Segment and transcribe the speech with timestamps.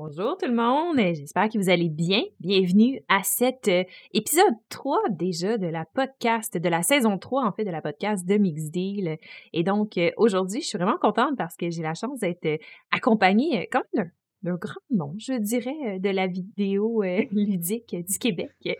[0.00, 2.22] Bonjour tout le monde, j'espère que vous allez bien.
[2.38, 3.82] Bienvenue à cet euh,
[4.14, 8.24] épisode 3 déjà de la podcast, de la saison 3 en fait de la podcast
[8.24, 9.18] de Mix Deal.
[9.52, 12.58] Et donc euh, aujourd'hui, je suis vraiment contente parce que j'ai la chance d'être euh,
[12.92, 14.12] accompagnée quand même
[14.44, 17.02] d'un grand nom, je dirais, de la vidéo
[17.32, 18.78] ludique du Québec.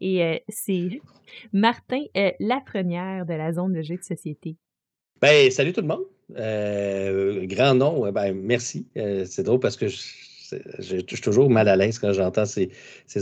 [0.00, 1.00] Et c'est
[1.52, 2.02] Martin
[2.40, 4.56] Lafrenière de la zone de jeux de société.
[5.22, 7.46] Ben, salut tout le monde.
[7.46, 8.88] grand nom, ben, merci.
[8.96, 10.25] c'est drôle parce que je
[10.78, 12.70] je suis toujours mal à l'aise quand j'entends ces,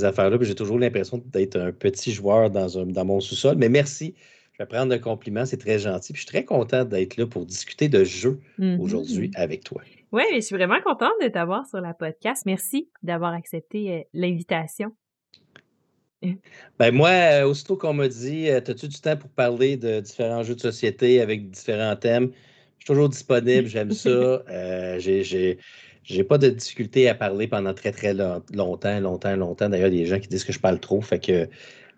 [0.04, 0.38] affaires-là.
[0.40, 3.56] J'ai toujours l'impression d'être un petit joueur dans, un, dans mon sous-sol.
[3.56, 4.14] Mais merci.
[4.52, 5.44] Je vais prendre un compliment.
[5.44, 6.12] C'est très gentil.
[6.14, 8.78] je suis très content d'être là pour discuter de jeux mm-hmm.
[8.78, 9.82] aujourd'hui avec toi.
[10.14, 12.44] Oui, je suis vraiment contente de t'avoir sur la podcast.
[12.46, 14.94] Merci d'avoir accepté euh, l'invitation.
[16.78, 20.44] Ben moi, euh, aussitôt qu'on m'a dit, euh, as-tu du temps pour parler de différents
[20.44, 22.30] jeux de société avec différents thèmes?
[22.78, 24.42] Je suis toujours disponible, j'aime ça.
[24.98, 25.58] j'ai
[26.04, 29.68] j'ai pas de difficulté à parler pendant très, très longtemps, longtemps, longtemps.
[29.68, 31.00] D'ailleurs, il y a des gens qui disent que je parle trop.
[31.00, 31.48] Fait que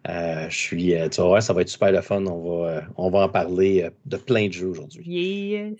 [0.09, 0.95] euh, je suis.
[0.95, 2.25] Euh, tu ça va être super le fun.
[2.27, 5.03] On va, euh, on va en parler de plein de jeux aujourd'hui.
[5.05, 5.71] Yeah,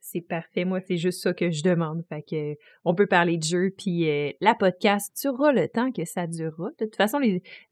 [0.00, 0.64] c'est parfait.
[0.64, 2.02] Moi, c'est juste ça que je demande.
[2.08, 4.08] Fait que on peut parler de jeux, puis
[4.40, 6.70] la podcast durera le temps que ça durera.
[6.80, 7.18] De toute façon,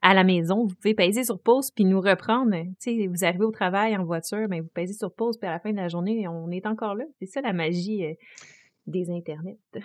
[0.02, 2.54] à la maison, vous pouvez peser sur pause puis nous reprendre.
[2.80, 5.52] Tu sais, vous arrivez au travail en voiture, mais vous pesez sur pause, puis à
[5.52, 7.04] la fin de la journée, on est encore là.
[7.18, 8.04] C'est ça la magie
[8.86, 9.58] des internets.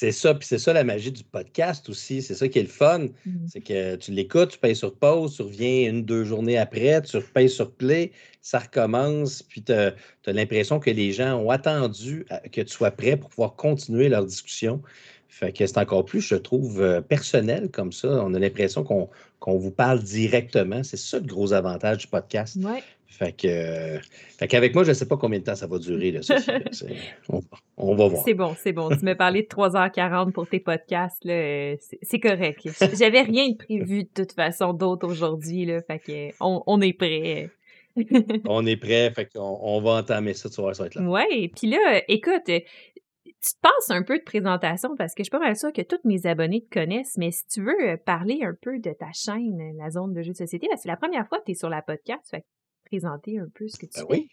[0.00, 2.22] C'est ça, puis c'est ça la magie du podcast aussi.
[2.22, 3.08] C'est ça qui est le fun.
[3.26, 3.32] Mmh.
[3.48, 7.20] C'est que tu l'écoutes, tu payes sur pause, tu reviens une, deux journées après, tu
[7.20, 12.60] payes sur play, ça recommence, puis tu as, l'impression que les gens ont attendu que
[12.60, 14.82] tu sois prêt pour pouvoir continuer leur discussion.
[15.26, 18.08] Fait que c'est encore plus, je trouve, euh, personnel comme ça.
[18.24, 20.84] On a l'impression qu'on vous parle directement.
[20.84, 22.56] C'est ça le gros avantage du podcast.
[22.62, 22.84] Ouais.
[23.08, 23.98] Fait que,
[24.38, 26.12] fait qu'avec moi, je ne sais pas combien de temps ça va durer.
[26.12, 26.20] Là,
[27.76, 28.22] on, va voir.
[28.22, 28.90] C'est bon, c'est bon.
[28.90, 31.24] Tu m'as parlé de 3h40 pour tes podcasts.
[31.24, 32.68] Là, c'est, correct.
[32.96, 35.64] J'avais rien de prévu de toute façon d'autre aujourd'hui.
[35.64, 37.50] Là, fait que on, est prêt.
[38.46, 39.10] on est prêt.
[39.10, 40.50] Fait qu'on on va entamer ça.
[40.50, 41.02] Tu vois, ça va être là.
[41.02, 41.50] Ouais.
[41.56, 45.38] Puis là, écoute, tu te passes un peu de présentation parce que je suis pas
[45.38, 48.78] mal sûre que tous mes abonnés te connaissent, mais si tu veux parler un peu
[48.78, 51.52] de ta chaîne, la zone de jeux de société, c'est la première fois que tu
[51.52, 52.28] es sur la podcast.
[52.30, 52.44] Fait
[52.88, 54.12] présenter un peu ce que tu ben fais?
[54.12, 54.28] Oui.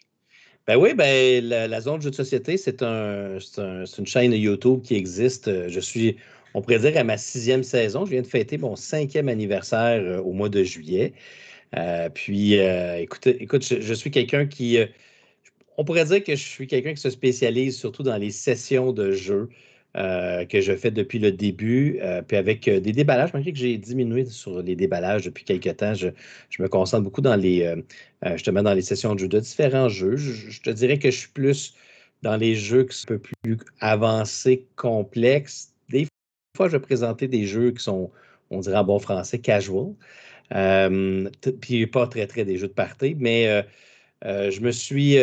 [0.68, 4.96] Ben oui, ben, la, zone de jeux de société, c'est un, une chaîne YouTube qui
[4.96, 5.48] existe.
[5.48, 6.18] Euh, je suis,
[6.56, 8.04] on pourrait dire, à ma sixième saison.
[8.06, 11.14] Je viens de fêter mon cinquième anniversaire euh, au mois de juillet.
[11.78, 14.80] Euh, puis, écoute, écoute je, suis quelqu'un qui.
[15.78, 19.12] on pourrait dire que je suis quelqu'un qui se spécialise surtout dans les sessions de
[19.12, 19.50] jeux.
[19.98, 23.58] Euh, que je fais depuis le début, euh, puis avec euh, des déballages, malgré que
[23.58, 26.10] j'ai diminué sur les déballages depuis quelques temps, je,
[26.60, 27.74] me concentre beaucoup dans les,
[28.34, 30.18] justement dans les sessions de jeu de différents jeux.
[30.18, 31.76] Je, te dirais que je suis plus
[32.24, 35.74] dans les jeux qui sont un peu plus avancés, complexes.
[35.88, 36.08] Des
[36.58, 38.12] fois, je vais présenter des jeux qui sont,
[38.50, 39.94] on dirait en bon français, casual,
[41.62, 43.66] puis pas très, très des jeux de party, mais
[44.22, 45.18] je me suis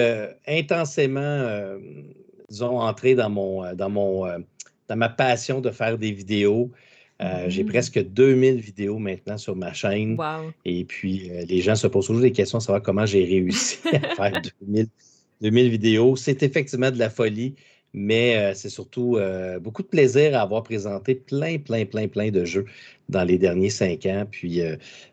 [0.47, 1.77] intensément
[2.49, 4.27] disons, entré dans mon, dans mon,
[4.97, 6.71] ma passion de faire des vidéos.
[7.23, 7.69] Euh, j'ai mm-hmm.
[7.69, 10.17] presque 2000 vidéos maintenant sur ma chaîne.
[10.65, 13.79] Et puis, euh, les gens se posent toujours des questions à savoir comment j'ai réussi
[13.93, 14.43] à faire
[15.41, 16.17] 2000, vidéos.
[16.17, 17.55] C'est effectivement de la folie,
[17.93, 19.19] mais euh, c'est surtout
[19.61, 22.67] beaucoup de plaisir à avoir présenté plein, plein, plein, plein de jeux
[23.09, 24.27] dans les derniers cinq ans.
[24.29, 24.61] Puis,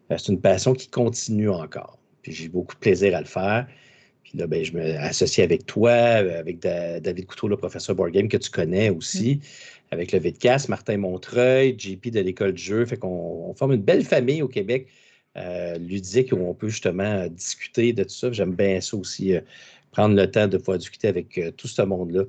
[0.09, 2.00] c'est une passion qui continue encore.
[2.23, 3.67] Puis, j'ai beaucoup de plaisir à le faire.
[4.29, 8.28] Puis là, ben, je me associe avec toi, avec David Couteau, le professeur Board Game,
[8.28, 9.40] que tu connais aussi, mm.
[9.91, 12.85] avec le Vidcast, Martin Montreuil, JP de l'école de jeu.
[12.85, 14.88] Fait qu'on forme une belle famille au Québec
[15.35, 18.31] euh, ludique où on peut justement discuter de tout ça.
[18.31, 19.41] J'aime bien ça aussi, euh,
[19.91, 22.23] prendre le temps de pouvoir discuter avec euh, tout ce monde-là.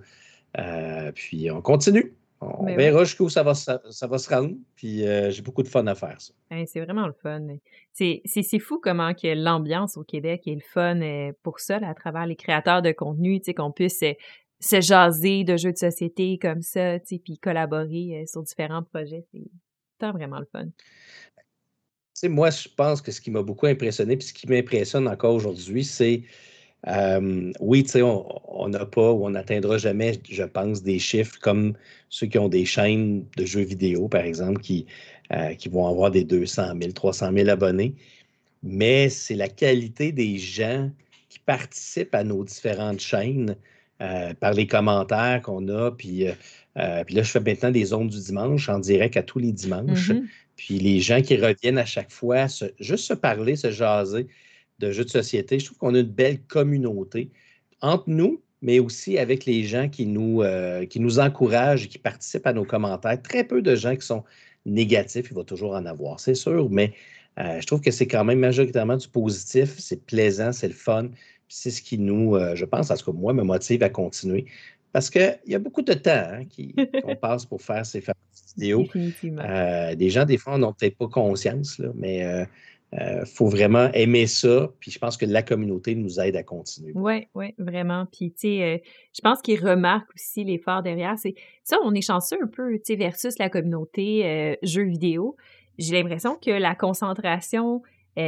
[1.15, 2.15] puis on continue.
[2.43, 4.55] On ben verra jusqu'où ça va, ça, va se rendre.
[4.75, 6.33] Puis euh, j'ai beaucoup de fun à faire ça.
[6.67, 7.47] c'est vraiment le fun.
[7.93, 12.27] C'est, fou comment que l'ambiance au Québec est le fun euh, pour ça, à travers
[12.27, 14.15] les créateurs de contenu, qu'on puisse euh,
[14.59, 19.27] se jaser de jeux de société comme ça, puis collaborer sur différents projets.
[19.33, 20.67] C'est vraiment le fun.
[22.29, 25.85] moi, je pense que ce qui m'a beaucoup impressionné, puis ce qui m'impressionne encore aujourd'hui,
[25.85, 26.23] c'est
[26.89, 31.39] euh, oui, tu sais, on n'a pas ou on n'atteindra jamais, je pense, des chiffres
[31.41, 31.75] comme
[32.09, 34.87] ceux qui ont des chaînes de jeux vidéo, par exemple, qui,
[35.33, 37.95] euh, qui vont avoir des 200 000, 300 000 abonnés.
[38.63, 40.91] Mais c'est la qualité des gens
[41.29, 43.57] qui participent à nos différentes chaînes
[44.01, 45.91] euh, par les commentaires qu'on a.
[45.91, 46.27] Puis,
[47.07, 50.11] puis là, je fais maintenant des ondes du dimanche en direct à tous les dimanches.
[50.11, 50.25] Mm-hmm.
[50.57, 52.47] Puis les gens qui reviennent à chaque fois,
[52.81, 54.27] juste se parler, se jaser
[54.81, 55.59] de jeux de société.
[55.59, 57.31] Je trouve qu'on a une belle communauté
[57.81, 62.47] entre nous, mais aussi avec les gens qui nous, euh, qui nous encouragent, qui participent
[62.47, 63.21] à nos commentaires.
[63.23, 64.25] Très peu de gens qui sont
[64.67, 66.93] négatifs, il va toujours en avoir, c'est sûr, mais
[67.39, 71.09] euh, je trouve que c'est quand même majoritairement du positif, c'est plaisant, c'est le fun,
[71.49, 74.47] c'est ce qui nous, euh, je pense, en tout cas moi, me motive à continuer.
[74.93, 76.43] Parce qu'il y a beaucoup de temps hein,
[77.03, 78.03] qu'on passe pour faire ces
[78.57, 78.87] vidéos.
[78.93, 82.47] des gens, des fois, n'ont peut-être pas conscience, là, mais
[82.99, 84.69] euh, faut vraiment aimer ça.
[84.81, 86.93] Puis je pense que la communauté nous aide à continuer.
[86.95, 88.07] Oui, oui, vraiment.
[88.07, 88.79] Puis, tu sais, euh,
[89.15, 91.17] je pense qu'ils remarquent aussi l'effort derrière.
[91.19, 95.37] C'est ça, on est chanceux un peu, tu sais, versus la communauté euh, jeux vidéo.
[95.79, 97.83] J'ai l'impression que la concentration,
[98.17, 98.23] tu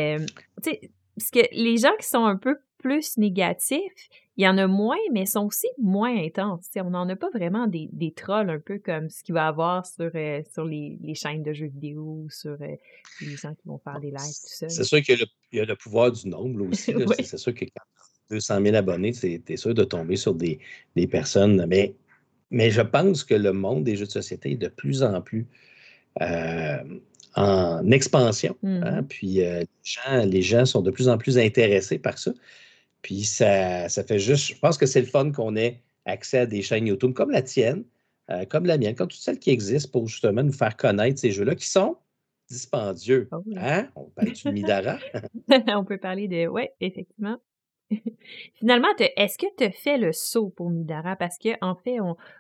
[0.62, 4.67] sais, parce que les gens qui sont un peu plus négatifs, il y en a
[4.67, 6.67] moins, mais sont aussi moins intenses.
[6.76, 9.49] on n'en a pas vraiment des, des, trolls un peu comme ce qu'il va y
[9.49, 12.76] avoir sur, euh, sur les, les, chaînes de jeux vidéo, sur euh,
[13.20, 14.69] les gens qui vont faire des lives, tout ça.
[14.70, 15.19] C'est sûr qu'il
[15.52, 16.94] y, a le pouvoir du nombre aussi.
[17.25, 17.84] C'est sûr que quand
[18.31, 20.58] 200 000 abonnés, tu es sûr de tomber sur des,
[20.96, 21.67] des, personnes.
[21.69, 21.94] Mais,
[22.50, 25.46] mais je pense que le monde des jeux de société est de plus en plus
[26.23, 26.79] euh,
[27.34, 28.56] en expansion.
[28.62, 32.32] Hein, mmh puis les, gens, les gens sont de plus en plus intéressés par ça.
[33.02, 36.46] Puis ça, ça fait juste, je pense que c'est le fun qu'on ait accès à
[36.46, 37.84] des chaînes YouTube comme la tienne,
[38.31, 41.32] euh, comme la mienne, comme toutes celles qui existent pour justement nous faire connaître ces
[41.32, 41.96] jeux-là qui sont
[42.49, 43.28] dispendieux.
[43.32, 43.88] Oh hein?
[43.96, 44.99] On parle du Midara?
[45.69, 46.46] On peut parler de.
[46.46, 47.38] Oui, effectivement.
[48.54, 51.16] Finalement, est-ce que tu as fait le saut pour Midara?
[51.16, 51.98] Parce que en fait,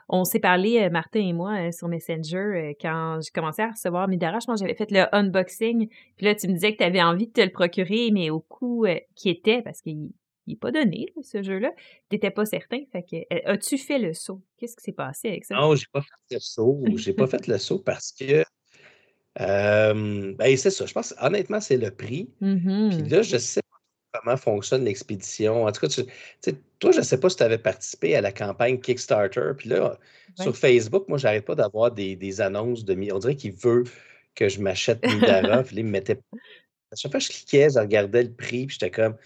[0.08, 4.08] on, s'est parlé, euh, Martin et moi, euh, sur Messenger, quand j'ai commencé à recevoir
[4.08, 4.38] Midara.
[4.40, 5.88] Je pense que j'avais fait le unboxing.
[6.16, 8.40] Puis là, tu me disais que tu avais envie de te le procurer, mais au
[8.40, 10.10] coût qui était, parce qu'il
[10.46, 11.70] il n'est pas donné, ce jeu-là.
[12.10, 12.80] Tu n'étais pas certain.
[12.90, 14.42] Fait que, euh, as-tu fait le saut?
[14.56, 15.54] Qu'est-ce qui s'est passé avec ça?
[15.54, 16.82] Non, j'ai pas fait le saut.
[16.96, 18.44] j'ai pas fait le saut parce que
[19.38, 20.86] ben, c'est ça.
[20.86, 22.30] Je pense honnêtement, c'est le prix.
[22.40, 25.64] Puis mmh là, je sais pas comment fonctionne l'expédition.
[25.64, 26.02] En tout cas, tu,
[26.78, 29.52] toi, je ne sais pas si tu avais participé à la campagne Kickstarter.
[29.56, 29.98] Puis là,
[30.40, 32.94] sur Facebook, moi, j'arrête pas d'avoir des, annonces de.
[33.12, 33.84] On dirait qu'il veut
[34.34, 35.62] que je m'achète Midara.
[35.64, 36.18] puis là, il me mettait.
[36.90, 39.16] À chaque fois que je cliquais, je regardais le prix, puis j'étais comme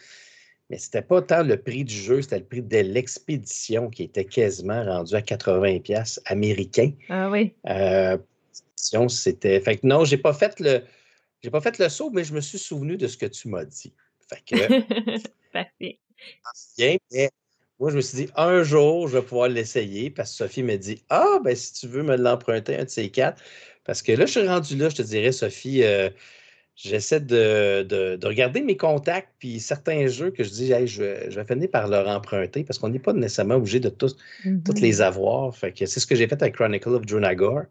[0.70, 4.24] mais c'était pas tant le prix du jeu, c'était le prix de l'expédition qui était
[4.24, 6.92] quasiment rendu à 80 pièces américains.
[7.08, 7.54] Ah oui.
[7.68, 8.18] Euh,
[9.08, 10.82] c'était fait que non, j'ai pas fait le
[11.42, 13.64] j'ai pas fait le saut, mais je me suis souvenu de ce que tu m'as
[13.64, 13.92] dit.
[14.28, 14.66] Fait que
[15.52, 15.98] Parfait.
[16.76, 17.30] Bien, mais
[17.78, 20.76] moi je me suis dit un jour je vais pouvoir l'essayer parce que Sophie me
[20.76, 23.40] dit "Ah ben si tu veux me l'emprunter un de ces quatre"
[23.84, 26.10] parce que là je suis rendu là, je te dirais Sophie euh,
[26.76, 31.88] j'essaie de, regarder mes contacts, puis certains jeux que je dis, je, vais, finir par
[31.88, 34.16] leur emprunter parce qu'on n'est pas nécessairement obligé de tous,
[34.64, 35.02] toutes les mm-hmm.
[35.02, 35.56] avoir.
[35.56, 37.62] Fait que c'est ce que j'ai fait avec Chronicle of Drunagor.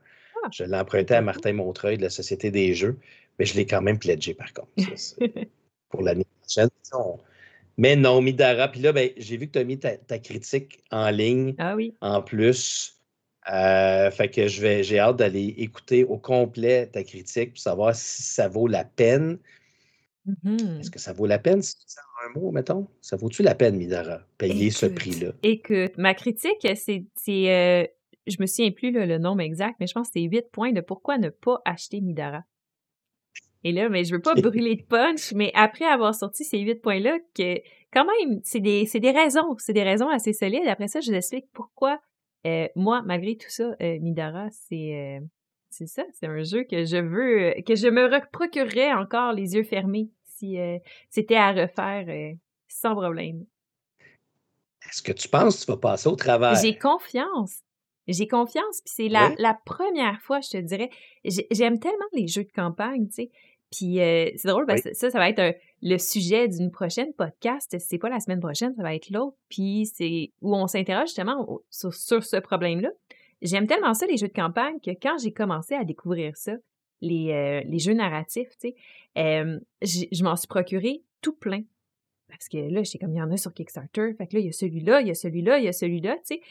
[0.44, 2.98] Ah, je l'ai emprunté à Martin Montreuil de la Société des Jeux,
[3.40, 4.70] mais je l'ai quand même pledgé par contre.
[5.90, 6.70] pour l'année prochaine.
[7.78, 8.70] Mais non, Midara.
[8.70, 11.56] Puis là, ben, j'ai vu que tu as mis ta, ta, critique en ligne.
[11.58, 11.94] Ah oui.
[12.02, 12.95] En plus.
[13.52, 17.96] Euh, fait que je vais, j'ai hâte d'aller écouter au complet ta critique pour savoir
[17.96, 19.38] si ça vaut la peine.
[20.28, 20.80] Mm-hmm.
[20.80, 21.86] Est-ce que ça vaut la peine, si tu
[22.26, 22.88] un mot, mettons?
[23.02, 25.34] Ça vaut-tu la peine, Midara, payer ce prix-là?
[25.44, 27.06] Écoute, ma critique, c'est.
[27.30, 27.86] euh,
[28.28, 30.82] je me souviens plus le nombre exact, mais je pense que c'est 8 points de
[30.82, 32.44] pourquoi ne pas acheter Midara.
[33.64, 36.76] Et là, mais je veux pas brûler de punch, mais après avoir sorti ces 8
[36.82, 37.60] points-là, que
[37.94, 40.68] quand même, c'est des, des raisons, c'est des raisons assez solides.
[40.68, 42.00] Après ça, je vous explique pourquoi
[42.46, 45.26] euh, moi, malgré tout ça, euh, Midara, c'est euh,
[45.70, 49.64] c'est ça, c'est un jeu que je veux, que je me procurerais encore les yeux
[49.64, 50.58] fermés si
[51.10, 52.06] c'était à refaire
[52.68, 53.46] sans problème.
[54.88, 56.56] Est-ce que tu penses que tu vas passer au travail?
[56.62, 57.62] J'ai confiance.
[58.08, 60.90] J'ai confiance, puis c'est la, la première fois, je te dirais.
[61.24, 63.32] J'aime tellement les jeux de campagne, tu sais.
[63.72, 67.78] Puis euh, c'est drôle parce que ça, ça va être le sujet d'une prochaine podcast.
[67.80, 69.38] C'est pas la semaine prochaine, ça va être l'autre.
[69.50, 72.90] Puis c'est où on s'interroge justement sur, ce problème-là.
[73.44, 76.54] J'aime tellement ça, les jeux de campagne, que quand j'ai commencé à découvrir ça,
[77.02, 78.76] les, euh, jeux narratifs, tu sais,
[79.20, 81.62] euh, je m'en suis procuré tout plein.
[82.30, 84.16] Parce que là, j'étais comme, il y en a sur Kickstarter.
[84.18, 86.16] Fait que là, il y a celui-là, il y a celui-là, il y a celui-là,
[86.16, 86.42] tu sais.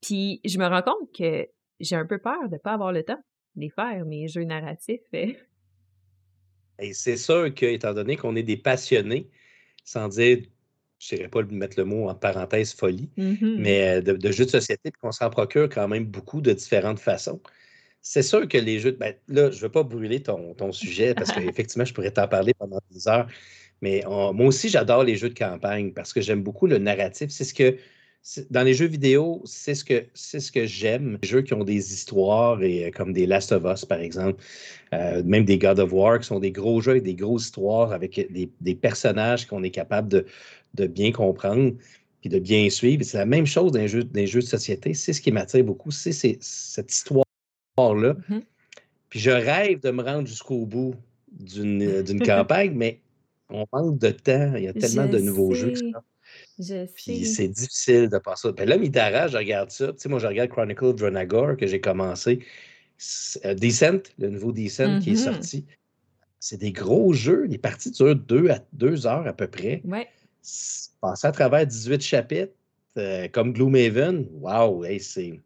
[0.00, 1.48] Puis je me rends compte que
[1.80, 3.20] j'ai un peu peur de ne pas avoir le temps
[3.56, 5.00] de les faire, mes jeux narratifs.
[6.78, 9.30] Et c'est sûr qu'étant donné qu'on est des passionnés,
[9.84, 10.38] sans dire,
[10.98, 14.50] je ne dirais pas mettre le mot en parenthèse folie, mmh mais de, jeux de
[14.50, 17.40] société, puis qu'on s'en procure quand même beaucoup de différentes façons.
[18.02, 21.14] C'est sûr que les jeux, ben, là, je ne veux pas brûler ton, ton sujet
[21.14, 23.26] parce qu'effectivement, je pourrais t'en parler pendant des heures,
[23.82, 27.30] mais moi aussi, j'adore les jeux de campagne parce que j'aime beaucoup le narratif.
[27.30, 27.76] C'est ce que
[28.50, 31.18] dans les jeux vidéo, c'est ce que c'est ce que j'aime.
[31.22, 34.42] Les jeux qui ont des histoires et euh, comme des Last of Us par exemple,
[34.92, 37.92] euh, même des God of War qui sont des gros jeux avec des grosses histoires
[37.92, 40.24] avec des, personnages qu'on est capable
[40.74, 41.72] de, bien comprendre.
[42.20, 43.04] puis de bien suivre.
[43.04, 44.92] C'est la même chose dans les jeux, jeux de société.
[44.94, 48.14] C'est ce qui m'attire beaucoup, c'est cette histoire-là.
[48.28, 48.42] Mm-hmm.
[49.08, 50.94] Puis je rêve de me rendre jusqu'au bout
[51.30, 53.00] d'une campagne, mais
[53.50, 54.54] on manque de temps.
[54.56, 55.74] Il y a tellement de nouveaux jeux
[56.58, 58.50] Puis c'est difficile de passer.
[58.52, 59.88] Ben là, Midara, je regarde ça.
[59.88, 62.40] Tu sais, moi, je regarde Chronicle of Dronagor que j'ai commencé.
[63.44, 65.32] Euh, Descent, le nouveau Descent qui est mm-hmm.
[65.32, 65.66] sorti.
[66.40, 67.44] C'est des gros jeux.
[67.44, 69.82] Les parties durent deux, à deux heures à peu près.
[69.84, 70.08] Ouais.
[71.00, 72.52] Passer à travers 18 chapitres,
[72.96, 75.40] euh, comme Gloomhaven, waouh, c'est.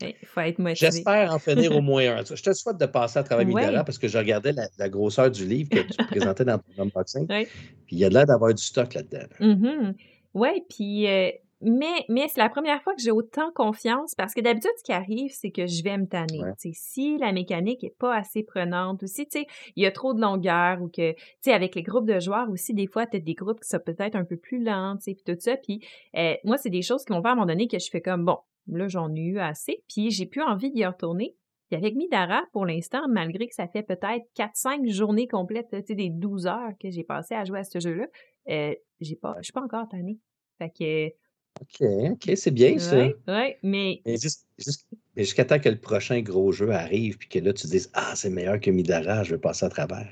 [0.00, 0.90] Il faut être motivé.
[0.92, 2.24] J'espère en finir au moins un.
[2.24, 5.46] Je te souhaite de passer à travers Midara parce que je regardais la, grosseur du
[5.46, 7.26] livre que tu présentais dans ton unboxing.
[7.26, 7.46] Puis
[7.92, 9.26] il y a l'air d'avoir du stock là-dedans.
[9.40, 9.94] Mm-hmm.
[10.38, 11.30] Oui, puis euh,
[11.60, 14.92] mais, mais c'est la première fois que j'ai autant confiance parce que d'habitude, ce qui
[14.92, 16.40] arrive, c'est que je vais me tanner.
[16.72, 19.26] Si la mécanique est pas assez prenante ou si
[19.74, 21.14] il y a trop de longueur ou que
[21.50, 24.14] avec les groupes de joueurs aussi, des fois, tu as des groupes qui sont peut-être
[24.14, 25.56] un peu plus lents, puis tout ça.
[25.56, 25.84] Puis
[26.16, 28.00] euh, moi, c'est des choses qui vont faire à un moment donné que je fais
[28.00, 31.34] comme bon, là, j'en ai eu assez, puis j'ai plus envie d'y retourner.
[31.68, 36.46] Puis avec Midara, pour l'instant, malgré que ça fait peut-être 4-5 journées complètes, des 12
[36.46, 38.06] heures que j'ai passé à jouer à ce jeu-là,
[38.48, 40.18] euh, j'ai pas, je suis pas encore tannée.
[40.58, 41.12] Fait que
[41.60, 42.96] OK, OK, c'est bien ça.
[42.96, 44.02] Oui, ouais, mais.
[45.16, 48.30] jusqu'à temps que le prochain gros jeu arrive, puis que là, tu dises Ah, c'est
[48.30, 50.08] meilleur que Midara, je vais passer à travers.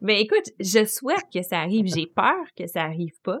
[0.00, 1.86] Mais écoute, je souhaite que ça arrive.
[1.86, 3.40] J'ai peur que ça arrive pas.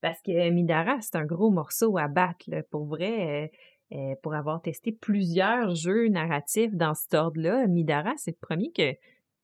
[0.00, 3.44] Parce que Midara, c'est un gros morceau à battre, pour vrai.
[3.44, 3.48] Euh,
[3.92, 8.94] euh, pour avoir testé plusieurs jeux narratifs dans cet ordre-là, Midara, c'est le premier que.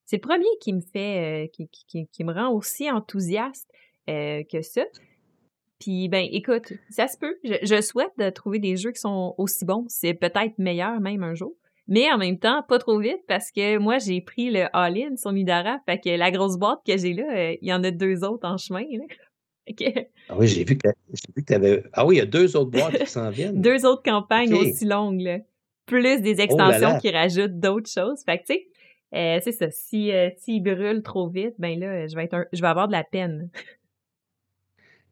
[0.04, 1.44] C'est le premier qui me fait.
[1.44, 3.70] Euh, qui, qui, qui, me rend aussi enthousiaste
[4.08, 4.82] que ça.
[5.82, 7.34] Puis, ben, écoute, ça se peut.
[7.42, 9.84] Je, souhaite de trouver des jeux qui sont aussi bons.
[9.88, 11.54] C'est peut-être meilleur même un jour.
[11.88, 15.32] Mais en même temps, pas trop vite parce que moi, j'ai pris le All-In sur
[15.32, 15.78] Midara.
[15.84, 18.48] Fait que la grosse boîte que j'ai là, euh, il y en a deux autres
[18.48, 18.84] en chemin.
[20.28, 20.88] Ah oui, j'ai vu que,
[21.46, 21.84] tu avais.
[21.92, 23.60] Ah oui, il y a deux autres boîtes qui s'en viennent.
[23.62, 25.38] deux autres campagnes aussi longues, là.
[25.86, 28.24] Plus des oh extensions qui rajoutent d'autres choses.
[28.26, 28.66] Fait que, tu sais,
[29.14, 29.70] euh, c'est ça.
[29.70, 32.92] Si, euh, s'ils brûlent trop vite, ben là, je vais, être je vais avoir de
[32.92, 33.50] la peine.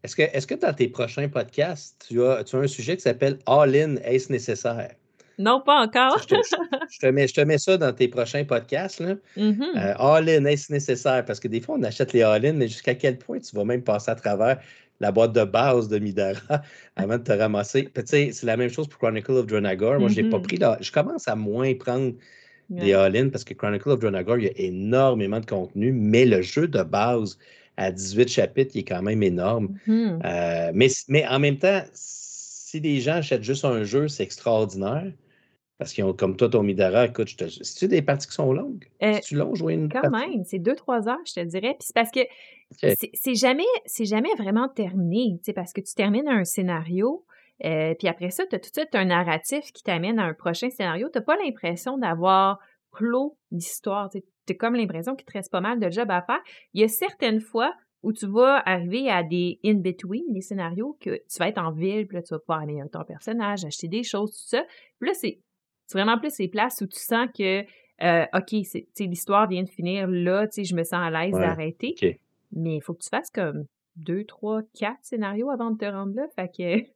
[0.02, 3.02] Est-ce que, est que dans tes prochains podcasts, tu as, tu as un sujet qui
[3.02, 4.95] s'appelle All-in, est-ce nécessaire?
[5.40, 6.19] Non, pas encore.
[6.90, 9.00] je, te, mets, je te mets ça dans tes prochains podcasts.
[9.00, 9.14] Là.
[9.37, 9.78] Mm-hmm.
[9.78, 11.25] Euh, all-in, est-ce nécessaire?
[11.25, 13.83] Parce que des fois, on achète les all-in, mais jusqu'à quel point tu vas même
[13.83, 14.61] passer à travers
[15.00, 16.62] la boîte de base de Midara
[16.97, 17.88] avant de te ramasser?
[18.04, 19.99] c'est la même chose pour Chronicle of Dronagor.
[19.99, 20.42] Moi, je n'ai pas mm-hmm.
[20.42, 20.76] pris là.
[20.80, 22.12] Je commence à moins prendre
[22.69, 26.42] des all-in parce que Chronicle of Dronagor, il y a énormément de contenu, mais le
[26.42, 27.38] jeu de base
[27.81, 29.75] à 18 chapitres, il est quand même énorme.
[29.89, 30.21] Mm-hmm.
[30.25, 35.11] Euh, mais, mais en même temps, si des gens achètent juste un jeu, c'est extraordinaire.
[35.79, 37.49] Parce qu'ils ont, comme toi, ton Midara, écoute, je te...
[37.49, 38.85] c'est-tu des parties qui sont longues?
[39.03, 41.75] Euh, tu long jouer une Quand même, c'est deux, trois heures, je te dirais.
[41.79, 42.21] Puis c'est parce que
[43.15, 43.65] c'est jamais,
[43.99, 47.25] jamais vraiment terminé, parce que tu termines un scénario,
[47.65, 50.35] euh, puis après ça, tu as tout de suite un narratif qui t'amène à un
[50.35, 51.09] prochain scénario.
[51.11, 52.59] Tu n'as pas l'impression d'avoir
[52.93, 54.11] clos l'histoire
[54.47, 56.40] c'est comme l'impression qu'il te reste pas mal de job à faire.
[56.75, 61.16] Il y a certaines fois où tu vas arriver à des in-between, des scénarios que
[61.28, 64.02] tu vas être en ville, puis là, tu vas pouvoir aller ton personnage, acheter des
[64.02, 64.64] choses, tout ça.
[64.99, 65.40] Puis là, c'est
[65.92, 67.64] vraiment plus ces places où tu sens que,
[68.02, 68.52] euh, OK,
[69.00, 71.94] l'histoire vient de finir là, je me sens à l'aise d'arrêter.
[72.52, 73.66] Mais il faut que tu fasses comme
[73.97, 76.26] deux, trois, quatre scénarios avant de te rendre là.
[76.35, 76.87] Fait que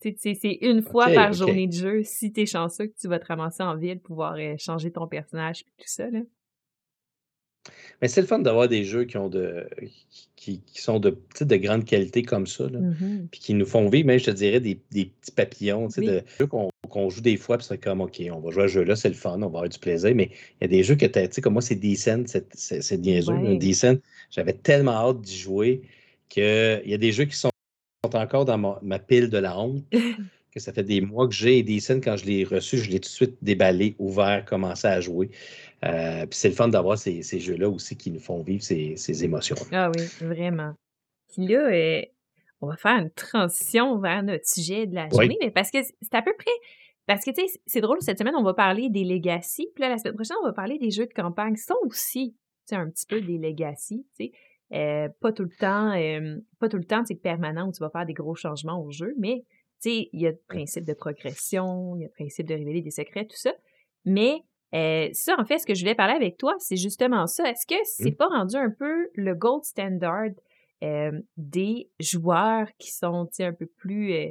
[0.16, 3.26] c'est une fois par journée de jeu, si tu es chanceux, que tu vas te
[3.26, 6.10] ramasser en ville, pouvoir euh, changer ton personnage, puis tout ça.
[6.10, 6.20] Là.
[8.00, 9.68] Mais c'est le fun d'avoir des jeux qui ont de
[10.36, 13.26] qui, qui sont de, de grande qualité comme ça, là, mm-hmm.
[13.30, 16.06] puis qui nous font vivre, même je te dirais, des, des petits papillons, oui.
[16.06, 18.74] de jeux qu'on joue des fois, puis c'est comme OK, on va jouer à ce
[18.74, 20.94] jeu-là, c'est le fun, on va avoir du plaisir, mais il y a des jeux
[20.94, 23.34] que tu sais, comme moi, c'est Decent, c'est niaiseux.
[23.34, 23.58] Ouais.
[23.58, 23.98] Decent,
[24.30, 25.82] j'avais tellement hâte d'y jouer
[26.28, 27.50] qu'il y a des jeux qui sont
[28.04, 29.84] encore dans ma, ma pile de la honte.
[30.58, 33.08] que ça fait des mois que j'ai Decent, quand je l'ai reçu, je l'ai tout
[33.08, 35.30] de suite déballé, ouvert, commencé à jouer.
[35.84, 38.96] Euh, puis c'est le fun d'avoir ces, ces jeux-là aussi qui nous font vivre ces,
[38.96, 39.56] ces émotions.
[39.72, 40.74] Ah oui, vraiment.
[41.32, 42.02] Puis là, euh,
[42.60, 46.14] on va faire une transition vers notre sujet de la journée, mais parce que c'est
[46.14, 46.50] à peu près.
[47.06, 49.68] Parce que, tu sais, c'est drôle, cette semaine, on va parler des legacy.
[49.74, 51.56] Puis là, la semaine prochaine, on va parler des jeux de campagne.
[51.56, 52.34] Ce sont aussi,
[52.68, 54.32] tu sais, un petit peu des legacy, tu sais.
[54.74, 55.92] Euh, pas tout le temps,
[56.58, 59.14] pas tout le temps, c'est permanent où tu vas faire des gros changements au jeu,
[59.18, 59.44] mais,
[59.80, 62.82] sais, il y a le principe de progression, il y a le principe de révéler
[62.82, 63.54] des secrets, tout ça.
[64.04, 64.42] Mais
[64.74, 67.48] euh, ça, en fait, ce que je voulais parler avec toi, c'est justement ça.
[67.50, 68.16] Est-ce que c'est mmh.
[68.16, 70.30] pas rendu un peu le gold standard
[70.84, 74.30] euh, des joueurs qui sont un peu plus euh,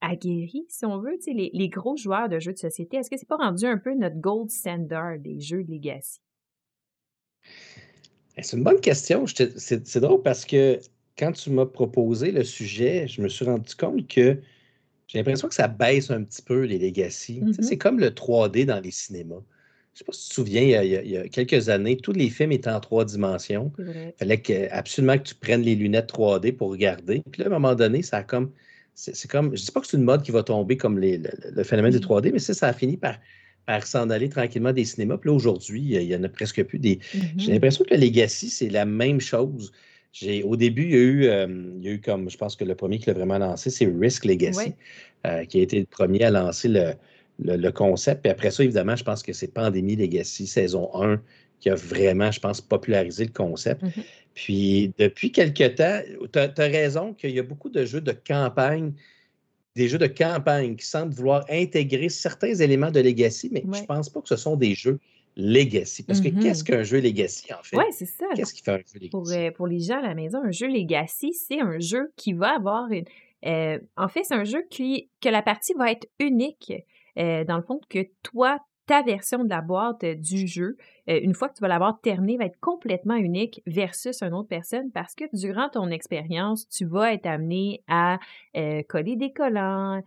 [0.00, 2.96] aguerris, si on veut, les, les gros joueurs de jeux de société?
[2.96, 6.20] Est-ce que c'est pas rendu un peu notre gold standard des jeux de Legacy?
[8.36, 9.24] Eh, c'est une bonne question.
[9.26, 10.80] C'est drôle parce que
[11.18, 14.40] quand tu m'as proposé le sujet, je me suis rendu compte que
[15.08, 17.40] j'ai l'impression que ça baisse un petit peu les legacy.
[17.40, 19.42] Mmh c'est comme le 3D dans les cinémas.
[19.94, 22.28] Je ne sais pas si tu te souviens, il y, a, quelques années, tous les
[22.28, 23.72] films étaient en trois dimensions.
[23.78, 27.22] Il fallait que, absolument que tu prennes les lunettes 3D pour regarder.
[27.32, 28.52] Puis là, à un moment donné, ça a comme.
[28.94, 29.46] C'est comme.
[29.56, 31.98] Je ne dis pas que c'est une mode qui va tomber comme le, phénomène du
[31.98, 33.18] 3D, mais ça, ça a fini par,
[33.66, 35.16] par s'en aller tranquillement des cinémas.
[35.16, 37.00] Puis là, aujourd'hui, il n'y en a presque plus des.
[37.36, 39.72] J'ai mmh l'impression que le Legacy, c'est la même chose.
[40.44, 41.46] Au début, il y, a eu, euh,
[41.78, 43.86] il y a eu comme, je pense que le premier qui l'a vraiment lancé, c'est
[43.86, 44.74] Risk Legacy,
[45.26, 46.94] euh, qui a été le premier à lancer le,
[47.38, 48.22] le, concept.
[48.22, 51.20] Puis après ça, évidemment, je pense que c'est Pandémie Legacy, saison 1,
[51.60, 53.82] qui a vraiment, je pense, popularisé le concept.
[53.82, 54.02] Mmh
[54.34, 56.00] Puis depuis quelque temps,
[56.32, 58.92] tu as, raison qu'il y a beaucoup de jeux de campagne,
[59.74, 63.86] des jeux de campagne qui semblent vouloir intégrer certains éléments de Legacy, mais je ne
[63.86, 64.98] pense pas que ce sont des jeux
[65.38, 66.02] Legacy.
[66.02, 67.76] Parce que qu'est-ce mmh qu'un jeu Legacy, en fait?
[67.76, 68.26] Oui, c'est ça.
[68.34, 69.10] Qu'est-ce qui fait un jeu Legacy?
[69.10, 72.32] Pour, euh, pour, les gens à la maison, un jeu Legacy, c'est un jeu qui
[72.32, 73.04] va avoir une.
[73.46, 76.72] Euh, en fait, c'est un jeu qui, que la partie va être unique.
[77.18, 80.76] Euh, dans le fond, que toi, ta version de la boîte euh, du jeu,
[81.08, 84.48] euh, une fois que tu vas l'avoir terminée, va être complètement unique versus une autre
[84.48, 88.18] personne parce que durant ton expérience, tu vas être amené à
[88.88, 90.02] coller des collants,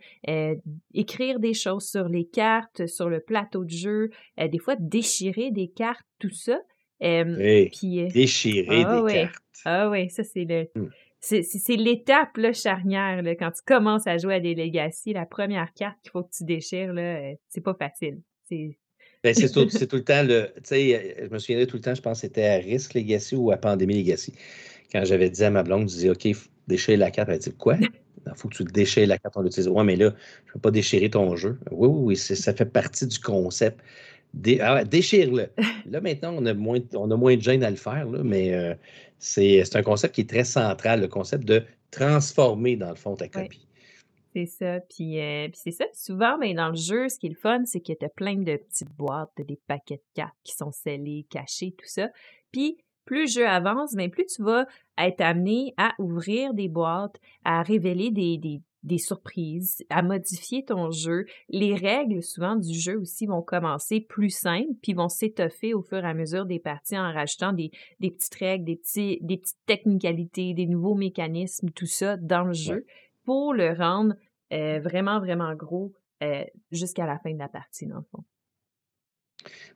[0.93, 5.69] écrire des choses sur les cartes, sur le plateau de jeu, des fois déchirer des
[5.69, 6.59] cartes, tout ça.
[6.99, 9.43] puis, déchirer ah des cartes.
[9.65, 10.67] Ah oui, ça c'est le...
[10.75, 10.89] Mmh
[11.21, 15.13] c'est l'étape charnière là, quand tu commences à jouer à des Legacy.
[15.13, 18.21] La première carte qu'il faut que tu déchires, euh, c'est pas facile.
[18.51, 18.77] C'est
[19.23, 20.51] ben, tout, tout, le temps le.
[20.57, 23.35] Tu sais, je me souviendrai tout le temps, je pense que c'était à Risk Legacy
[23.35, 24.33] ou à Pandémie Legacy.
[24.91, 26.27] Quand j'avais dit à ma blonde, je disais OK,
[26.67, 27.29] déchirer la carte.
[27.29, 27.77] Elle dit Quoi?
[28.27, 29.67] Il faut que tu déchires la carte, on l'utilise.
[29.67, 30.13] Ouais, mais là,
[30.45, 31.57] je ne peux pas déchirer ton jeu.
[31.71, 33.79] Oui, oui, oui, ça fait partie du concept.
[34.61, 35.49] Ah déchire-le.
[35.89, 38.53] Là, maintenant, on a, moins, on a moins de gêne à le faire, là, mais
[38.53, 38.75] euh,
[39.19, 43.27] c'est un concept qui est très central, le concept de transformer, dans le fond, ta
[43.27, 43.67] copie.
[44.33, 44.79] C'est ça.
[44.81, 45.85] Puis, euh, puis c'est ça.
[45.93, 48.09] Souvent, mais ben, dans le jeu, ce qui est le fun, c'est que tu as
[48.09, 52.09] plein de petites boîtes, des paquets de cartes qui sont scellés, cachés, tout ça.
[52.51, 54.65] Puis, plus le jeu avance, mais ben, plus tu vas
[54.97, 60.91] être amené à ouvrir des boîtes, à révéler des, des, des surprises, à modifier ton
[60.91, 61.25] jeu.
[61.49, 65.97] Les règles, souvent, du jeu aussi vont commencer plus simples, puis vont s'étoffer au fur
[65.97, 69.65] et à mesure des parties en rajoutant des, des petites règles, des, petits, des petites
[69.65, 72.85] technicalités, des nouveaux mécanismes, tout ça dans le jeu
[73.23, 74.15] pour le rendre
[74.53, 78.23] euh, vraiment, vraiment gros euh, jusqu'à la fin de la partie, dans le fond.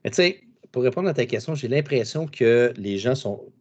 [0.03, 3.51] Mais tu sais, pour répondre à ta question, j'ai l'impression que les gens sont.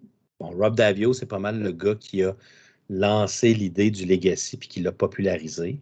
[0.40, 2.34] Bon, Rob Davio, c'est pas mal le gars qui a
[2.90, 5.80] lancé l'idée du legacy puis qui l'a popularisé.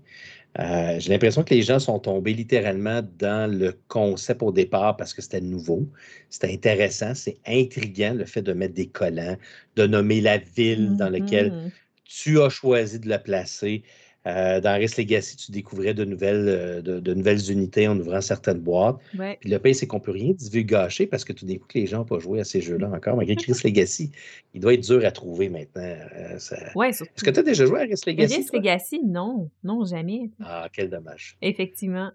[0.58, 5.14] Euh, j'ai l'impression que les gens sont tombés littéralement dans le concept au départ parce
[5.14, 5.88] que c'était nouveau,
[6.28, 9.38] c'était intéressant, c'est intriguant le fait de mettre des collants,
[9.76, 11.70] de nommer la ville dans laquelle mm-hmm.
[12.12, 13.83] Tu as choisi de la placer.
[14.25, 18.61] Euh, dans Risk Legacy, tu découvrais de nouvelles, euh, de, nouvelles unités en ouvrant certaines
[18.61, 18.98] boîtes.
[19.40, 21.87] Puis le pire, c'est qu'on ne peut rien gâcher parce que tout d'un coup, les
[21.87, 23.16] gens n'ont pas joué à ces jeux-là encore.
[23.16, 24.12] Malgré Risk Legacy,
[24.55, 25.83] il doit être dur à trouver maintenant.
[25.83, 28.37] Euh, Est-ce que tu as déjà joué à Risk Legacy?
[28.37, 29.51] Risk Legacy, non.
[29.64, 30.31] Non, jamais.
[30.40, 31.37] Ah, quel dommage.
[31.42, 32.12] Effectivement.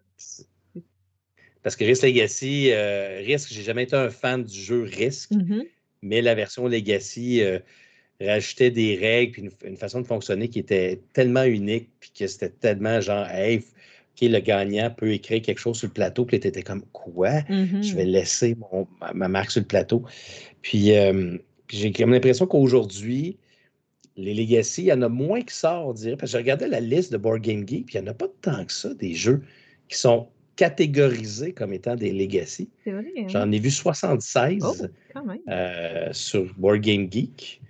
[1.62, 2.72] Parce que Risk Legacy,
[3.26, 5.68] Risk, j'ai jamais été un fan du jeu Risk, mm-hmm.
[6.04, 7.42] mais la version Legacy
[8.22, 12.50] rajoutait des règles puis une, façon de fonctionner qui était tellement unique, puis que c'était
[12.50, 16.48] tellement genre, hey, OK, le gagnant peut écrire quelque chose sur le plateau, puis tu
[16.48, 17.42] étais comme, quoi?
[17.50, 18.12] Je vais mm-hmm.
[18.12, 18.58] laisser
[19.14, 20.04] ma, marque sur le plateau.
[20.62, 21.38] Puis, euh,
[21.70, 23.38] j'ai comme l'impression qu'aujourd'hui,
[24.16, 26.18] les Legacy, il y en a moins qui sortent, on dirait.
[26.18, 28.16] Parce que je regardais la liste de Board Game Geek, puis il n'y en a
[28.16, 29.44] pas tant que ça, des jeux
[29.88, 32.68] qui sont catégorisés comme étant des Legacy.
[32.88, 33.04] Hein?
[33.28, 34.90] J'en ai vu 76
[35.48, 37.62] euh, sur Board Game Geek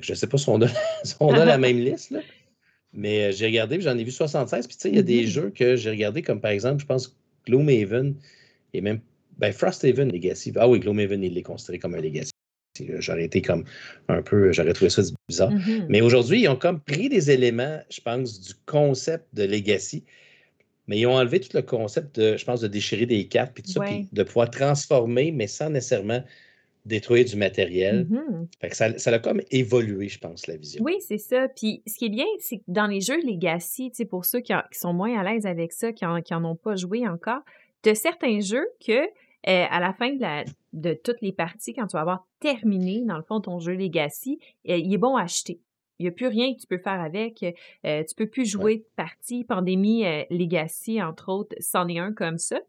[0.00, 2.14] je ne sais pas si on a, la même liste,
[2.92, 4.66] mais euh, j'ai regardé, j'en ai vu 76.
[4.66, 5.28] Puis tu sais, il y a des mm-hmm.
[5.28, 8.14] jeux que j'ai regardés, comme par exemple, je pense Gloomhaven
[8.74, 9.00] et même
[9.38, 10.52] ben, Frosthaven Legacy.
[10.56, 12.32] Ah oui, Gloomhaven, il est considéré comme un Legacy.
[12.98, 13.64] J'aurais été comme
[14.08, 15.52] un peu, j'aurais trouvé ça bizarre.
[15.52, 15.86] Mm-hmm.
[15.88, 20.04] Mais aujourd'hui, ils ont comme pris des éléments, je pense, du concept de Legacy,
[20.86, 23.62] mais ils ont enlevé tout le concept de, je pense, de déchirer des cartes, puis
[23.62, 26.22] tout ça, puis de pouvoir transformer, mais sans nécessairement
[26.84, 28.06] détruire du matériel.
[28.08, 28.72] Mm-hmm.
[28.72, 30.82] ça, ça a comme évolué, je pense, la vision.
[30.84, 31.48] Oui, c'est ça.
[31.48, 34.92] Puis ce qui est bien, c'est que dans les jeux Legacy, pour ceux qui, sont
[34.92, 37.42] moins à l'aise avec ça, qui n'en ont pas joué encore,
[37.84, 39.02] de certains jeux que
[39.48, 43.02] euh, à la fin de, la, de toutes les parties, quand tu vas avoir terminé,
[43.04, 45.60] dans le fond, ton jeu Legacy, euh, il est bon à acheter.
[45.98, 47.44] Il n'y a plus rien que tu peux faire avec.
[47.84, 49.44] Euh, tu peux plus jouer de partie.
[49.44, 52.60] Pandémie Legacy, entre autres, c'en est un comme ça.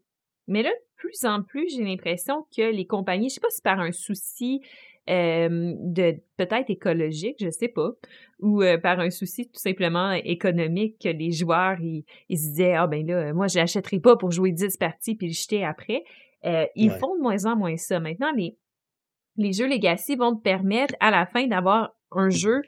[0.46, 3.62] Mais là, de plus en plus, j'ai l'impression que les compagnies, je sais pas si
[3.62, 4.60] par un souci
[5.06, 7.90] de peut-être écologique, je sais pas,
[8.40, 12.86] ou par un souci tout simplement économique que les joueurs ils, ils se disaient ah
[12.86, 16.04] ben là moi je l'achèterai pas pour jouer 10 parties puis le jeter après.
[16.42, 18.00] ils font de moins en moins ça.
[18.00, 18.56] Maintenant les
[19.36, 22.62] les jeux Legacy vont te permettre à la fin d'avoir un jeu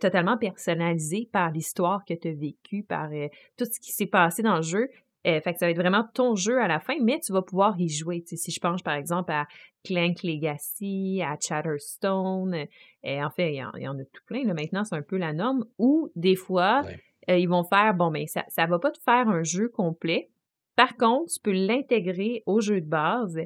[0.00, 3.08] totalement personnalisé par l'histoire que tu as vécue, par
[3.56, 4.88] tout ce qui s'est passé dans le jeu.
[5.26, 7.42] Euh, fait que ça va être vraiment ton jeu à la fin, mais tu vas
[7.42, 8.22] pouvoir y jouer.
[8.26, 9.46] si je pense par exemple à
[9.84, 14.44] Clank Legacy, à Chatterstone, euh, en fait, il y, en, a tout plein.
[14.44, 15.64] Là, maintenant, c'est un peu la norme.
[15.78, 16.82] Ou des fois,
[17.30, 20.30] euh, ils vont faire, bon, mais ça ne va pas te faire un jeu complet.
[20.76, 23.38] Par contre, tu peux l'intégrer au jeu de base.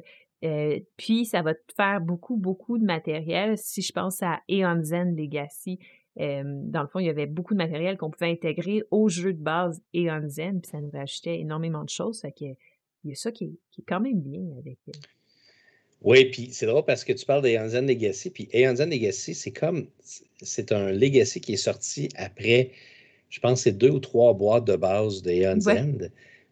[0.97, 3.57] puis, ça va te faire beaucoup, beaucoup de matériel.
[3.57, 5.79] Si je pense à Eon Zen Legacy,
[6.19, 9.41] dans le fond, il y avait beaucoup de matériel qu'on pouvait intégrer au jeu de
[9.41, 12.19] base et en Zen, puis ça nous rajoutait énormément de choses.
[12.21, 12.45] Fait que,
[13.05, 14.77] il y a ça qui est, quand même bien avec.
[14.89, 14.99] Euh
[16.01, 19.51] oui, puis c'est drôle parce que tu parles d'Aeon Zen Legacy, puis Zen Legacy, c'est
[19.51, 19.87] comme,
[20.41, 22.71] c'est un Legacy qui est sorti après,
[23.29, 26.09] je pense, c'est deux ou trois boîtes de base d'Aeon Zen.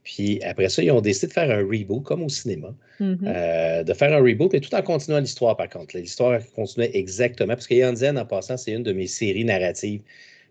[0.07, 3.17] Puis après ça, ils ont décidé de faire un reboot, comme au cinéma, mm-hmm.
[3.25, 5.97] euh, de faire un reboot, mais tout en continuant l'histoire, par contre.
[5.97, 10.01] L'histoire continuait exactement, parce que Zen, en passant, c'est une de mes séries narratives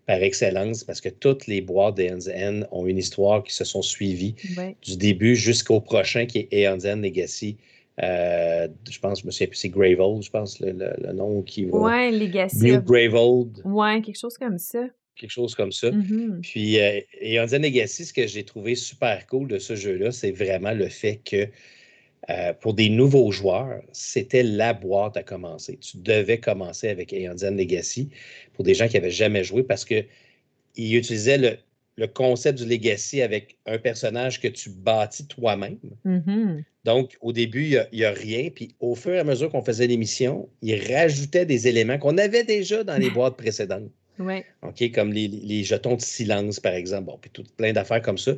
[0.05, 4.35] par excellence, parce que toutes les boîtes Zen ont une histoire qui se sont suivies
[4.83, 7.57] du début jusqu'au prochain, qui est Aeon Zen Legacy.
[8.03, 11.79] Euh, je pense, je me souviens plus, c'est Graveold, je pense, le, nom qui va.
[11.79, 12.63] Ouais, Legacy.
[12.63, 13.63] New Graveold.
[13.65, 14.81] Ouais, quelque chose comme ça
[15.17, 15.91] quelque chose comme ça.
[15.91, 16.41] Mm-hmm.
[16.43, 20.73] Puis, euh, et Legacy, ce que j'ai trouvé super cool de ce jeu-là, c'est vraiment
[20.73, 21.49] le fait que
[22.29, 25.79] euh, pour des nouveaux joueurs, c'était la boîte à commencer.
[25.79, 28.11] Tu devais commencer avec Aeon Legacy
[28.55, 30.07] pour des gens qui n'avaient jamais joué parce qu'ils
[30.77, 35.79] utilisaient le, concept du Legacy avec un personnage que tu bâtis toi-même.
[36.05, 36.63] Mm-hmm.
[36.85, 38.51] Donc, au début, il n'y a, rien.
[38.55, 42.45] Puis, au fur et à mesure qu'on faisait l'émission, ils rajoutaient des éléments qu'on avait
[42.45, 43.91] déjà dans les boîtes précédentes.
[44.63, 47.05] OK, comme les, jetons de silence, par exemple.
[47.05, 48.33] Bon, puis tout, plein d'affaires comme ça.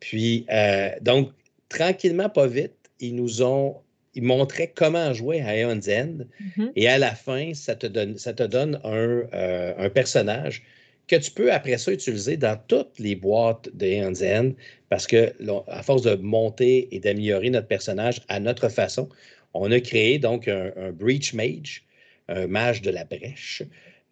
[0.00, 1.30] Puis, euh, donc,
[1.68, 3.76] tranquillement, pas vite, ils nous ont.
[4.16, 6.18] Ils montraient comment jouer à Aeon's End.
[6.40, 6.72] Mm-hmm.
[6.76, 10.62] Et à la fin, ça te donne, ça te donne un, euh, un, personnage
[11.08, 14.52] que tu peux après ça utiliser dans toutes les boîtes de Aeon's End
[14.88, 15.32] parce que,
[15.66, 19.08] à force de monter et d'améliorer notre personnage à notre façon,
[19.52, 21.84] on a créé donc un, un Breach Mage,
[22.28, 23.62] un mage de la brèche,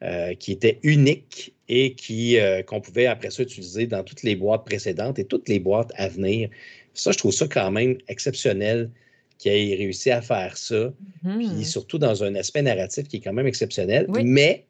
[0.03, 4.35] euh, qui était unique et qui euh, qu'on pouvait après ça utiliser dans toutes les
[4.35, 6.51] boîtes précédentes et toutes les boîtes à venir.
[6.93, 8.91] Ça, je trouve ça quand même exceptionnel
[9.39, 11.63] qu'il ait réussi à faire ça, puis mmh.
[11.65, 14.07] surtout dans un aspect narratif qui est quand même exceptionnel.
[14.25, 14.67] Mais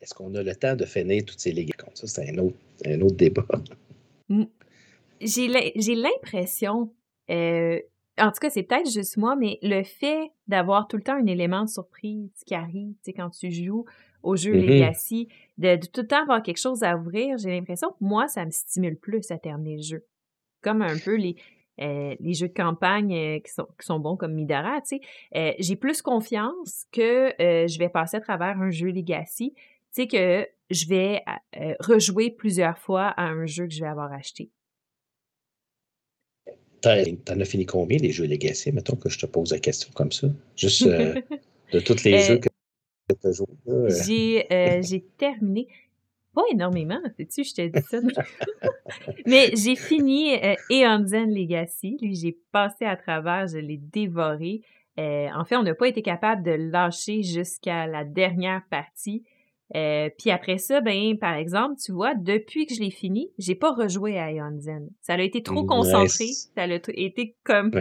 [0.00, 3.00] est-ce qu'on a le temps de finir toutes ces ligues Ça, c'est un autre, un
[3.00, 3.46] autre débat.
[4.28, 4.44] Mmh.
[5.20, 6.92] J'ai l'impression,
[7.30, 7.78] euh,
[8.18, 11.26] en tout cas, c'est peut-être juste moi, mais le fait d'avoir tout le temps un
[11.26, 13.84] élément de surprise qui arrive, tu sais, quand tu joues,
[14.22, 14.66] au jeu mm-hmm.
[14.66, 15.28] Legacy,
[15.58, 18.50] de, tout le temps avoir quelque chose à ouvrir, j'ai l'impression que moi, ça me
[18.50, 20.04] stimule plus à terminer le jeu.
[20.62, 21.36] Comme un peu les,
[21.80, 25.00] euh, les jeux de campagne euh, qui, sont, qui sont bons comme Midara, tu sais.
[25.34, 30.06] Euh, j'ai plus confiance que je vais passer à travers un jeu Legacy, tu sais,
[30.06, 31.22] que je vais
[31.80, 34.50] rejouer plusieurs fois à un jeu que je vais avoir acheté.
[36.82, 38.72] T'en as fini combien les jeux Legacy?
[38.72, 40.28] Mettons que je te pose la question comme ça.
[40.56, 40.86] Juste
[41.72, 42.49] de tous les jeux que
[43.68, 43.88] euh.
[44.52, 45.68] Euh, j'ai terminé.
[46.34, 47.98] Pas énormément, sais-tu, je t'ai dit ça.
[49.26, 51.98] Mais j'ai fini euh, Eon Zen Legacy.
[52.00, 54.62] Lui, j'ai passé à travers, je l'ai dévoré.
[54.98, 59.24] Euh, en fait, on n'a pas été capable de lâcher jusqu'à la dernière partie.
[59.72, 63.72] puis après ça, ben, par exemple, tu vois, depuis que je l'ai fini, j'ai pas
[63.72, 64.88] rejoué à Eon Zen.
[65.00, 66.26] Ça a été trop concentré.
[66.26, 67.72] Ça a été comme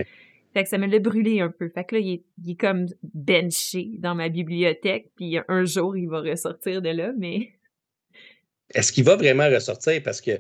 [0.53, 1.69] fait que ça me l'a brûlé un peu.
[1.69, 6.21] Fait que là, il est, comme benché dans ma bibliothèque, puis un jour, il va
[6.21, 7.49] ressortir de là, mais...
[8.73, 10.01] Est-ce qu'il va vraiment ressortir?
[10.03, 10.39] Parce que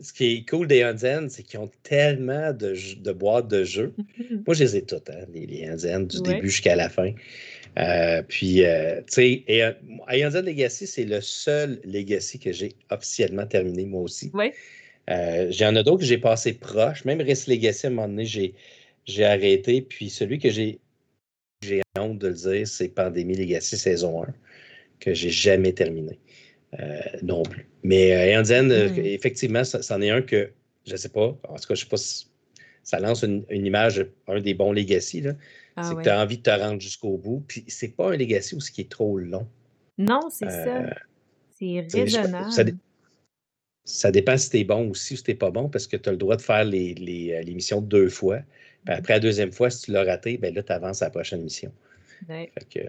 [0.00, 3.94] ce qui est cool des Hansen, c'est qu'ils ont tellement de, de, boîtes de jeux.
[4.46, 7.12] Moi, je les ai toutes, hein, les, les du début jusqu'à la fin.
[7.78, 13.46] Euh, puis, euh, tu sais, et euh, Legacy, c'est le seul Legacy que j'ai officiellement
[13.46, 14.30] terminé, moi aussi.
[14.34, 14.52] Oui.
[15.08, 17.04] J'en ai d'autres que j'ai passé proche.
[17.04, 18.54] Même Rest Legacy, à un moment donné, j'ai
[19.06, 19.82] j'ai arrêté.
[19.82, 20.80] Puis celui que j'ai
[21.62, 24.26] j'ai honte de le dire, c'est Pandémie Legacy saison 1,
[25.00, 26.18] que j'ai jamais terminé.
[26.80, 27.68] Euh, non plus.
[27.82, 28.98] Mais euh, euh hmm.
[28.98, 30.50] effectivement, c'en est un que
[30.86, 31.38] je ne sais pas.
[31.48, 32.26] En tout cas, je sais pas si
[32.82, 35.22] ça lance une, image, un des bons Legacy.
[35.76, 37.44] Ah c'est que tu as envie de te rendre jusqu'au bout.
[37.46, 39.46] Puis c'est pas un Legacy aussi qui est trop long.
[39.98, 40.84] Non, c'est ça.
[41.50, 42.50] C'est raisonnable.
[43.84, 46.08] Ça, dépend si tu es bon ou si tu n'es pas bon, parce que tu
[46.08, 48.40] as le droit de faire les, les, les missions deux fois
[48.86, 51.42] après la deuxième fois, si tu l'as raté, ben là, tu avances à la prochaine
[51.42, 51.72] mission.
[52.28, 52.50] Ouais.
[52.54, 52.86] Fait que...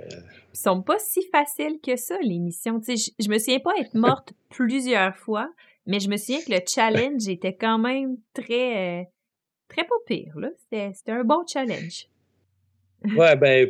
[0.54, 2.82] Ils sont pas si faciles que ça, les missions.
[2.88, 5.52] Je, je me souviens pas être morte plusieurs fois,
[5.86, 9.04] mais je me souviens que le challenge était quand même très, euh,
[9.68, 10.36] très pas pire.
[10.72, 12.08] C'était un bon challenge.
[13.18, 13.70] Ouais, ben,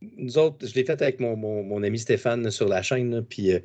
[0.00, 3.58] nous autres, je l'ai fait avec mon, mon, ami Stéphane sur la chaîne, puis euh,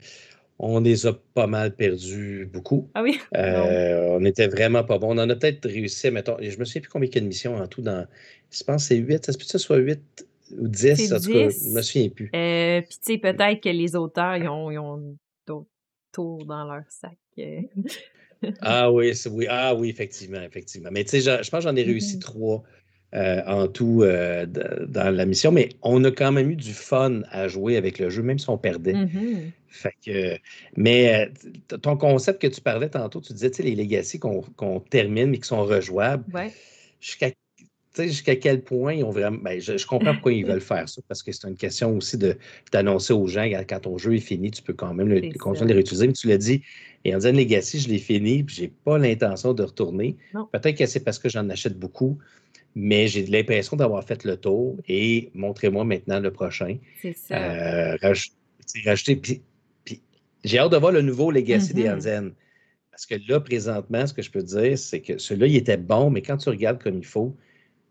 [0.60, 2.90] on les a pas mal perdus beaucoup.
[2.96, 3.20] Ah oui?
[3.36, 5.16] Euh, on était vraiment pas bon.
[5.16, 7.28] On en a peut-être réussi, mettons, je me souviens plus combien il y a de
[7.28, 8.08] missions en tout dans.
[8.52, 11.20] Je pense que c'est 8, ça se peut que ce soit 8 ou 10, en
[11.20, 12.32] tout cas, je me souviens plus.
[12.34, 15.70] Euh, puis tu sais, peut-être que les auteurs, ils ont, ils ont d'autres
[16.12, 17.18] tours dans leur sac.
[17.38, 17.62] Euh.
[18.62, 20.90] ah oui, oui, ah oui, effectivement, effectivement.
[20.92, 22.22] Mais tu sais, je, pense que j'en ai réussi mm-hmm.
[22.22, 22.64] trois
[23.16, 27.22] euh, en tout euh, dans la mission, mais on a quand même eu du fun
[27.32, 28.94] à jouer avec le jeu, même si on perdait.
[28.94, 29.52] Mm-hmm.
[29.70, 30.38] Fait que,
[30.76, 31.32] mais
[31.82, 35.64] ton concept que tu parlais tantôt, tu disais, les legacy qu'on termine mais qui sont
[35.64, 36.26] rejouables.
[36.34, 36.52] Ouais.
[37.00, 37.30] Jusqu'à
[38.06, 39.40] jusqu'à quel point ils ont vraiment.
[39.42, 42.18] Ben, je, comprends pourquoi ils veulent faire ça, parce que c'est une question aussi
[42.72, 45.70] d'annoncer aux gens quand ton jeu est fini, tu peux quand même le, continuer de
[45.70, 46.08] les réutiliser.
[46.08, 46.62] Mais tu l'as dit,
[47.06, 50.18] et en disant Legacy, je l'ai fini, puis j'ai pas l'intention de retourner.
[50.52, 52.18] Peut-être que c'est parce que j'en achète beaucoup,
[52.80, 56.78] mais j'ai l'impression d'avoir fait le tour et montrez-moi maintenant le prochain.
[57.02, 57.36] C'est ça.
[57.36, 57.98] Euh,
[58.86, 59.42] rajouter, puis,
[60.44, 61.98] j'ai hâte de voir le nouveau Legacy des mm-hmm.
[61.98, 62.32] Hansen.
[62.92, 66.12] Parce que là, présentement, ce que je peux dire, c'est que celui-là, il était bon,
[66.12, 67.36] mais quand tu regardes comme il faut,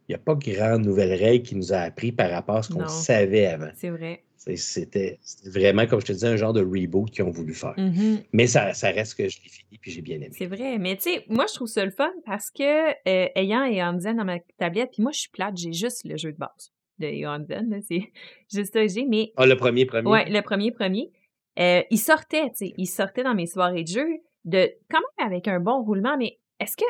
[0.08, 2.72] il n'y a pas grande nouvelle règle qui nous a appris par rapport à ce
[2.72, 3.70] qu'on savait avant.
[3.74, 4.22] C'est vrai.
[4.36, 7.74] C'était vraiment, comme je te disais, un genre de reboot qu'ils ont voulu faire.
[7.76, 8.26] Mm-hmm.
[8.32, 10.30] Mais ça, ça, reste que je l'ai fini puis j'ai bien aimé.
[10.32, 10.78] C'est vrai.
[10.78, 14.24] Mais tu sais, moi, je trouve ça le fun parce que euh, ayant Eonzen dans
[14.24, 17.80] ma tablette, puis moi, je suis plate, j'ai juste le jeu de base de Eonzen.
[17.82, 18.12] C'est
[18.52, 19.04] juste ça j'ai.
[19.04, 19.32] Mais...
[19.36, 20.08] Ah, le premier, premier?
[20.08, 21.10] Oui, le premier, premier.
[21.58, 24.06] Euh, il sortait, tu sais, il sortait dans mes soirées de jeu
[24.44, 26.84] de quand même avec un bon roulement, mais est-ce que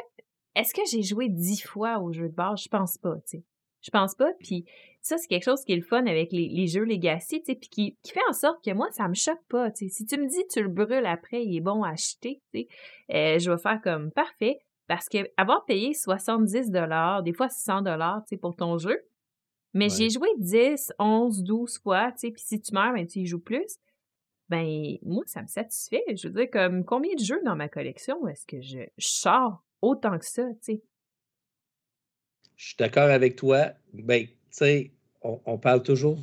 [0.56, 2.62] est-ce que j'ai joué dix fois au jeu de base?
[2.62, 3.44] Je pense pas, tu sais.
[3.86, 4.32] Je pense pas.
[4.40, 4.64] Puis
[5.00, 7.68] ça, c'est quelque chose qui est le fun avec les, jeux Legacy, tu sais, puis
[7.68, 9.94] qui, fait en sorte que moi, ça me choque pas, tu sais.
[9.94, 12.68] Si tu me dis tu le brûles après, il est bon à acheter, tu sais,
[13.14, 14.58] euh, je vais faire comme parfait.
[14.88, 19.00] Parce que avoir payé 70 des fois 100 dollars, tu sais, pour ton jeu,
[19.74, 23.20] mais j'ai joué 10, 11, 12 fois, tu sais, puis si tu meurs, ben, tu
[23.20, 23.78] y joues plus.
[24.48, 26.04] Ben, moi, ça me satisfait.
[26.16, 29.64] Je veux dire, comme combien de jeux dans ma collection est-ce que je, je sors
[29.82, 30.82] autant que ça, tu sais?
[32.56, 33.72] Je suis d'accord avec toi.
[33.92, 34.90] Ben, tu sais,
[35.22, 36.18] on, parle toujours.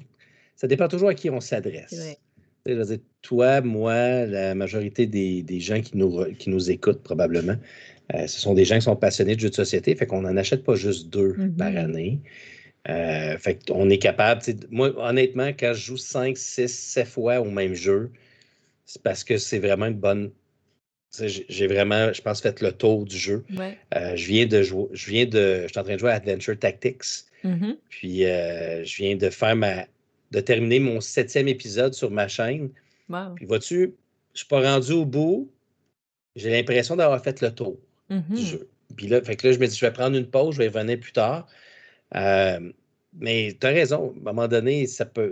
[0.56, 2.18] Ça dépend toujours à qui on s'adresse.
[2.66, 7.58] Je veux dire, toi, moi, la majorité des, gens qui nous, qui nous écoutent probablement,
[8.14, 10.38] euh, ce sont des gens qui sont passionnés de jeux de société, fait qu'on n'en
[10.38, 11.78] achète pas juste deux par mm-hmm.
[11.78, 12.20] année.
[12.90, 14.42] Euh, fait qu'on est capable.
[14.70, 18.12] Moi, honnêtement, quand je joue 5, 6, 7 fois au même jeu,
[18.86, 20.32] c'est parce que c'est vraiment une bonne
[21.20, 23.46] j'ai vraiment, je pense, fait le tour du jeu.
[23.96, 26.16] Euh, je viens de jouer, je viens de, je suis en train de jouer à
[26.16, 27.04] Adventure Tactics.
[27.44, 27.78] Mm-hmm.
[27.90, 29.86] Puis euh, je viens de faire ma,
[30.32, 32.70] de terminer mon septième épisode sur ma chaîne.
[33.36, 33.94] Puis vois-tu,
[34.34, 35.52] je suis pas rendu au bout.
[36.36, 37.78] J'ai l'impression d'avoir fait le tour
[38.10, 38.46] du mm-hmm.
[38.46, 38.70] jeu.
[38.96, 40.68] Puis là, fait que là, je me dis, je vais prendre une pause, je vais
[40.68, 41.48] revenir plus tard.
[42.16, 42.72] Euh,
[43.20, 45.32] mais tu as raison, à un moment donné, ça peut,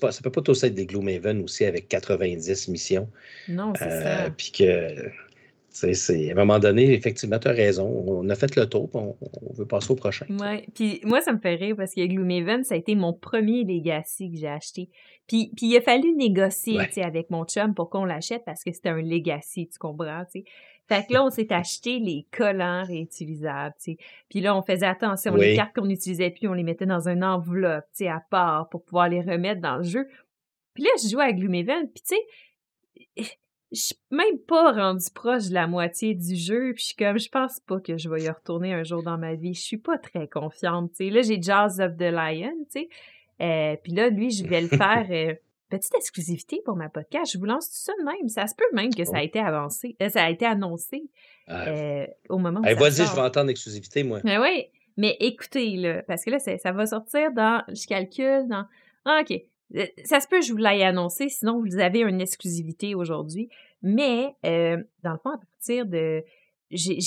[0.00, 3.08] pas, ça peut pas tous être des Gloomhaven aussi avec 90 missions.
[3.48, 4.30] Non, c'est euh, ça.
[4.30, 5.10] Puis que,
[5.70, 7.86] c'est, à un moment donné, effectivement, tu as raison.
[7.86, 10.26] On a fait le tour, on, on veut passer au prochain.
[10.28, 13.64] Oui, puis moi, ça me fait rire parce que Gloomhaven, ça a été mon premier
[13.64, 14.90] Legacy que j'ai acheté.
[15.26, 18.88] Puis, puis il a fallu négocier avec mon chum pour qu'on l'achète parce que c'était
[18.88, 20.24] un Legacy, tu comprends?
[20.32, 20.44] sais.
[20.88, 23.98] Fait que là, on s'est acheté les collants réutilisables, tu sais.
[24.30, 27.22] Puis là, on faisait attention, les cartes qu'on n'utilisait plus, on les mettait dans une
[27.22, 30.08] enveloppe, tu sais, à part pour pouvoir les remettre dans le jeu.
[30.72, 33.36] Puis là, je jouais à Gloomhaven, puis tu sais,
[33.70, 37.18] je suis même pas rendu proche de la moitié du jeu, puis je suis comme,
[37.18, 39.52] je pense pas que je vais y retourner un jour dans ma vie.
[39.52, 41.10] Je suis pas très confiante, tu sais.
[41.10, 42.88] Là, j'ai Jazz of the Lion, tu sais.
[43.42, 45.06] Euh, puis là, lui, je vais le faire...
[45.10, 45.34] Euh,
[45.68, 47.32] petite exclusivité pour ma podcast.
[47.32, 48.28] Je vous lance tout ça de même.
[48.28, 49.24] Ça se peut même que ça a oh.
[49.24, 51.10] été avancé, euh, ça a été annoncé
[51.46, 51.68] ah.
[51.68, 54.20] euh, au moment où hey, Vas-y, je vais entendre exclusivité, moi.
[54.24, 58.64] Mais oui, mais écoutez, là, parce que là, ça va sortir dans, je calcule, dans,
[59.04, 59.40] ah, OK,
[59.76, 63.48] euh, ça se peut que je vous l'aille annoncé, sinon vous avez une exclusivité aujourd'hui.
[63.82, 66.24] Mais, dans le fond, à partir de,
[66.70, 66.98] j'ai,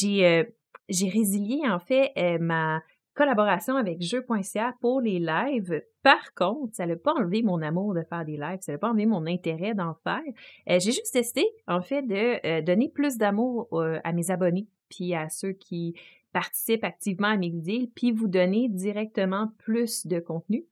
[0.88, 2.82] j'ai résilié, en fait, ma
[3.22, 5.84] collaboration avec jeux.ca pour les lives.
[6.02, 8.90] Par contre, ça n'a pas enlevé mon amour de faire des lives, ça n'a pas
[8.90, 10.24] enlevé mon intérêt d'en faire.
[10.68, 14.66] Euh, j'ai juste testé, en fait, de euh, donner plus d'amour euh, à mes abonnés,
[14.90, 15.94] puis à ceux qui
[16.34, 20.66] participent activement à mes vidéos, puis vous donner directement plus de contenu.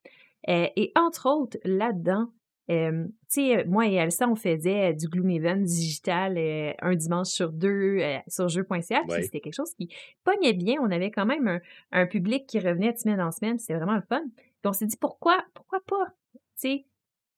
[0.47, 2.31] et entre autres, là-dedans,
[2.69, 7.51] Euh, tu sais, moi et Elsa, on faisait du Gloomhaven digital euh, un dimanche sur
[7.51, 9.01] deux euh, sur jeu.ca.
[9.07, 9.23] Ouais.
[9.23, 9.89] C'était quelque chose qui
[10.23, 10.75] pognait bien.
[10.81, 11.59] On avait quand même un,
[11.91, 13.57] un public qui revenait de semaine en semaine.
[13.57, 14.21] C'était vraiment le fun.
[14.35, 16.85] Puis on s'est dit, pourquoi, pourquoi pas, tu sais,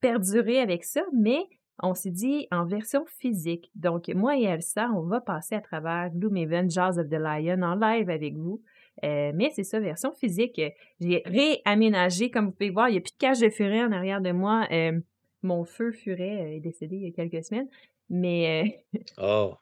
[0.02, 1.40] perdurer avec ça, mais
[1.84, 3.72] on s'est dit en version physique.
[3.76, 7.76] Donc, moi et Elsa, on va passer à travers Gloomhaven, Jazz of the Lion en
[7.76, 8.62] live avec vous.
[9.04, 10.60] Euh, mais c'est ça, version physique.
[10.60, 13.84] Euh, J'ai réaménagé, comme vous pouvez voir, il n'y a plus de cage de furet
[13.84, 14.68] en arrière de moi.
[14.72, 15.00] Euh,
[15.44, 17.68] mon feu furet euh, est décédé il y a quelques semaines.
[18.10, 18.84] Mais,
[19.18, 19.54] Oh,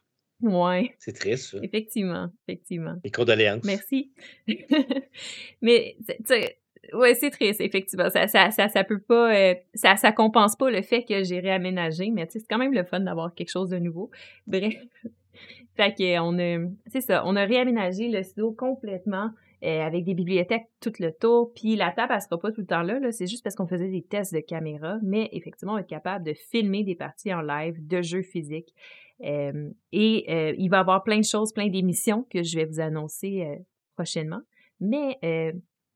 [0.44, 1.58] euh, ouais, c'est triste, ça.
[1.62, 2.96] effectivement, effectivement.
[3.04, 3.63] Les condoléances.
[3.63, 4.12] Merci.
[5.62, 6.58] Mais, tu sais,
[6.94, 8.10] ouais, c'est triste, effectivement.
[8.10, 11.39] Ça, ça, ça, ça peut pas, euh, ça, ça compense pas le fait que j'ai
[11.39, 14.10] réaménagé, mais tu sais, c'est quand même le fun d'avoir quelque chose de nouveau.
[14.48, 14.74] Bref.
[15.76, 19.32] fait que, on a, c'est ça, on a réaménagé le studio complètement.
[19.63, 22.67] Euh, avec des bibliothèques tout le tour, puis la table, elle sera pas tout le
[22.67, 25.88] temps là, c'est juste parce qu'on faisait des tests de caméra, mais effectivement, on être
[25.88, 28.74] capable de filmer des parties en live de jeux physiques.
[29.22, 32.65] Euh, et euh, il va y avoir plein de choses, plein d'émissions que je vais
[32.65, 33.60] vous annoncer
[33.95, 34.41] prochainement.
[34.80, 35.19] Mais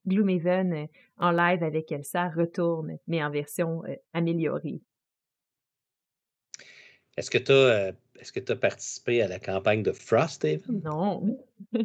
[0.06, 4.82] Gloomhaven en live avec Elsa retourne, mais en version améliorée.
[7.15, 10.82] Est-ce que tu as, est-ce que as participé à la campagne de Frosthaven?
[10.84, 11.38] Non.
[11.73, 11.80] Je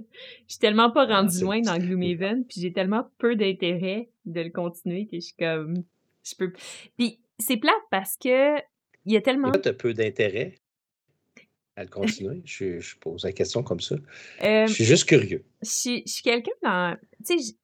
[0.47, 4.41] suis tellement pas Ah, rendue c'est- loin dans Gloomhaven, puis j'ai tellement peu d'intérêt de
[4.43, 5.83] le continuer que je suis comme
[6.25, 6.53] je peux
[6.97, 8.59] puis c'est plate parce que
[9.07, 10.57] il y a tellement Pourquoi tu as peu d'intérêt
[11.77, 12.43] à le continuer?
[12.45, 13.95] je, je pose la question comme ça.
[14.43, 15.45] euh, Je suis juste curieux.
[15.63, 16.97] je suis, je suis quelqu'un dans.
[17.27, 17.55] Tu sais,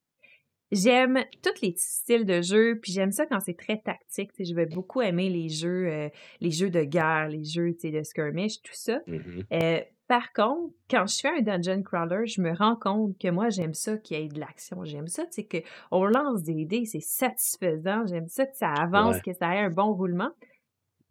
[0.75, 4.33] j'aime tous les styles de jeu, puis j'aime ça quand c'est très tactique.
[4.33, 6.09] Tu sais, je vais beaucoup aimer les jeux, euh,
[6.41, 9.01] les jeux de guerre, les jeux de skirmish, tout ça.
[9.07, 9.45] Mhm.
[9.53, 13.49] Euh, par contre, quand je fais un dungeon crawler, je me rends compte que moi,
[13.49, 14.85] j'aime ça qu'il y ait de l'action.
[14.85, 18.07] J'aime ça, tu sais, qu'on lance des dés, c'est satisfaisant.
[18.07, 19.23] J'aime ça que ça avance, Ouais.
[19.25, 20.31] que ça ait un bon roulement.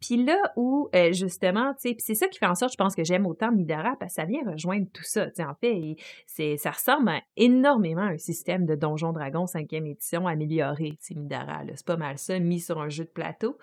[0.04, 2.94] Puis là où, euh, justement, tu sais, c'est ça qui fait en sorte, je pense
[2.94, 5.26] que j'aime autant Midara, parce que ça vient rejoindre tout ça.
[5.28, 10.26] Tu sais, en fait, ça ressemble énormément à un système de Donjon Dragon 5e édition
[10.26, 11.64] amélioré, c'est Midara.
[11.64, 11.72] Là.
[11.74, 13.56] C'est pas mal ça, mis sur un jeu de plateau.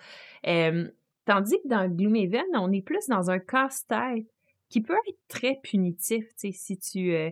[1.24, 4.26] Tandis que dans Gloomhaven, on est plus dans un casse-tête
[4.68, 7.14] qui peut être très punitif, tu sais, si tu...
[7.14, 7.30] euh,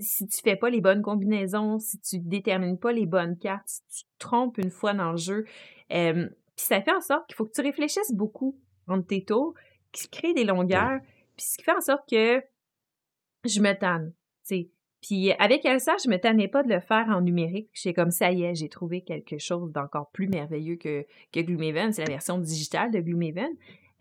[0.00, 3.82] si tu fais pas les bonnes combinaisons, si tu détermines pas les bonnes cartes, si
[3.86, 5.44] tu te trompes une fois dans le jeu,
[5.92, 9.54] euh, puis ça fait en sorte qu'il faut que tu réfléchisses beaucoup entre tes tours,
[9.92, 11.00] qui crée des longueurs,
[11.36, 12.42] puis ce qui fait en sorte que
[13.44, 14.12] je me tanne,
[14.46, 14.68] tu.
[15.00, 17.68] Puis avec Elsa, je me tannais pas de le faire en numérique.
[17.74, 21.92] J'ai comme ça y est, j'ai trouvé quelque chose d'encore plus merveilleux que, que Gloomhaven.
[21.92, 23.50] C'est la version digitale de Gloomhaven.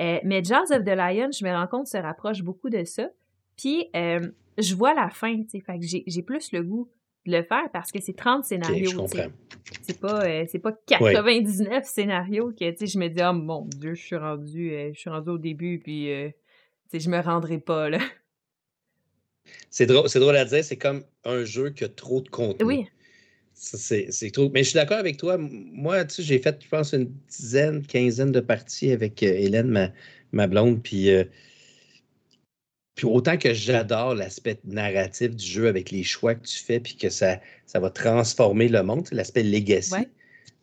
[0.01, 3.09] Euh, mais Jazz of the Lion, je me rends compte, se rapproche beaucoup de ça.
[3.57, 5.59] Puis euh, je vois la fin, tu sais.
[5.59, 6.89] Fait que j'ai plus le goût
[7.25, 8.91] de le faire parce que c'est 30 Ok, scénarios.
[8.93, 9.27] comprends.
[9.81, 13.65] C'est pas, euh, c'est pas 99 scénarios que, tu sais, je me dis, oh mon
[13.65, 16.29] Dieu, je suis rendu, euh, je suis rendu au début, puis, euh,
[16.93, 17.99] je me rendrai pas, là.
[19.69, 22.65] C'est drôle, c'est drôle à dire, c'est comme un jeu qui a trop de contenu.
[22.65, 22.85] Oui,
[23.53, 24.49] C'est c'est trop.
[24.53, 25.37] Mais je suis d'accord avec toi.
[25.37, 29.67] Moi, tu sais, j'ai fait, je pense, une dizaine, quinzaine de parties avec euh, Hélène,
[29.67, 29.89] ma,
[30.31, 30.81] ma blonde.
[30.81, 31.09] Puis,
[32.95, 36.95] puis autant que j'adore l'aspect narratif du jeu avec les choix que tu fais, puis
[36.95, 40.07] que ça, ça va transformer le monde, l'aspect legacy Ouais.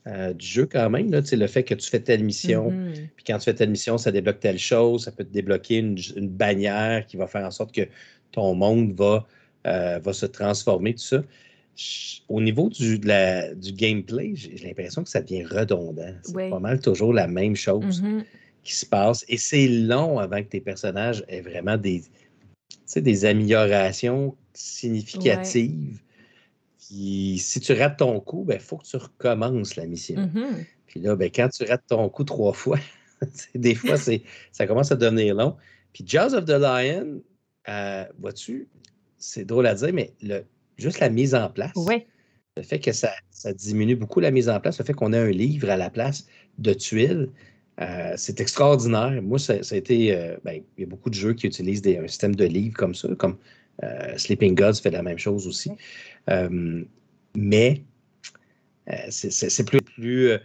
[0.07, 1.11] euh, du jeu quand même.
[1.11, 2.93] Là, le fait que tu fais telle mission, Mhm.
[3.17, 5.99] puis quand tu fais telle mission, ça débloque telle chose, ça peut te débloquer une,
[6.17, 7.83] une bannière qui va faire en sorte que
[8.33, 9.27] ton monde va,
[9.67, 11.23] euh, va se transformer, tout ça.
[11.77, 16.15] Je- Au niveau du, de la- du gameplay, j'ai l'impression que ça devient redondant.
[16.23, 16.51] C'est Ouais.
[16.51, 18.23] pas mal toujours la même chose Mhm.
[18.63, 19.25] Qui se passe.
[19.29, 22.03] Et c'est long avant que tes personnages aient vraiment des,
[22.97, 26.01] des améliorations significatives.
[26.79, 30.21] Puis si tu rates ton coup, il faut que tu recommences la mission.
[30.21, 30.65] Mhm.
[30.87, 32.79] Puis là, ben, quand tu rates ton coup trois fois,
[33.55, 33.97] des fois,
[34.53, 35.57] ça commence à devenir long.
[35.93, 37.23] Puis Jaws of the Lion,
[37.69, 38.69] euh, vois-tu,
[39.19, 40.45] c'est drôle à dire, mais le,
[40.79, 42.07] juste la mise en place, Ouais.
[42.57, 45.19] le fait que ça, ça diminue beaucoup la mise en place, le fait qu'on ait
[45.19, 46.27] un livre à la place
[46.59, 47.31] de tuiles,
[47.81, 49.21] euh, c'est extraordinaire.
[49.23, 50.15] Moi, ça, ça a été.
[50.15, 52.77] euh, ben, il y a beaucoup de jeux qui utilisent des, un système de livres
[52.77, 53.37] comme ça, comme
[53.83, 55.71] euh, Sleeping Gods fait la même chose aussi.
[57.35, 57.83] Mais
[59.09, 60.39] c'est- plus, plus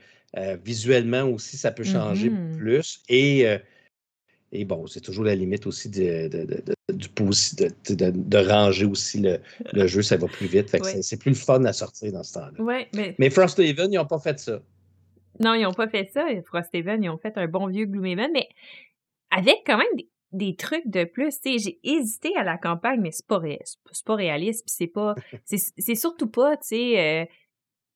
[0.63, 2.57] visuellement aussi, ça peut changer Mhm.
[2.57, 3.01] plus.
[3.09, 3.45] Et,
[4.51, 6.45] et bon, c'est toujours la limite aussi de, de-
[8.11, 9.39] de- ranger aussi le,
[9.73, 10.71] le jeu, ça va plus vite.
[10.73, 11.01] Ouais.
[11.01, 12.63] c'est- plus le fun à sortir dans ce temps-là.
[12.63, 14.61] Ouais, mais Mais Frosthaven, ils n'ont pas fait ça.
[15.39, 16.25] Non, ils ont pas fait ça.
[16.45, 18.47] Frosthaven, ils ont fait un bon vieux Gloomhaven, mais
[19.31, 21.39] avec quand même des, des trucs de plus.
[21.41, 23.59] Tu sais, j'ai hésité à la campagne, mais c'est pas, ré-
[23.91, 25.15] c'est pas- réaliste, puis c'est pas,
[25.45, 27.25] c'est surtout pas, tu sais, euh,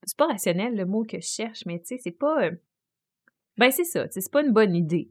[0.06, 2.46] c'est pas rationnel le mot que je cherche, mais tu sais, c'est pas.
[2.46, 2.52] euh,
[3.58, 4.08] Ben, c'est ça.
[4.10, 5.10] C'est pas une bonne idée.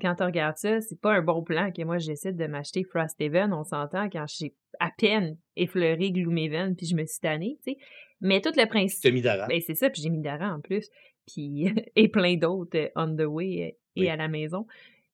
[0.00, 3.52] Quand tu regardes ça, c'est pas un bon plan que moi j'essaie de m'acheter Frosthaven.
[3.52, 7.78] On s'entend quand j'ai à peine effleuré Gloomhaven puis je me suis tannée, tu sais.
[8.22, 9.02] Mais tout le principe.
[9.02, 9.46] Tu as mis Dara.
[9.46, 10.88] Ben, c'est ça, puis j'ai mis Dara en plus.
[11.28, 11.66] Puis,
[11.96, 14.66] et plein d'autres euh, on the way euh, et à la maison.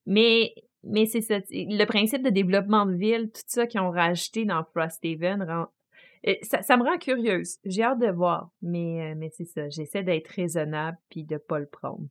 [0.05, 0.53] Mais,
[0.83, 1.39] mais c'est ça.
[1.49, 5.67] Le principe de développement de ville, tout ça qu'ils ont rajouté dans Frosthaven rend,
[6.27, 7.57] euh, ça, ça, me rend curieuse.
[7.65, 8.49] J'ai hâte de voir.
[8.61, 9.69] Mais, mais c'est ça.
[9.69, 12.07] J'essaie d'être raisonnable puis de pas le prendre.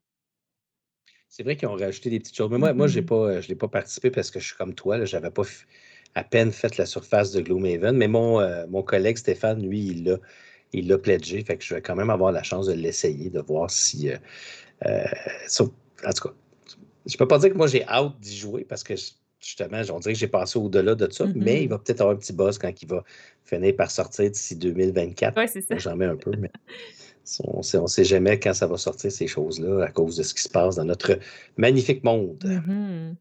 [1.28, 2.50] C'est vrai qu'ils ont rajouté des petites choses.
[2.50, 3.06] Mais moi, moi j'ai mm-hmm.
[3.06, 5.04] pas, je n'ai pas participé parce que je suis comme toi.
[5.04, 5.42] Je n'avais pas
[6.14, 7.96] à peine fait la surface de Gloomhaven.
[7.96, 10.18] Mais mon, mon collègue Stéphane, lui, il l'a
[10.74, 11.42] il l'a pledgé.
[11.44, 14.10] Fait que je vais quand même avoir la chance de l'essayer, de voir si.
[14.10, 14.16] Euh,
[14.86, 15.04] euh,
[16.06, 16.34] en tout cas,
[17.06, 18.94] je peux pas dire que moi j'ai hâte d'y jouer parce que
[19.40, 21.70] justement, on dirait que j'ai passé au-delà de ça, mais il mm-hmm.
[21.70, 23.04] va peut-être avoir un petit buzz quand il va
[23.44, 25.38] finir par sortir d'ici 2024.
[25.38, 25.76] Oui, c'est ça.
[25.76, 26.50] J'en mets un peu, mais
[27.44, 30.42] on ne sait jamais quand ça va sortir ces choses-là à cause de ce qui
[30.42, 31.18] se passe dans notre
[31.56, 32.42] magnifique monde.
[32.42, 33.14] Mm-hmm.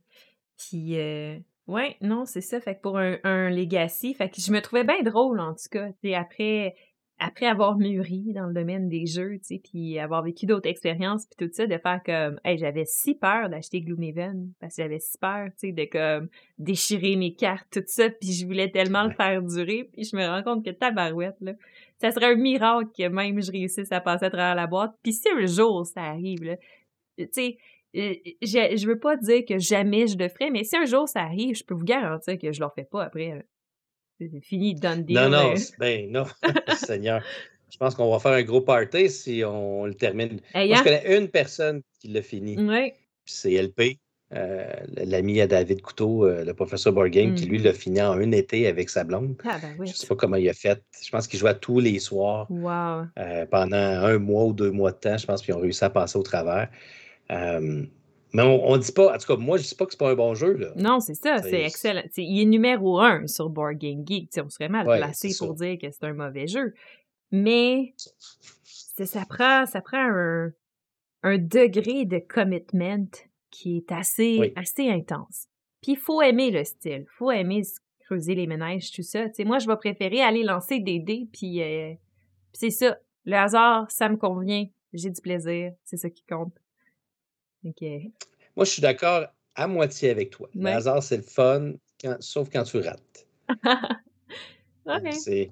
[0.57, 1.37] Puis, euh,
[1.67, 2.59] ouais, non, c'est ça.
[2.61, 5.69] Fait que pour un, un legacy, fait que je me trouvais bien drôle en tout
[5.71, 5.89] cas.
[6.15, 6.75] Après,
[7.19, 11.25] après avoir mûri dans le domaine des jeux, tu sais, puis avoir vécu d'autres expériences,
[11.25, 14.99] puis tout ça, de faire comme, hey, j'avais si peur d'acheter Gloomhaven, parce que j'avais
[14.99, 19.03] si peur, tu sais, de comme déchirer mes cartes, tout ça, puis je voulais tellement
[19.03, 21.53] le faire durer, puis je me rends compte que tabarouette, là,
[21.99, 25.13] ça serait un miracle que même je réussisse à passer à travers la boîte, puis
[25.13, 26.57] si un jour ça arrive, là,
[27.17, 27.57] tu sais,
[27.95, 31.07] euh, je, je veux pas dire que jamais je le ferai, mais si un jour
[31.07, 33.45] ça arrive, je peux vous garantir que je le refais pas après.
[34.41, 34.75] Fini.
[35.09, 36.25] Non, non, ben non,
[36.75, 37.23] Seigneur.
[37.71, 40.39] Je pense qu'on va faire un gros party si on le termine.
[40.53, 40.83] Moi, je hein?
[40.83, 42.55] connais une personne qui l'a fini.
[42.59, 42.93] Oui.
[43.25, 43.97] C'est LP,
[44.35, 44.65] euh,
[44.95, 47.63] l'ami à David Couteau, euh, le professeur Borgame, qui lui mm-hmm.
[47.63, 49.35] l'a fini en un été avec sa blonde.
[49.43, 49.87] Ah, ben oui.
[49.87, 50.83] Je ne sais pas comment il a fait.
[51.03, 53.05] Je pense qu'il jouait tous les soirs wow.
[53.17, 55.17] euh, pendant un mois ou deux mois de temps.
[55.17, 56.69] Je pense qu'ils ont réussi à passer au travers.
[58.33, 60.09] Mais on, ne dit pas, en tout cas, moi, je dis pas que c'est pas
[60.09, 60.53] un bon jeu.
[60.53, 60.73] Là.
[60.75, 62.01] Non, c'est ça, c'est excellent.
[62.17, 64.31] il est numéro un sur Board Game Geek.
[64.43, 66.73] on serait mal placé pour dire que c'est un mauvais jeu.
[67.31, 70.51] Mais ça prend, ça prend un,
[71.21, 73.09] un, degré de commitment
[73.51, 75.47] qui est assez, assez intense.
[75.83, 77.05] Puis il faut aimer le style.
[77.05, 77.61] Il faut aimer
[78.05, 79.25] creuser les ménages, tout ça.
[79.45, 81.93] moi, je vais préférer aller lancer des dés, puis euh,
[82.51, 82.97] c'est ça.
[83.25, 84.65] Le hasard, ça me convient.
[84.91, 85.71] J'ai du plaisir.
[85.83, 86.53] C'est ça qui compte.
[88.55, 90.49] Moi, je suis d'accord à moitié avec toi.
[90.55, 91.73] Le hasard, c'est le fun,
[92.19, 93.27] sauf quand tu rates.
[94.85, 95.13] OK.
[95.13, 95.49] C'est,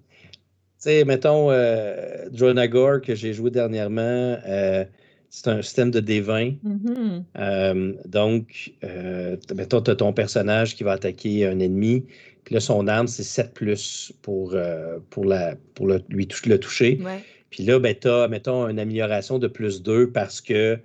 [0.82, 4.02] tu sais, mettons, euh, Dronagor que j'ai joué dernièrement,
[4.48, 4.84] euh,
[5.30, 6.58] c'est un système de D20.
[6.64, 7.24] Mm-hmm.
[7.38, 12.06] Euh, donc, euh, mettons, tu as ton personnage qui va attaquer un ennemi,
[12.44, 14.56] puis là, son arme, c'est 7 plus pour,
[15.12, 17.00] pour, la, pour le, lui le toucher.
[17.52, 20.80] Puis là, ben, tu as, mettons, une amélioration de plus 2 parce que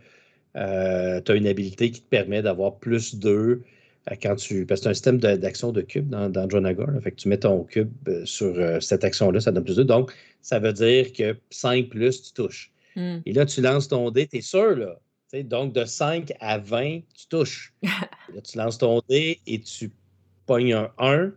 [0.56, 4.64] euh, tu as une habilité qui te permet d'avoir plus 2 euh, quand tu.
[4.64, 6.88] Parce que c'est un système d'action de, cube dans, dans Dronagor.
[7.02, 9.84] Fait que tu mets ton cube euh, sur cette action-là, ça donne plus 2.
[9.84, 12.72] Donc, ça veut dire que 5 plus, tu touches.
[12.94, 13.18] Hmm.
[13.26, 14.98] Et là, tu lances ton dé, tu es sûr, là.
[15.42, 17.74] donc, de 5 à 20, tu touches.
[17.82, 19.92] là, tu lances ton dé et tu
[20.46, 21.32] pognes un 1.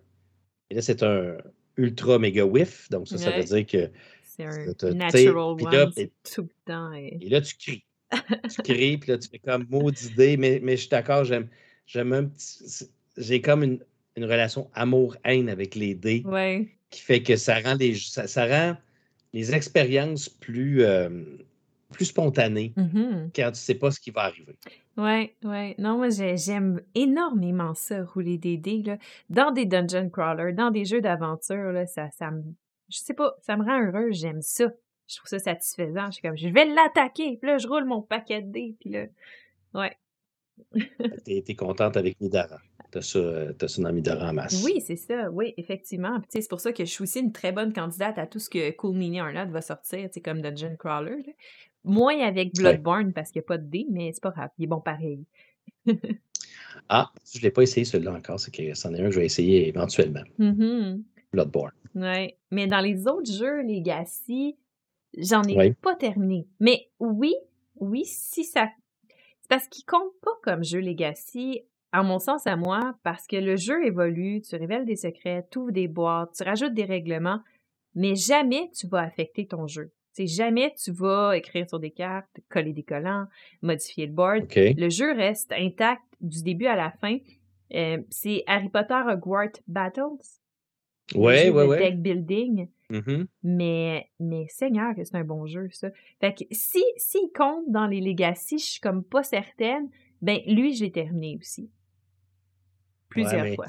[0.70, 1.36] Et là, c'est un
[1.76, 2.90] ultra méga whiff.
[2.90, 3.92] Donc, ça, ça veut dire que.
[4.24, 5.92] C'est un natural one.
[6.34, 6.94] tout le temps.
[6.94, 10.74] Et là, tu cries tu cries, puis là, tu fais comme maudit idée, mais, mais
[10.74, 11.48] je suis d'accord, j'aime,
[11.86, 12.90] j'aime un petit.
[13.18, 13.80] J'ai comme une,
[14.16, 16.24] une relation amour-haine avec les dés.
[16.90, 18.78] Qui fait que ça rend les, ça, rend
[19.34, 21.10] les expériences plus, euh,
[21.92, 23.30] plus spontanées mm-hmm.
[23.36, 24.58] quand tu sais pas ce qui va arriver.
[24.98, 25.76] Oui, oui.
[25.78, 28.98] Non, moi, j'aime énormément ça, rouler des dés, là.
[29.30, 32.42] Dans des dungeon crawlers, dans des jeux d'aventure, là, ça, ça me.
[32.90, 34.72] Je sais pas, ça me rend heureux, j'aime ça
[35.10, 36.08] je trouve ça satisfaisant.
[36.08, 37.38] Je suis comme, je vais l'attaquer.
[37.38, 38.76] Puis là, je roule mon paquet de dés.
[38.80, 39.06] Puis là,
[39.74, 39.98] ouais.
[41.26, 42.60] t'es, es contente avec Midara.
[42.92, 43.20] T'as ça,
[43.62, 44.64] as ça dans Midara en masse.
[44.64, 45.30] Oui, c'est ça.
[45.32, 46.20] Oui, effectivement.
[46.20, 48.50] Puis, c'est pour ça que je suis aussi une très bonne candidate à tout ce
[48.50, 51.36] que Cool Mini Arnold va sortir, comme Dungeon Crawler.
[51.84, 54.50] Moins avec Bloodborne parce qu'il n'y a pas de dés, mais c'est pas grave.
[54.58, 55.24] Il est bon pareil.
[56.90, 58.40] ah, je ne l'ai pas essayé celui-là encore.
[58.40, 60.24] C'est que c'en est un que je vais essayer éventuellement.
[60.40, 61.02] Mm-hmm.
[61.32, 61.72] Bloodborne.
[61.96, 62.34] Oui.
[62.52, 64.56] Mais dans les autres jeux Legacy,
[65.18, 66.48] J'en ai pas terminé.
[66.60, 67.34] Mais oui,
[67.78, 68.70] oui, si ça.
[69.42, 73.36] C'est parce qu'il compte pas comme jeu Legacy, à mon sens à moi, parce que
[73.36, 77.40] le jeu évolue, tu révèles des secrets, tu ouvres des boîtes, tu rajoutes des règlements,
[77.96, 79.92] mais jamais tu vas affecter ton jeu.
[80.12, 83.26] C'est jamais tu vas écrire sur des cartes, coller des collants,
[83.62, 84.48] modifier le board.
[84.56, 87.18] Le jeu reste intact du début à la fin.
[87.74, 90.02] Euh, c'est Harry Potter Hogwarts Battles.
[91.16, 91.78] Ouais, ouais, ouais.
[91.80, 92.68] Deck building.
[92.90, 95.90] Mmh Mais, mais Seigneur, que c'est un bon jeu, ça.
[96.20, 99.90] Fait que si, s'il compte dans les Legacy, je suis comme pas certaine,
[100.22, 101.72] ben lui, je l'ai terminé aussi.
[103.10, 103.68] Plusieurs fois.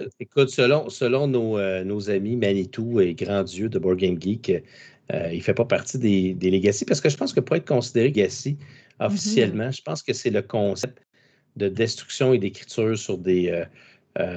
[0.00, 4.20] euh, écoute, selon selon nos, heu, nos amis Manitou et Grand Dieu de Board Game
[4.20, 4.62] Geek, heu,
[5.32, 8.08] il fait pas partie des des Legacy parce que je pense que pour être considéré
[8.08, 8.58] Legacy
[9.08, 9.56] Mhm.
[9.56, 11.02] officiellement, je pense que c'est le concept
[11.56, 13.64] de destruction et d'écriture sur des,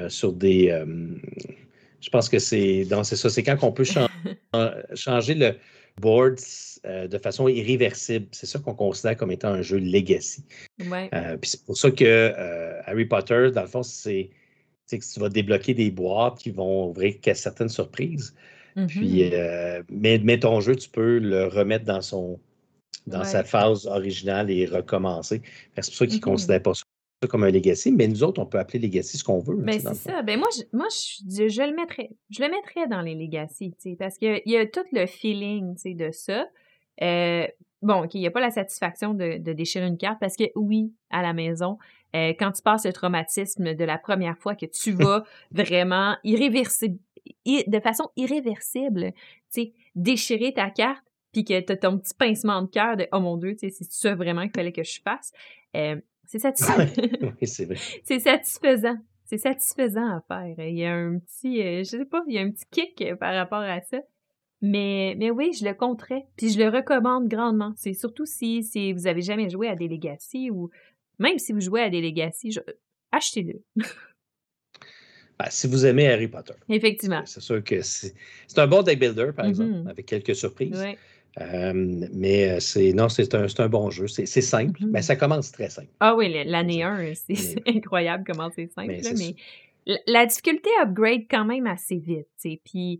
[0.09, 0.83] sur des,
[2.01, 4.05] je pense que c'est non, c'est ça, c'est quand qu'on peut chan
[4.95, 5.55] changer le
[6.01, 6.37] board
[6.85, 8.27] heu, de façon irréversible.
[8.31, 10.43] C'est ça qu'on considère comme étant un jeu legacy.
[10.79, 11.09] Ouais.
[11.13, 12.33] Heu, puis c'est pour ça que,
[12.85, 14.29] Harry Potter, dans le fond, c'est
[14.91, 18.33] que tu vas débloquer des boîtes qui vont ouvrir que certaines surprises.
[18.87, 19.33] Puis, Mhm.
[19.33, 22.39] heu, mais mais ton jeu, tu peux le remettre dans son
[23.07, 25.41] dans sa phase originale et recommencer.
[25.75, 26.25] C'est pour ça qu'ils ne Mhm.
[26.33, 26.83] considèrent pas ça
[27.27, 29.93] comme un legacy, mais nous autres, on peut appeler legacy ce qu'on veut, Ben c'est
[29.93, 30.21] ça.
[30.21, 32.11] Ben moi, je, moi je, je le mettrais.
[32.29, 36.47] Je le mettrais dans les Legacy, parce qu'il y a tout le feeling, de ça.
[37.01, 37.45] Euh,
[37.81, 40.45] bon, OK, il n'y a pas la satisfaction de, de déchirer une carte parce que
[40.55, 41.77] oui, à la maison,
[42.15, 46.99] euh, quand tu passes le traumatisme de la première fois que tu vas vraiment irréversible,
[47.45, 49.11] de façon irréversible,
[49.53, 53.07] tu sais, déchirer ta carte, puis que tu as ton petit pincement de cœur de
[53.11, 55.31] oh mon Dieu, c'est ça vraiment qu'il fallait que je fasse.
[55.75, 55.97] Euh,
[56.29, 56.85] c'est satisfaisant.
[57.41, 57.75] Oui, c'est vrai.
[58.03, 58.97] c'est satisfaisant.
[59.25, 60.65] C'est satisfaisant à faire.
[60.67, 63.01] Il y a un petit, euh, je sais pas, il y a un petit kick
[63.01, 63.99] euh, par rapport à ça.
[64.61, 66.25] Mais, mais oui, je le compterais.
[66.35, 67.73] Puis je le recommande grandement.
[67.77, 70.69] C'est surtout si, si vous avez jamais joué à des Legacy ou
[71.19, 72.59] même si vous jouez à des Legacy, je-
[73.11, 73.61] achetez-le.
[75.37, 77.21] Ben, si vous aimez Harry Potter, Effectivement.
[77.25, 78.13] c'est sûr que c'est
[78.57, 79.87] un bon deck builder, par exemple, Mhm.
[79.87, 80.77] avec quelques surprises.
[80.77, 80.97] Ouais.
[81.39, 81.73] Euh,
[82.13, 84.07] mais euh, c'est non, c'est un, un bon jeu.
[84.07, 85.03] C'est simple, mais Mhm.
[85.03, 85.89] ça commence très simple.
[85.99, 86.87] Ah oui, l'année dire.
[86.87, 89.35] 1, c'est Mais, incroyable comment c'est simple, mais là, mais
[89.85, 92.27] la, la difficulté upgrade quand même assez vite.
[92.65, 92.99] Puis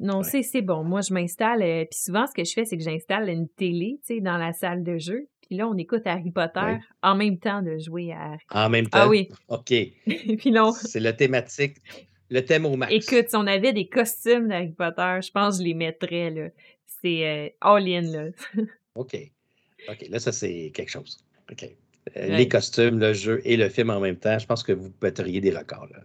[0.00, 0.42] Non, Ouais.
[0.42, 0.82] c'est bon.
[0.82, 4.00] Moi, je m'installe, euh, puis souvent, ce que je fais, c'est que j'installe une télé,
[4.20, 5.28] dans la salle de jeu.
[5.46, 8.38] Puis là, on écoute Harry Potter en même temps de jouer à Harry.
[8.50, 9.28] En même Ah temps, oui.
[9.48, 9.72] OK.
[10.38, 11.76] puis là, on- C'est le thématique,
[12.30, 12.92] le thème au max.
[12.92, 16.48] écoute, si on avait des costumes d'Harry Potter, je pense que je les mettrais, là.
[17.02, 18.28] C'est euh, all-in, là.
[18.94, 19.16] OK.
[19.88, 21.18] OK, là, ça, c'est quelque chose.
[21.50, 21.64] OK.
[21.64, 21.72] Euh,
[22.14, 22.36] Ouais.
[22.36, 25.40] Les costumes, le jeu et le film en même temps, je pense que vous batteriez
[25.40, 25.86] des records.
[25.92, 26.00] Là.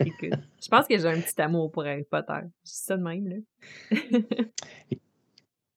[0.06, 2.46] Écoute, je pense que j'ai un petit amour pour Harry Potter.
[2.64, 3.96] Je dis ça de même, là.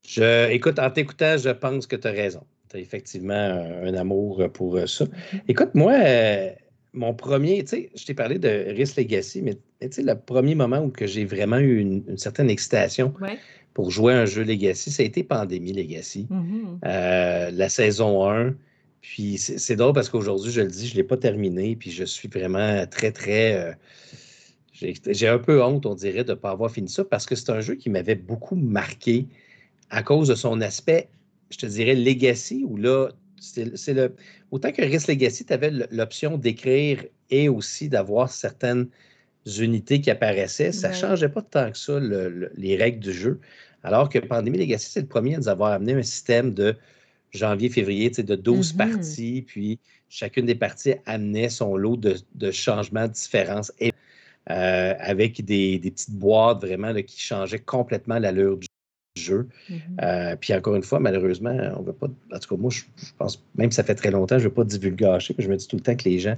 [0.08, 2.46] Je, écoute, en t'écoutant, je pense que tu as raison.
[2.70, 5.06] Tu as effectivement un, un amour pour euh, ça.
[5.06, 5.42] Mhm.
[5.48, 6.52] Écoute, moi, euh,
[6.94, 10.16] mon premier, tu sais, je t'ai parlé de Risk Legacy, mais mais tu sais, le
[10.16, 13.40] premier moment où que j'ai vraiment eu une, une certaine excitation Ouais.
[13.76, 16.28] Pour jouer à un jeu Legacy, ça a été Pandémie Legacy.
[16.30, 16.80] Mhm.
[16.86, 18.56] Euh, la saison 1.
[19.02, 21.76] Puis c'est drôle parce qu'aujourd'hui, je le dis, je ne l'ai pas terminé.
[21.76, 23.54] Puis je suis vraiment très, très.
[23.54, 23.74] euh,
[24.74, 27.52] j'ai un peu honte, on dirait, de ne pas avoir fini ça parce que c'est
[27.52, 29.28] un jeu qui m'avait beaucoup marqué
[29.90, 31.10] à cause de son aspect,
[31.50, 33.10] je te dirais, legacy, où là,
[33.40, 34.16] c'est c'est le.
[34.52, 38.88] Autant que Risk Legacy, tu avais l'option d'écrire et aussi d'avoir certaines
[39.46, 40.72] unités qui apparaissaient.
[40.72, 41.00] Ça ne Ouais.
[41.00, 43.40] changeait pas tant que ça le- le- les règles du jeu.
[43.84, 46.76] Alors que Pandémie Legacy, c'est le premier à nous avoir amené un système de
[47.32, 48.78] janvier-février, de 12 Mhm.
[48.78, 49.80] parties, puis
[50.10, 53.92] chacune des parties amenait son lot de, de changements, de différences, et,
[54.50, 58.68] euh, avec des, des petites boîtes vraiment là, qui changeaient complètement l'allure du
[59.18, 59.48] jeu.
[59.70, 59.78] Mhm.
[60.02, 62.08] Euh, puis encore une fois, malheureusement, on ne veut pas.
[62.34, 64.50] En tout cas, moi, je, je pense, même si ça fait très longtemps, je ne
[64.50, 66.38] veux pas divulgacher, mais je me dis tout le temps que les gens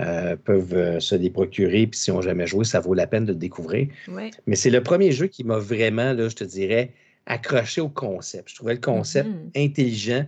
[0.00, 3.24] euh, peuvent euh, se les procurer, puis s'ils n'ont jamais joué, ça vaut la peine
[3.26, 3.88] de le découvrir.
[4.08, 4.30] Ouais.
[4.46, 6.92] Mais c'est le premier jeu qui m'a vraiment, là, je te dirais,
[7.26, 8.48] accroché au concept.
[8.50, 9.50] Je trouvais le concept Mhm.
[9.56, 10.26] intelligent,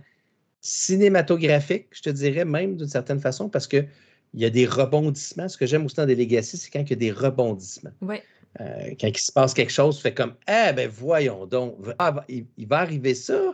[0.61, 3.87] cinématographique, je te dirais même d'une certaine façon, parce qu'il
[4.33, 5.47] y a des rebondissements.
[5.49, 7.91] Ce que j'aime aussi dans des Legacy, c'est quand il y a des rebondissements.
[8.01, 8.21] Ouais.
[8.61, 12.23] Euh, quand il se passe quelque chose, tu fais comme Ah, ben voyons donc, ah,
[12.29, 13.53] il, il va arriver ça?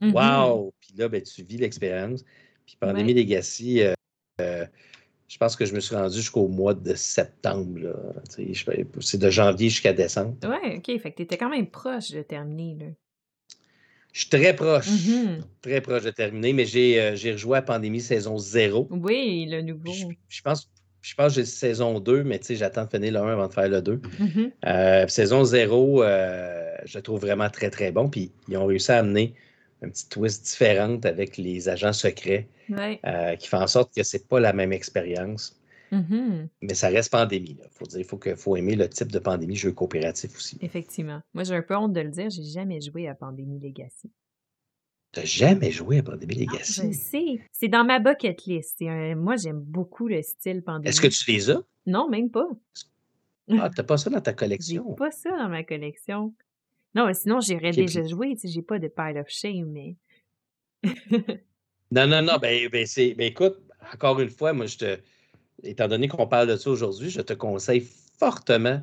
[0.00, 0.12] Mhm.
[0.14, 0.72] Wow!
[0.80, 2.24] Puis là, ben, tu vis l'expérience.
[2.66, 3.20] Puis Pandémie Ouais.
[3.20, 3.94] Legacy, euh,
[4.40, 4.66] euh,
[5.34, 7.92] je pense que je me suis rendu jusqu'au mois de septembre.
[8.32, 8.54] Tu
[9.00, 10.36] C'est de janvier jusqu'à décembre.
[10.44, 11.00] Ouais, OK.
[11.00, 12.86] Fait que t'étais quand même proche de terminer, là.
[14.12, 15.40] Je suis très proche, Mhm.
[15.60, 18.86] très proche de terminer, mais j'ai euh, rejoué à Pandémie saison 0.
[18.92, 19.92] Oui, le nouveau.
[19.92, 20.70] Je, je pense,
[21.00, 23.52] je pense que j'ai saison 2, mais tu j'attends de finir le 1 avant de
[23.52, 24.00] faire le 2.
[24.20, 24.52] Mhm.
[24.66, 28.08] Euh, saison 0, euh, je le trouve vraiment très, très bon.
[28.08, 29.34] Puis ils ont réussi à amener
[29.84, 32.98] un petit twist différente avec les agents secrets Ouais.
[33.06, 35.60] euh, qui fait en sorte que c'est pas la même expérience.
[35.92, 36.48] Mhm.
[36.62, 37.56] Mais ça reste pandémie.
[37.62, 40.58] Il faut dire, faut, que, faut aimer le type de pandémie, jeu coopératif aussi.
[40.60, 41.20] Effectivement.
[41.34, 44.10] Moi, j'ai un peu honte de le dire, j'ai jamais joué à Pandémie Legacy.
[45.12, 46.94] T'as jamais joué à Pandémie Non, je Legacy?
[46.94, 47.40] sais.
[47.52, 48.82] C'est dans ma bucket list.
[48.82, 50.88] Un- Moi, j'aime beaucoup le style Pandémie.
[50.88, 51.62] Est-ce que tu les as?
[51.86, 52.48] Non, même pas.
[53.50, 54.94] Ah, t'as pas ça dans ta J'ai collection?
[54.94, 56.34] pas ça dans ma collection.
[56.94, 59.96] Non, mais sinon, j'aurais OK, déjà puis sais, j'ai pas de Pile of Shame, mais
[61.90, 63.58] non, non, non, ben, ben, c'est, ben, écoute,
[63.92, 64.98] encore une fois, moi, je te,
[65.62, 67.86] étant donné qu'on parle de ça aujourd'hui, je te conseille
[68.18, 68.82] fortement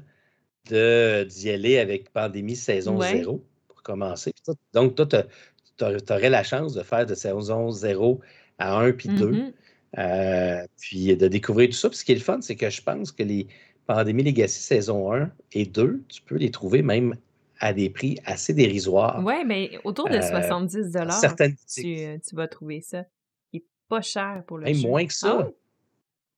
[0.70, 3.18] de, d'y aller avec Pandémie saison Ouais.
[3.18, 4.34] 0 pour commencer.
[4.74, 8.22] Donc, toi, tu aurais la chance de faire de saison 0
[8.60, 9.32] à 1 puis 2.
[9.32, 9.54] Mhm.
[9.98, 11.90] Euh, puis de découvrir tout ça.
[11.90, 13.48] Puis ce qui est le fun, c'est que je pense que les
[13.88, 17.16] Pandémie Legacy saison 1 et 2, tu peux les trouver même
[17.62, 19.24] à des prix assez dérisoires.
[19.24, 23.06] Ouais, mais autour de Euh, 70 dans certaines tu, euh, vas trouver ça.
[23.54, 24.88] Il est pas cher pour le jeu.
[24.88, 25.50] moins que Ah ça.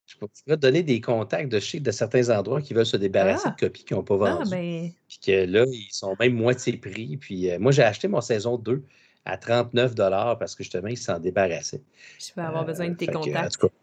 [0.05, 2.97] Je peux- pourrais te donner des contacts de chez de certains endroits qui veulent se
[2.97, 3.55] débarrasser Ah.
[3.57, 4.51] de copies qu'ils n'ont pas Ah, vendues.
[4.51, 7.15] ben, Puis que là, ils sont même moitié prix.
[7.17, 8.83] Puis euh, moi, j'ai acheté mon saison 2
[9.23, 9.95] à 39
[10.37, 11.81] parce que justement, ils s'en débarrassaient.
[12.19, 13.53] je vais avoir besoin de Euh, tes que, en contacts.
[13.59, 13.73] tout cas,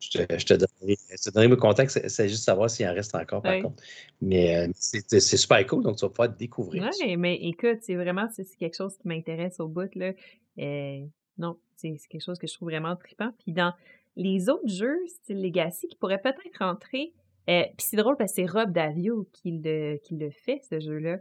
[0.00, 1.90] je te, je te donnerai, je te donnerai mes contacts.
[2.08, 3.82] C'est juste savoir s'il en reste encore, par contre.
[4.20, 5.82] Mais euh, c'est super cool.
[5.82, 7.04] Donc, tu vas pouvoir découvrir ça.
[7.04, 10.12] Ouais, mais écoute, c'est vraiment c'est quelque chose qui m'intéresse au bout là.
[10.58, 11.00] Euh,
[11.38, 13.30] non, c'est quelque chose que je trouve vraiment trippant.
[13.42, 13.72] Puis dans
[14.16, 17.12] les autres jeux style Legacy qui pourraient peut-être rentrer,
[17.48, 20.78] euh, puis c'est drôle parce que c'est Rob Davio qui le qui le fait ce
[20.80, 21.18] jeu-là.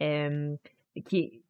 [0.00, 0.58] Est-
[1.04, 1.42] puis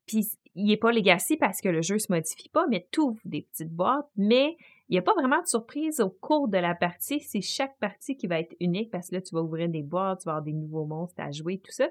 [0.55, 3.71] il est pas Legacy parce que le jeu se modifie pas, mais tout des petites
[3.73, 4.57] boîtes, mais
[4.95, 7.19] il n'y a pas vraiment de surprise au cours de la partie.
[7.21, 10.21] C'est chaque partie qui va être unique parce que là, tu vas ouvrir des boîtes,
[10.21, 11.89] tu vas avoir des nouveaux monstres à jouer, tout ça.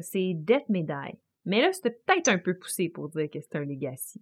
[0.00, 0.84] C'est Death Die.
[1.46, 4.20] Mais là, c'était peut-être un peu poussé pour dire que c'est un Legacy.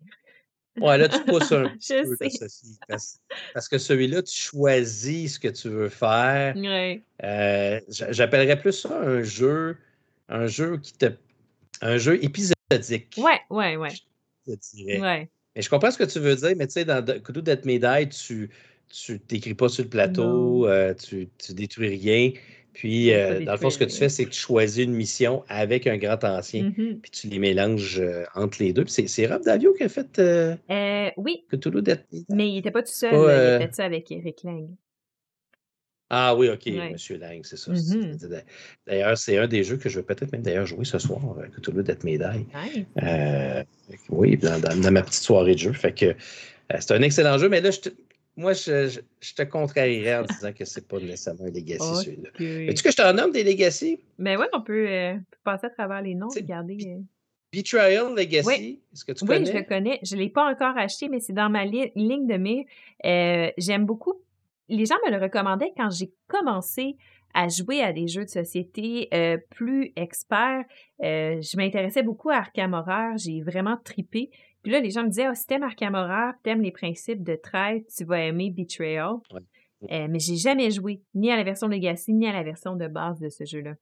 [0.80, 3.20] Ouais, là, tu pousses un peu, ceci, parce,
[3.52, 6.54] parce que celui-là, tu choisis ce que tu veux faire.
[6.56, 7.02] Ouais.
[7.24, 9.76] Euh, j'a- J'appellerais plus ça un jeu,
[10.28, 11.06] un jeu qui te.
[11.80, 13.16] Un jeu épisodique.
[13.18, 13.90] Ouais, ouais, ouais.
[14.46, 15.00] Je dirais.
[15.00, 15.30] Ouais.
[15.56, 18.08] Mais je comprends ce que tu veux dire, mais tu sais, dans Kudu May Die,
[18.08, 18.50] tu
[18.90, 22.30] tu t'écris pas sur le plateau, euh, tu, tu détruis rien.
[22.74, 25.42] Puis, euh, dans le fond, ce que tu fais, c'est que tu choisis une mission
[25.48, 26.98] avec un grand ancien, Mhm.
[27.00, 28.84] puis tu les mélanges euh, entre les deux.
[28.86, 30.18] C'est- Rob Davio qui a fait
[31.16, 31.44] oui,
[31.80, 32.24] Die.
[32.28, 33.10] mais il était pas tout seul.
[33.12, 34.68] pas, Il a fait ça avec Eric Lang.
[36.16, 36.90] Ah oui, OK, Ouais.
[36.92, 37.72] Monsieur Lang, c'est ça.
[37.72, 38.16] Mhm.
[38.18, 38.44] c'est-
[38.86, 41.46] D'ailleurs, c'est un des jeux que je vais peut-être même d'ailleurs jouer ce soir, euh,
[41.56, 41.92] Cthulhu Die.
[42.06, 42.86] Nice.
[43.02, 43.62] Euh,
[44.10, 45.72] oui, dans, dans- dans ma petite soirée de jeu.
[45.72, 46.14] Fait que euh,
[46.78, 47.88] c'est un excellent jeu, mais là, je te-
[48.36, 52.30] moi, je, je- je te contrarierais en disant que c'est pas nécessairement un Legacy, celui-là.
[52.68, 54.00] Veux-tu que je t'en nomme des Legacy?
[54.18, 56.78] Mais ouais, on peut, euh, passer à travers les noms, regarder.
[57.52, 58.80] Betrayal Legacy, Oui.
[58.92, 59.46] est-ce que tu Oui, connais?
[59.46, 60.00] je le connais?
[60.02, 62.64] Je ne l'ai pas encore acheté, mais c'est dans ma li- ligne de mire.
[63.04, 64.14] Euh, J'aime beaucoup.
[64.68, 66.96] Les gens me le recommandaient quand j'ai commencé
[67.34, 70.64] à jouer à des jeux de société euh, plus experts.
[71.02, 73.16] Euh, je m'intéressais beaucoup à Arkham Horror.
[73.18, 74.30] J'ai vraiment tripé.
[74.62, 77.34] Puis là, les gens me disaient, ah, si t'aimes Arkham Horror, t'aimes les principes de
[77.34, 79.16] traite, tu vas aimer Betrayal.
[79.32, 79.40] Ouais.
[79.90, 82.86] Euh, mais j'ai jamais joué, ni à la version Legacy, ni à la version de
[82.86, 83.74] base de ce jeu-là.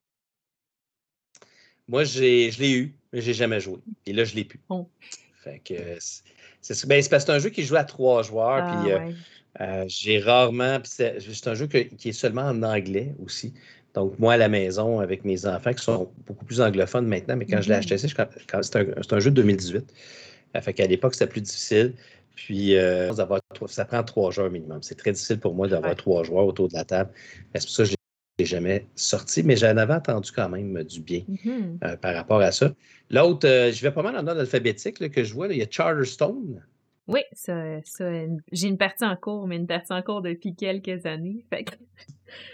[1.86, 3.78] Moi, j'ai, je l'ai eu, mais j'ai jamais joué.
[4.06, 4.60] Et là, je l'ai plus.
[4.68, 4.88] Oh.
[5.42, 5.74] Fait que
[6.60, 8.62] c'est, ben, c'est parce que c'est un jeu qui joue à trois joueurs.
[8.64, 9.14] Ah, puis euh, ouais.
[9.60, 10.78] Euh, j'ai rarement.
[10.84, 11.16] C'est
[11.46, 13.52] un jeu que- qui est seulement en anglais aussi.
[13.94, 17.44] Donc, moi, à la maison, avec mes enfants qui sont beaucoup plus anglophones maintenant, mais
[17.44, 17.80] quand je l'ai Mhm.
[17.80, 19.92] acheté, c'est un, un jeu de 2018.
[20.56, 21.94] Euh, fait qu'à l'époque, c'était plus difficile.
[22.34, 23.12] Puis, euh,
[23.66, 24.78] ça prend trois joueurs minimum.
[24.82, 25.96] C'est très difficile pour moi d'avoir Ouais.
[25.96, 27.10] trois joueurs autour de la table.
[27.54, 27.94] C'est pour ça que je
[28.40, 31.78] jamais sorti, mais j'en avais entendu quand même du bien Mhm.
[31.84, 32.74] euh, par rapport à ça.
[33.10, 35.46] L'autre, euh, je vais pas mal en ordre alphabétique là, que je vois.
[35.48, 35.54] là.
[35.54, 36.64] Il y a Charterstone.
[37.08, 38.10] Oui, ça, ça,
[38.52, 41.44] j'ai une partie en cours, mais une partie en cours depuis quelques années.
[41.50, 41.74] Fait que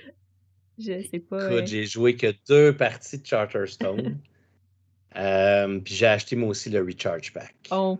[0.79, 1.47] je sais pas.
[1.47, 4.19] Écoute, euh, j'ai joué que deux parties de Charterstone.
[5.85, 7.55] Puis j'ai acheté moi aussi le Recharge Pack.
[7.71, 7.99] oh,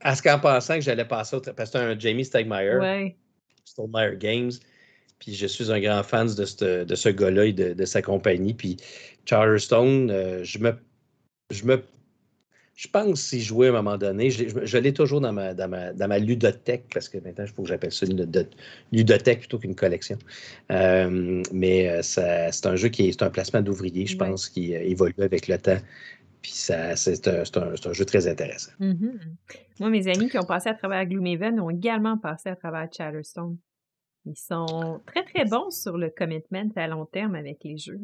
[0.00, 1.40] À ce qu'en pensant que j'allais passer au.
[1.40, 3.16] Parce que un Jamie Stegmaier, ouais.
[4.18, 4.50] Games.
[5.20, 8.02] Puis je suis un grand fan de ce, de ce gars-là et de, de sa
[8.02, 8.54] compagnie.
[8.54, 8.76] Puis
[9.26, 10.74] Charterstone, euh, je me.
[11.50, 11.82] Je me.
[12.74, 14.30] Je pense y jouer à un moment donné.
[14.30, 17.44] Je, l'ai- je l'ai toujours dans ma, dans, ma, dans ma ludothèque, parce que maintenant,
[17.44, 18.48] il faut que j'appelle ça une ludo-
[18.90, 20.16] ludothèque plutôt qu'une collection.
[20.70, 24.48] Euh, mais euh, ça- c'est un jeu qui est, c'est un placement d'ouvrier, je pense,
[24.48, 25.76] qui évolue avec le temps.
[26.40, 28.72] Puis ça, c'est un, c'est un- jeu très intéressant.
[28.78, 29.18] Mhm.
[29.78, 33.58] Moi, mes amis qui ont passé à travers Gloomhaven ont également passé à travers Chatterstone.
[34.26, 37.98] Ils sont très, très bons sur le commitment à long terme avec les jeux.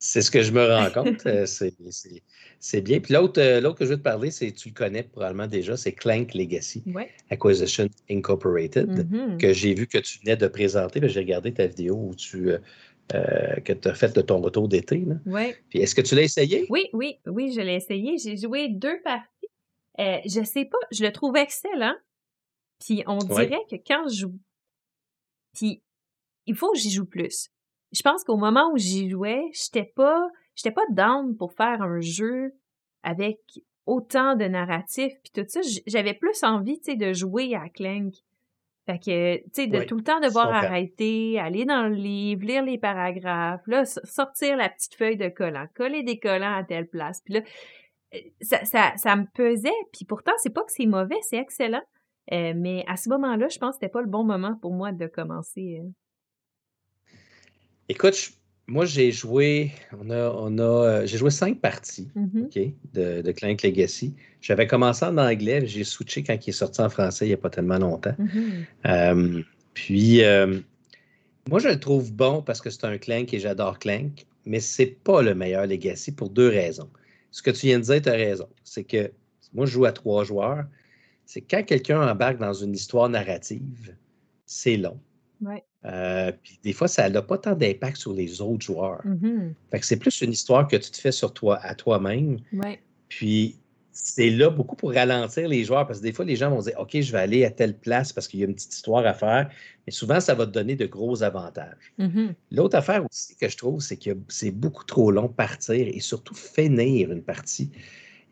[0.00, 1.26] C'est ce que je me rends compte.
[1.26, 3.00] euh, c'est, bien.
[3.00, 5.76] Puis l'autre, euh, l'autre que je veux te parler, c'est tu le connais probablement déjà,
[5.76, 7.10] c'est Clank Legacy Ouais.
[7.30, 9.38] Acquisition Incorporated, Mhm.
[9.38, 11.00] que j'ai vu que tu venais de présenter.
[11.08, 12.50] J'ai regardé ta vidéo où tu
[13.14, 15.02] euh, que tu as fait de ton retour d'été.
[15.24, 15.56] Ouais.
[15.70, 16.66] Puis est-ce que tu l'as essayé?
[16.68, 18.18] Oui, oui, oui, je l'ai essayé.
[18.18, 19.48] J'ai joué deux parties.
[19.98, 21.94] Euh, je sais pas, je le trouve excellent.
[22.84, 23.46] Puis on Ouais.
[23.46, 24.34] dirait que quand je joue,
[25.58, 25.82] puis
[26.46, 27.50] il faut que j'y joue plus.
[27.92, 32.00] je pense qu'au moment où j'y jouais, j'étais pas, j'étais pas down pour faire un
[32.00, 32.52] jeu
[33.02, 33.38] avec
[33.86, 35.60] autant de narratifs puis tout ça.
[35.86, 38.14] J'avais plus envie, tu sais, de jouer à Clank.
[38.86, 42.62] Fait que, tu sais, de tout le temps devoir arrêter, aller dans le livre, lire
[42.62, 47.20] les paragraphes, là, sortir la petite feuille de collant, coller des collants à telle place.
[47.22, 47.40] Puis là,
[48.14, 49.68] euh, ça, ça, ça me pesait.
[49.92, 51.82] Puis pourtant, c'est pas que c'est mauvais, c'est excellent.
[52.32, 54.92] Euh, mais à ce moment-là, je pense que c'était pas le bon moment pour moi
[54.92, 55.80] de commencer.
[55.82, 55.88] Euh.
[57.88, 58.32] Écoute,
[58.66, 62.74] moi, j'ai joué, on a, on a, euh, j'ai joué cinq parties mm-hmm.
[62.92, 64.14] de, de, Clank Legacy.
[64.42, 67.38] J'avais commencé en anglais, j'ai switché quand il est sorti en français il n'y a
[67.38, 68.14] pas tellement longtemps.
[68.84, 69.44] Mm-hmm.
[69.72, 70.20] puis,
[71.48, 74.98] moi, je le trouve bon parce que c'est un Clank et j'adore Clank, mais c'est
[75.02, 76.90] pas le meilleur Legacy pour deux raisons.
[77.30, 78.48] Ce que tu viens de dire, tu as raison.
[78.64, 79.10] C'est que
[79.54, 80.64] moi, je joue à trois joueurs
[81.28, 83.94] c'est quand quelqu'un embarque dans une histoire narrative,
[84.46, 84.98] c'est long.
[85.84, 89.02] Euh, puis des fois, ça n'a pas tant d'impact sur les autres joueurs.
[89.06, 89.52] Mm-hmm.
[89.70, 92.38] Fait que c'est plus une histoire que tu te fais sur toi, à toi-même.
[93.10, 93.56] Puis
[93.92, 96.74] c'est là beaucoup pour ralentir les joueurs parce que des fois, les gens vont dire
[96.78, 99.12] OK, je vais aller à telle place parce qu'il y a une petite histoire à
[99.12, 99.50] faire.
[99.86, 101.92] Mais souvent, ça va te donner de gros avantages.
[101.98, 102.32] Mm-hmm.
[102.52, 106.34] L'autre affaire aussi que je trouve, c'est que c'est beaucoup trop long partir et surtout
[106.34, 107.70] finir une partie.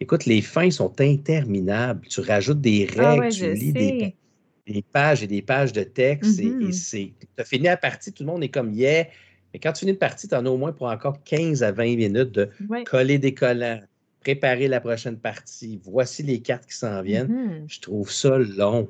[0.00, 2.06] Écoute, les fins sont interminables.
[2.08, 6.46] Tu rajoutes des ah règles, tu lis des, pages et des pages de texte et,
[6.46, 6.72] mm-hmm.
[6.72, 7.12] c'est.
[7.18, 9.06] Tu as fini la partie, tout le monde est comme yeah.
[9.52, 11.72] Mais quand tu finis une partie, tu en as au moins pour encore 15 à
[11.72, 12.50] 20 minutes de
[12.84, 13.80] coller des collants,
[14.20, 15.80] préparer la prochaine partie.
[15.84, 17.64] Voici les cartes qui s'en viennent.
[17.64, 17.72] Mm-hmm.
[17.72, 18.88] Je trouve ça long.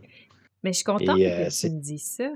[0.65, 2.33] Mais je suis contente que euh, tu me dises ça.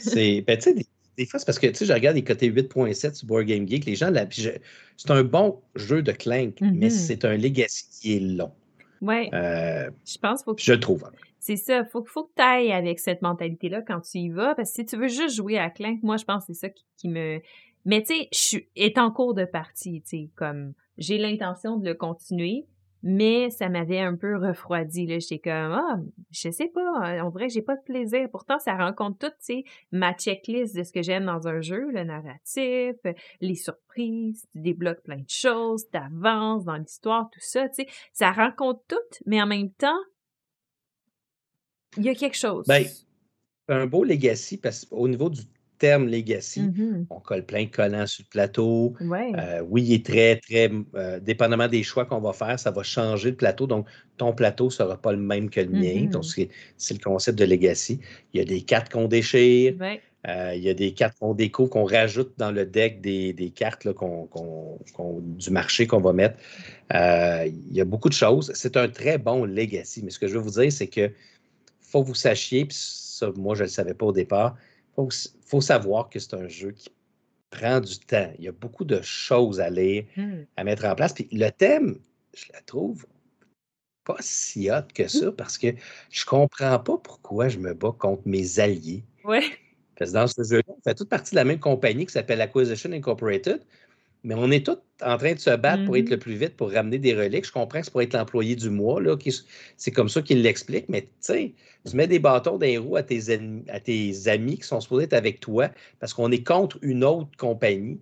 [0.00, 0.42] c'est.
[0.42, 0.86] Ben, tu sais,
[1.16, 3.66] des fois, c'est parce que, tu sais, je regarde les côtés 8.7 sur Board Game
[3.66, 6.90] Geek, les gens, c'est un bon jeu de Clank, mais mm-hmm.
[6.90, 8.52] c'est un legacy qui est long.
[9.00, 9.28] Oui.
[9.32, 10.62] Euh, je pense faut que...
[10.62, 11.04] Je trouve.
[11.04, 11.12] Hein.
[11.38, 11.84] C'est ça.
[11.84, 14.54] Faut, faut que tu ailles avec cette mentalité-là quand tu y vas.
[14.54, 16.74] Parce que si tu veux juste jouer à Clank, moi, je pense que c'est ça
[16.96, 17.40] qui, me.
[17.84, 21.76] Mais tu sais, je suis est en cours de partie, tu sais, comme j'ai l'intention
[21.76, 22.64] de le continuer,
[23.08, 25.06] mais ça m'avait un peu refroidi.
[25.20, 26.00] J'étais comme, ah,
[26.32, 28.28] je sais pas, on dirait que j'ai pas de plaisir.
[28.32, 29.56] Pourtant, ça rencontre toute,
[29.92, 32.96] ma checklist de ce que j'aime dans un jeu, le narratif,
[33.40, 37.86] les surprises, tu débloques plein de choses, tu avances dans l'histoire, tout ça, tu sais.
[38.12, 40.00] Ça rencontre tout, mais en même temps,
[41.98, 42.66] il y a quelque chose.
[42.66, 42.84] Ben,
[43.68, 45.42] un beau legacy, parce qu'au niveau du
[45.78, 46.62] terme legacy.
[46.62, 47.06] Mm-hmm.
[47.10, 48.94] On colle plein de collants sur le plateau.
[49.00, 52.82] Euh, oui, il est très, très, euh, dépendamment des choix qu'on va faire, ça va
[52.82, 53.66] changer le plateau.
[53.66, 56.08] Donc, ton plateau ne sera pas le même que le mien.
[56.10, 56.48] Donc, mm-hmm.
[56.76, 58.00] c'est le concept de legacy.
[58.32, 59.74] Il y a des cartes qu'on déchire.
[60.28, 63.86] Euh, il y a des cartes qu'on découvre, qu'on rajoute dans le deck des, cartes
[63.86, 66.36] du marché qu'on va mettre.
[66.92, 68.50] il y a beaucoup de choses.
[68.54, 70.02] C'est un très bon legacy.
[70.02, 71.12] Mais ce que je veux vous dire, c'est que
[71.80, 74.56] faut que vous sachiez, puis ça, moi, je ne le savais pas au départ,
[74.98, 75.10] il
[75.44, 76.90] faut, savoir que c'est un jeu qui
[77.50, 78.32] prend du temps.
[78.38, 80.32] Il y a beaucoup de choses à lire, mmh.
[80.56, 81.12] à mettre en place.
[81.12, 81.98] Puis le thème,
[82.34, 83.06] je la trouve
[84.04, 85.68] pas si hot que ça parce que
[86.10, 89.02] je comprends pas pourquoi je me bats contre mes alliés.
[89.24, 89.44] Ouais.
[89.98, 92.40] Parce que dans ce jeu-là, on fait toute partie de la même compagnie qui s'appelle
[92.40, 93.62] Acquisition Incorporated
[94.26, 96.10] mais on est tous en train de se battre pour être mm-hmm.
[96.10, 97.46] le plus vite, pour ramener des reliques.
[97.46, 99.16] Je comprends que c'est pour être l'employé du mois, là,
[99.76, 101.54] c'est comme ça qu'il l'explique, mais tu sais,
[101.88, 104.80] tu mets des bâtons dans les roues à tes, amis, à tes amis qui sont
[104.80, 105.68] supposés être avec toi
[106.00, 108.00] parce qu'on est contre une autre compagnie.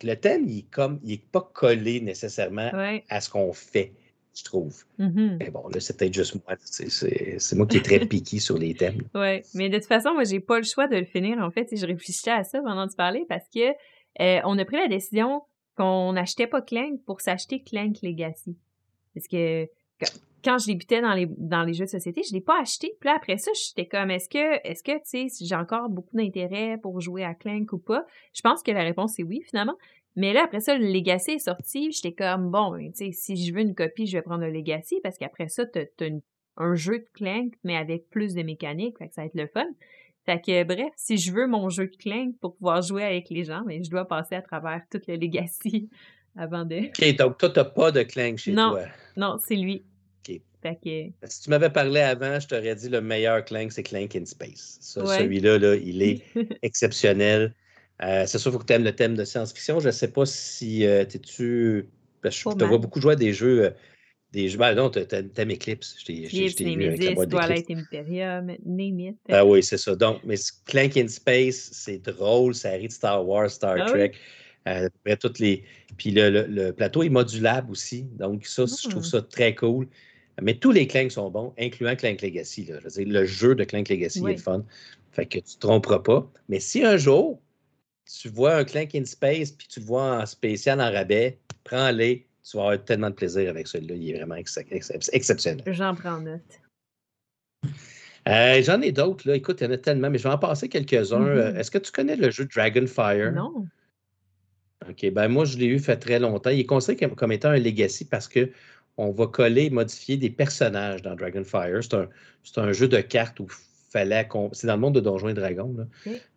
[0.00, 2.70] le thème, il n'est il est pas collé nécessairement
[3.08, 3.94] à ce qu'on fait,
[4.36, 4.84] je trouve.
[5.00, 5.38] Mm-hmm.
[5.40, 6.56] Mais bon, là, c'est peut-être juste moi.
[6.60, 9.02] C'est moi qui est très piqué sur les thèmes.
[9.16, 11.72] Oui, mais de toute façon, moi, j'ai pas le choix de le finir, en fait.
[11.72, 13.70] Et je réfléchissais à ça pendant de parler parce que
[14.20, 15.42] euh, on a pris la décision
[15.74, 18.56] qu'on n'achetait pas Clank pour s'acheter Clank Legacy.
[19.14, 19.68] Parce que
[20.44, 22.94] quand je débutais dans les, dans les jeux de société, je ne l'ai pas acheté.
[23.00, 26.16] Puis là, après ça, j'étais comme, est-ce que, est-ce que, tu sais, j'ai encore beaucoup
[26.16, 28.04] d'intérêt pour jouer à Clank ou pas?
[28.34, 29.76] Je pense que la réponse est oui, finalement.
[30.16, 31.90] Mais là, après ça, le Legacy est sorti.
[31.90, 35.00] J'étais comme, bon, tu sais, si je veux une copie, je vais prendre le Legacy
[35.02, 36.08] parce qu'après ça, tu as,
[36.56, 38.98] un jeu de Clank, mais avec plus de mécaniques.
[39.10, 39.66] Ça va être le fun.
[40.24, 43.44] Fait que bref, si je veux mon jeu de Clank pour pouvoir jouer avec les
[43.44, 45.90] gens, mais je dois passer à travers tout le legacy
[46.36, 46.86] avant de.
[46.86, 48.80] OK, donc toi, t'as pas de Clank chez toi?
[49.16, 49.84] Non, c'est lui.
[50.26, 50.40] OK.
[50.62, 51.28] Fait que...
[51.28, 54.78] Si tu m'avais parlé avant, je t'aurais dit le meilleur Clank, c'est Clank in Space.
[54.80, 56.22] Celui-là, là, il est
[56.62, 57.54] exceptionnel.
[58.02, 59.78] Euh, c'est sûr qu'il faut que tu aimes le thème de science-fiction.
[59.80, 61.86] Je ne sais pas si euh, tu
[62.24, 63.70] Je te vois beaucoup jouer à des jeux euh,
[64.34, 64.58] des jeux.
[64.58, 65.96] Ben non, t'aimes Eclipse.
[65.98, 69.94] Je t'ai vu avec la boîte Twilight Imperium, name Ah oui, c'est ça.
[69.94, 74.12] Donc, mais Clank in Space, c'est drôle, ça arrive de Star Wars, Star ah Trek.
[74.66, 74.88] Euh,
[75.20, 75.62] toutes les...
[75.98, 78.04] Puis le, le, plateau est modulable aussi.
[78.18, 79.10] Donc, ça, je trouve ah.
[79.10, 79.86] ça très cool.
[80.42, 82.64] Mais tous les Clank sont bons, incluant Clank Legacy.
[82.64, 82.78] Là.
[82.80, 84.64] Je veux dire, le jeu de Clank Legacy est fun.
[85.12, 86.28] Fait que tu ne te tromperas pas.
[86.48, 87.40] Mais si un jour,
[88.20, 92.26] tu vois un Clank in Space, puis tu le vois en spécial, en rabais, prends-les.
[92.48, 93.94] Tu vas avoir tellement de plaisir avec celui-là.
[93.94, 95.62] Il est vraiment exceptionnel.
[95.66, 96.60] J'en prends note.
[98.28, 99.36] Euh, j'en ai d'autres, là.
[99.36, 101.20] Écoute, il y en a tellement, mais je vais en passer quelques-uns.
[101.20, 101.56] Mm-hmm.
[101.56, 103.32] Est-ce que tu connais le jeu Dragonfire?
[103.32, 103.66] Non.
[104.88, 105.10] OK.
[105.12, 106.50] Ben moi, je l'ai eu fait très longtemps.
[106.50, 108.50] Il est considéré comme, étant un legacy parce que
[108.96, 111.80] on va coller et modifier des personnages dans Dragonfire.
[111.82, 112.08] C'est un,
[112.62, 113.48] un, jeu de cartes où
[113.94, 115.88] fallait C'est dans le monde de Donjons et Dragons.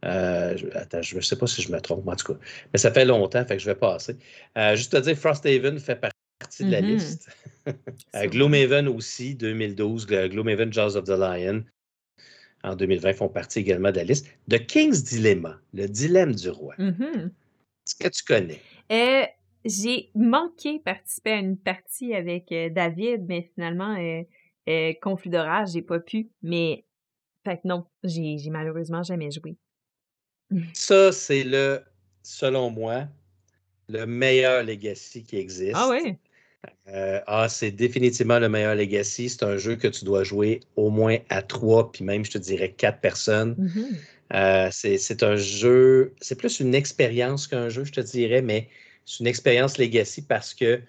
[0.05, 2.39] Euh, je, attends, je ne sais pas si je me trompe, en tout cas.
[2.71, 4.15] Mais ça fait longtemps, fait que je vais passer.
[4.57, 6.85] Euh, juste à dire, Frosthaven fait partie de la mm-hmm.
[6.85, 7.29] liste.
[7.67, 10.05] euh, Gloomhaven aussi, 2012.
[10.05, 11.63] Gloomhaven, Jaws of the Lion.
[12.63, 14.27] En 2020, font partie également de la liste.
[14.49, 16.75] The King's Dilemma, le dilemme du roi.
[16.77, 17.25] Mm-hmm.
[17.25, 18.61] Est-ce que tu connais?
[18.91, 19.25] Euh,
[19.65, 23.95] j'ai manqué participer à une partie avec David, mais finalement,
[25.01, 26.29] conflit d'orage, j'ai pas pu.
[26.41, 26.83] Mais
[27.47, 29.55] fait que non, j'ai malheureusement jamais joué.
[30.73, 31.81] Ça, c'est le,
[32.23, 33.07] selon moi,
[33.89, 35.75] le meilleur Legacy qui existe.
[35.75, 36.15] Ah oui?
[36.89, 39.29] Euh, ah, c'est définitivement le meilleur Legacy.
[39.29, 42.37] C'est un jeu que tu dois jouer au moins à trois, puis même, je te
[42.37, 43.55] dirais, quatre personnes.
[43.55, 43.95] Mm-hmm.
[44.33, 48.67] Euh, c'est un jeu, c'est plus une expérience qu'un jeu, je te dirais, mais
[49.05, 50.81] c'est une expérience Legacy parce que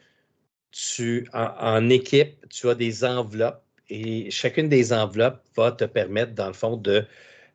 [0.72, 6.46] tu, en équipe, tu as des enveloppes et chacune des enveloppes va te permettre, dans
[6.46, 7.04] le fond, de,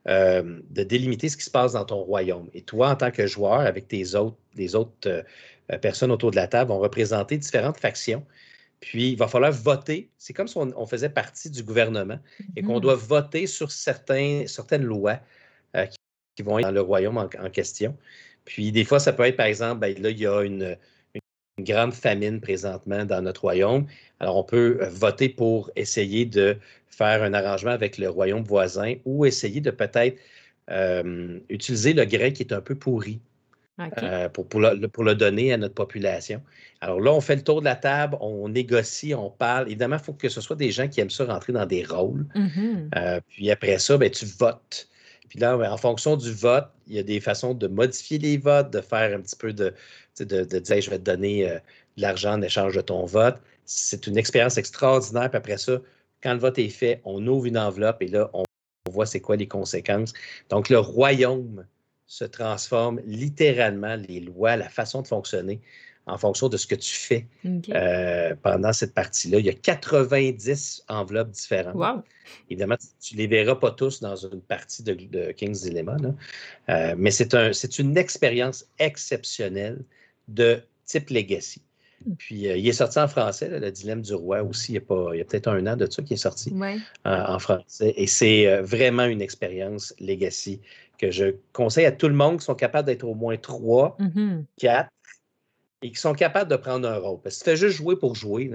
[0.08, 2.50] euh, de délimiter ce qui se passe dans ton royaume.
[2.54, 6.36] Et toi, en tant que joueur, avec tes autres, les autres euh, personnes autour de
[6.36, 8.26] la table, vont représenter différentes factions.
[8.80, 10.10] Puis, il va falloir voter.
[10.18, 12.20] C'est comme si on, faisait partie du gouvernement
[12.56, 12.82] et qu'on mm-hmm.
[12.82, 15.20] doit voter sur certains, certaines lois
[15.78, 15.86] euh,
[16.36, 17.96] qui, vont être dans le royaume en, question.
[18.44, 20.76] Puis, des fois, ça peut être, par exemple, ben, là, il y a une,
[21.58, 23.86] une grande famine présentement dans notre royaume.
[24.20, 28.96] Alors, on peut euh, voter pour essayer de faire un arrangement avec le royaume voisin
[29.06, 30.18] ou essayer de peut-être
[30.72, 33.20] euh, utiliser le grain qui est un peu pourri
[33.80, 36.42] euh, pour, pour, le, donner à notre population.
[36.82, 39.68] Alors là, on fait le tour de la table, on négocie, on parle.
[39.68, 42.26] Évidemment, il faut que ce soit des gens qui aiment ça rentrer dans des rôles.
[42.36, 43.22] Mm-hmm.
[43.28, 44.88] puis après ça, ben, tu votes.
[45.30, 48.38] Puis là, ben, en fonction du vote, il y a des façons de modifier les
[48.38, 49.74] votes, de faire un petit peu de,
[50.20, 51.56] de, dire je vais te donner euh,
[51.98, 53.38] de l'argent en échange de ton vote.
[53.66, 55.30] C'est une expérience extraordinaire.
[55.30, 55.80] Puis après ça,
[56.22, 58.44] quand le vote est fait, on ouvre une enveloppe et là, on,
[58.90, 60.14] voit c'est quoi les conséquences.
[60.50, 61.66] Donc, le royaume
[62.06, 65.62] se transforme littéralement, les lois, la façon de fonctionner
[66.06, 67.28] en fonction de ce que tu fais
[67.70, 69.40] euh, pendant cette partie-là.
[69.40, 72.04] Il y a 90 enveloppes différentes.
[72.50, 75.96] Évidemment, tu ne les verras pas tous dans une partie de, King's Dilemma,
[76.70, 79.84] euh, mais c'est un, une expérience exceptionnelle
[80.28, 81.62] de type legacy.
[82.06, 82.16] Hmm.
[82.18, 84.82] Puis euh, il est sorti en français, le dilemme du roi aussi, il y a,
[84.82, 86.54] a peut-être un an de ça qui est sorti
[87.06, 87.94] en français.
[87.96, 90.62] Et c'est euh, vraiment une expérience legacy
[90.98, 94.44] que je conseille à tout le monde qui sont capables d'être au moins trois, mm-hmm.
[94.58, 94.90] quatre,
[95.82, 97.20] et qui sont capables de prendre un rôle.
[97.22, 98.50] Parce que si tu fais juste jouer pour jouer,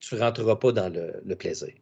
[0.00, 1.72] tu ne rentreras pas dans le, plaisir.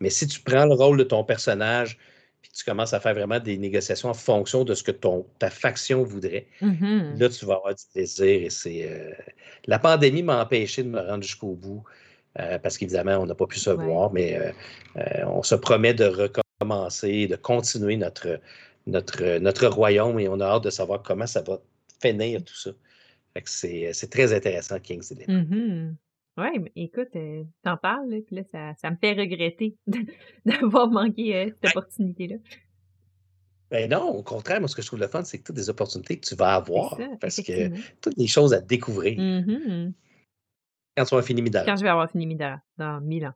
[0.00, 1.98] Mais si tu prends le rôle de ton personnage,
[2.42, 5.48] puis tu commences à faire vraiment des négociations en fonction de ce que ton, ta
[5.48, 7.18] faction voudrait, mm-hmm.
[7.18, 8.42] là, tu vas avoir du plaisir.
[8.42, 9.12] Et c'est euh,
[9.66, 11.84] La pandémie m'a empêché de me rendre jusqu'au bout,
[12.40, 14.36] euh, parce qu'évidemment, on n'a pas pu se voir, mais
[14.96, 18.40] euh, on se promet de recommencer, de continuer notre,
[18.86, 21.60] notre, notre royaume, et on a hâte de savoir comment ça va
[22.02, 22.70] finir tout ça.
[23.44, 25.94] C'est très intéressant, King's mm
[26.38, 29.76] oui, mais écoute, euh, t'en parles, puis là, ça, ça, me fait regretter
[30.46, 32.36] d'avoir manqué euh, cette ben opportunité-là.
[33.70, 35.70] Ben non, au contraire, moi, ce que je trouve le fun, c'est que toutes des
[35.70, 37.70] opportunités que tu vas avoir, parce que
[38.00, 39.18] toutes des choses à découvrir.
[39.18, 39.92] Mm-hmm.
[40.96, 41.64] Quand tu vas fini Midara.
[41.64, 43.34] Quand je vais avoir fini Midara, dans mille ans.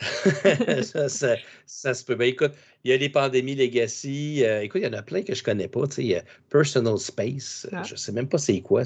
[0.82, 1.36] ça,
[1.66, 2.14] ça, se peut.
[2.14, 2.52] Ben, écoute,
[2.84, 4.44] il y a les pandémies legacy.
[4.44, 5.86] Euh, écoute, il y en a plein que je ne connais pas.
[5.86, 7.82] Tu sais, Personal Space, ah.
[7.82, 8.82] je ne sais même pas c'est quoi.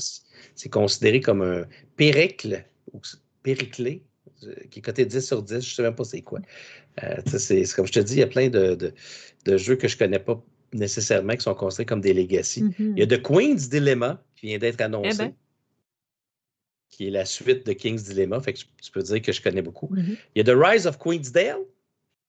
[0.55, 1.65] C'est considéré comme un
[1.97, 3.01] péricle ou
[3.43, 4.03] périclé,
[4.45, 5.53] euh, qui est coté 10 sur 10.
[5.53, 6.41] Je ne sais même pas c'est quoi.
[7.03, 8.77] Euh, c'est, comme je te dis, il y a plein de,
[9.45, 10.43] de, jeux que je ne connais pas
[10.73, 12.65] nécessairement qui sont considérés comme des legacy.
[12.79, 13.19] Il y a mm-hmm.
[13.19, 15.19] The Queen's Dilemma qui vient d'être eh annoncé.
[15.19, 15.35] Ben
[16.95, 18.41] qui est la suite de King's Dilemma.
[18.41, 19.89] Fait que tu peux dire que je connais beaucoup.
[19.89, 20.17] Mm-hmm.
[20.35, 21.59] Il y a The Rise of Queensdale?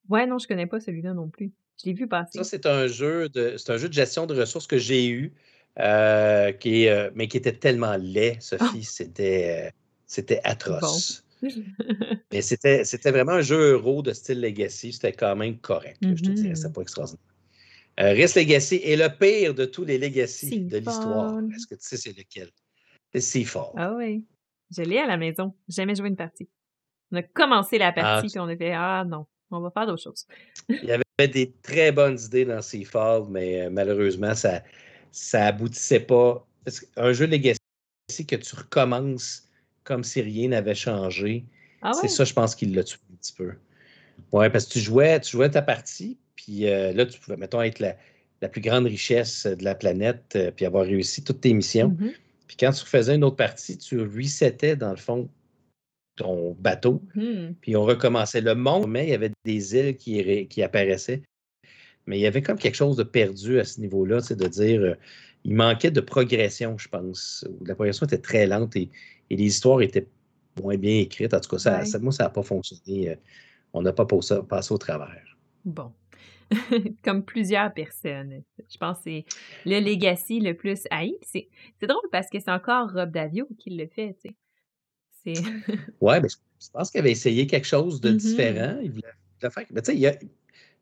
[0.10, 1.52] Ouais, non, je connais pas celui-là non plus.
[1.82, 2.38] Je l'ai vu passer.
[2.38, 5.34] Ça, c'est un jeu de c'est un jeu de gestion de ressources que j'ai eu,
[5.80, 8.80] euh, qui euh, mais qui était tellement laid, Sophie, ah!
[8.84, 9.72] c'était, euh,
[10.06, 11.24] c'était atroce.
[12.32, 14.94] mais c'était, c'était vraiment un jeu euro de style Legacy.
[14.94, 15.98] C'était quand même correct.
[16.02, 16.72] Je te dirais, c'est mm-hmm.
[16.72, 17.22] pas extraordinaire.
[17.98, 21.40] Risk Legacy est le pire de tous les Legacy de l'histoire.
[21.56, 22.50] Est-ce que tu sais c'est lequel?
[23.14, 23.72] C'est Seafall.
[23.78, 24.26] Ah oui.
[24.76, 25.54] Je l'ai à la maison.
[25.68, 26.50] Jamais joué une partie.
[27.12, 29.86] On a commencé la ah, partie, puis on a fait Ah non, on va faire
[29.86, 30.26] d'autres choses.
[30.70, 34.64] Il y avait des très bonnes idées dans Seafall, mais euh, malheureusement, ça
[35.12, 36.46] ça aboutissait pas.
[36.98, 37.58] un jeu Legacy
[38.28, 39.48] que tu recommences
[39.86, 41.46] comme si rien n'avait changé,
[41.82, 43.54] ah c'est ça, je pense, qu'il l'a tué un petit peu.
[44.32, 47.62] Ouais, parce que tu jouais, tu jouais ta partie, puis euh, là, tu pouvais, mettons,
[47.62, 47.96] être la,
[48.50, 51.90] plus grande richesse de la planète, euh, puis avoir réussi toutes tes missions.
[51.90, 52.14] Mm-hmm.
[52.48, 55.30] Puis quand tu faisais une autre partie, tu resetais, dans le fond,
[56.16, 57.56] ton bateau, mm-hmm.
[57.62, 58.42] puis on recommençait.
[58.42, 61.22] Le monde, mais il y avait des îles qui, qui apparaissaient.
[62.08, 64.82] Mais il y avait comme quelque chose de perdu à ce niveau-là, c'est de dire,
[64.82, 64.96] euh,
[65.44, 67.46] il manquait de progression, je pense.
[67.66, 68.90] La progression était très lente et,
[69.30, 70.08] les histoires étaient
[70.62, 71.34] moins bien écrites.
[71.34, 73.10] En tout cas, ça, moi, ça n'a pas fonctionné.
[73.10, 73.16] Euh,
[73.74, 75.38] on n'a pas passé au travers.
[75.66, 75.92] Bon.
[77.04, 78.44] Comme plusieurs personnes.
[78.70, 79.26] Je pense que c'est
[79.66, 81.18] le legacy le plus haï.
[81.22, 81.48] C'est
[81.82, 84.36] drôle parce que c'est encore Rob Davio qui le fait, tu sais.
[86.02, 88.18] ouais, mais je pense qu'il avait essayé quelque chose de mm-hmm.
[88.18, 88.78] différent.
[88.82, 89.08] Il voulait
[89.42, 89.66] le faire.
[89.72, 90.14] Mais tu sais, il a,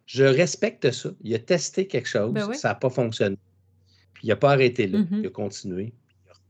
[0.06, 1.12] je respecte ça.
[1.22, 3.38] Il a testé quelque chose, ben ça n'a pas fonctionné.
[4.14, 5.00] Puis il n'a pas arrêté là.
[5.00, 5.20] Mm-hmm.
[5.20, 5.94] Il a continué.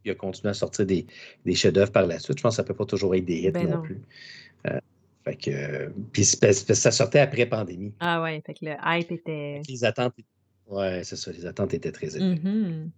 [0.05, 1.07] Il a continué à sortir des,
[1.45, 2.37] des chefs-d'œuvre par la suite.
[2.37, 4.01] Je pense que ça ne peut pas toujours être des hits ben non, plus.
[5.27, 7.93] Euh, fait que, puis ça sortait après pandémie.
[7.99, 9.61] Ah ouais, fait que le hype était.
[9.67, 10.13] Les attentes,
[10.67, 12.41] ouais, c'est ça, les attentes étaient très élevées.
[12.41, 12.89] Mm-hmm.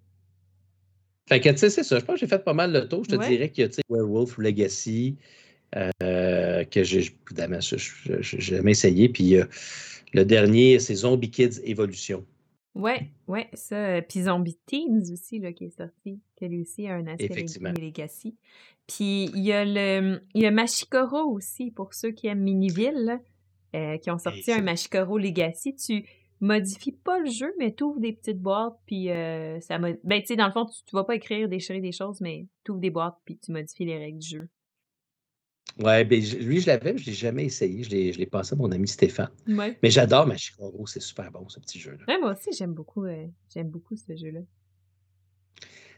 [1.28, 2.00] Fait que, tu sais, c'est ça.
[2.00, 3.04] Je pense que j'ai fait pas mal le tour.
[3.04, 5.18] Je te dirais qu'il y a, Werewolf Legacy,
[5.76, 7.12] euh, que j'ai
[8.22, 9.10] jamais essayé.
[9.10, 9.46] Puis, euh,
[10.14, 12.24] le dernier, c'est Zombie Kids Evolution.
[12.76, 14.02] Ouais, ouais, ça.
[14.02, 17.46] Puis Zombie Teens aussi, là, qui est sorti, qui lui aussi a un aspect
[17.82, 18.36] Legacy.
[18.88, 23.20] Puis il y a le, il y a Machikoro aussi, pour ceux qui aiment Miniville,
[23.76, 25.76] euh, qui ont sorti un Machikoro Legacy.
[25.76, 26.06] Tu
[26.40, 29.80] modifies pas le jeu, mais tu ouvres des petites boîtes, puis euh, ça...
[29.80, 32.48] Ben, tu sais, dans le fond, tu, tu vas pas écrire, déchirer des choses, mais
[32.64, 34.50] tu ouvres des boîtes, puis tu modifies les règles du jeu.
[35.80, 37.84] Ouais, ben, lui, je l'avais, mais je ne l'ai jamais essayé.
[37.84, 39.32] Je l'ai passé à mon ami Stéphane.
[39.48, 39.78] Ouais.
[39.84, 42.06] Mais j'adore Machikoro, c'est super bon, ce petit jeu-là.
[42.08, 44.42] Ouais, moi aussi, j'aime beaucoup, euh, j'aime beaucoup ce jeu-là.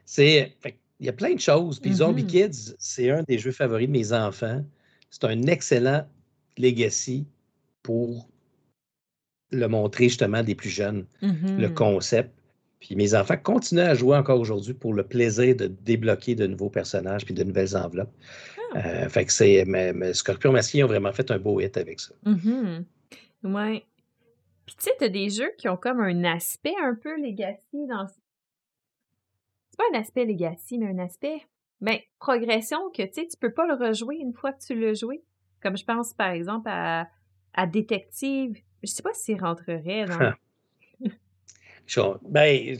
[0.06, 0.56] C'est.
[1.00, 1.80] Il y a plein de choses.
[1.80, 2.50] Puis Zombie mm-hmm.
[2.50, 4.64] Kids, c'est un des jeux favoris de mes enfants.
[5.10, 6.08] C'est un excellent
[6.58, 7.28] legacy
[7.84, 8.28] pour
[9.52, 11.74] le montrer justement des plus jeunes, le mm-hmm.
[11.74, 12.32] concept.
[12.80, 16.70] Puis mes enfants continuent à jouer encore aujourd'hui pour le plaisir de débloquer de nouveaux
[16.70, 18.14] personnages puis de nouvelles enveloppes.
[18.76, 19.66] Euh, fait que c'est.
[20.14, 22.14] Scorpion Masqué ont vraiment fait un beau hit avec ça.
[22.26, 22.80] Mm
[23.44, 23.86] Ouais.
[24.66, 28.08] Puis tu sais, t'as des jeux qui ont comme un aspect un peu legacy dans.
[29.78, 31.42] Pas un aspect legacy, mais un aspect.
[31.80, 34.96] Ben, progression que tu sais, tu peux pas le rejouer une fois que tu l'as
[34.96, 35.24] joué.
[35.62, 37.08] Comme je pense par exemple à,
[37.54, 38.58] à Détective.
[38.84, 40.34] Je sais pas s'il rentrerait dans.
[42.22, 42.78] ben,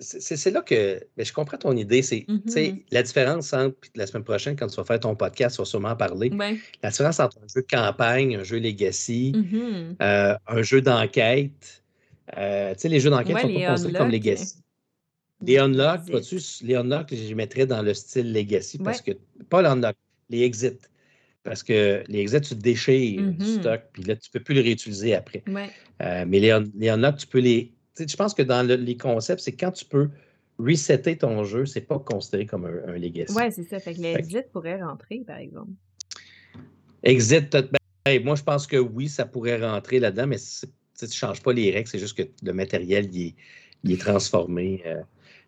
[0.00, 2.02] c'est là que ben, je comprends ton idée.
[2.02, 2.84] C'est mm-hmm.
[2.90, 5.96] la différence entre la semaine prochaine, quand tu vas faire ton podcast, tu vas sûrement
[5.96, 6.30] parler.
[6.82, 9.96] La différence entre un jeu de campagne, un jeu legacy, mm-hmm.
[10.02, 11.84] euh, un jeu d'enquête.
[12.36, 14.56] Euh, tu sais, les jeux d'enquête sont pas considérés comme legacy.
[15.46, 19.12] Les unlock, les unlock, je les mettrais dans le style legacy parce que,
[19.48, 19.96] pas les unlock,
[20.30, 20.78] les exits.
[21.42, 23.60] Parce que les exits, tu déchires du mm-hmm.
[23.60, 25.44] stock, puis là, tu ne peux plus le réutiliser après.
[26.02, 29.54] Euh, mais les, les unlock, tu peux les je pense que dans les concepts, c'est
[29.54, 30.10] quand tu peux
[30.58, 33.34] resetter ton jeu, c'est pas considéré comme un, legacy.
[33.36, 33.78] Oui, c'est ça.
[33.80, 35.72] Fait que l'exit pourrait rentrer, par exemple.
[37.02, 41.42] Exit, ben, moi, je pense que oui, ça pourrait rentrer là-dedans, mais tu ne changes
[41.42, 43.34] pas les règles, c'est juste que le matériel, il
[43.92, 44.82] est, transformé.
[44.86, 45.02] Euh,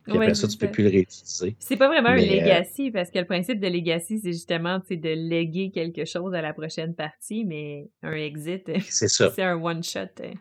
[0.06, 1.56] puis après ça, tu ne peux plus le réutiliser.
[1.58, 5.28] C'est pas vraiment un euh, legacy, parce que le principe de legacy, c'est justement de
[5.28, 10.00] léguer quelque chose à la prochaine partie, mais un exit, c'est un one-shot.
[10.22, 10.34] Hein.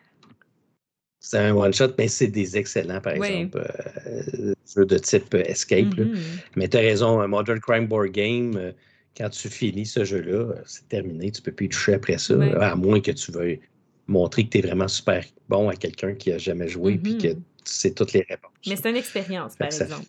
[1.26, 5.88] C'est un one-shot, mais c'est des excellents, par exemple, euh, jeux de type euh, Escape.
[5.88, 6.18] Mm-hmm.
[6.56, 8.72] Mais tu as raison, un Modern Crime Board Game, euh,
[9.18, 12.36] quand tu finis ce jeu-là, c'est terminé, tu ne peux plus y toucher après ça,
[12.62, 13.60] à moins que tu veuilles
[14.06, 17.18] montrer que tu es vraiment super bon à quelqu'un qui n'a jamais joué que mm-hmm.
[17.18, 17.28] tu
[17.74, 18.52] sais toutes les réponses.
[18.68, 20.06] Mais c'est une expérience, par exemple.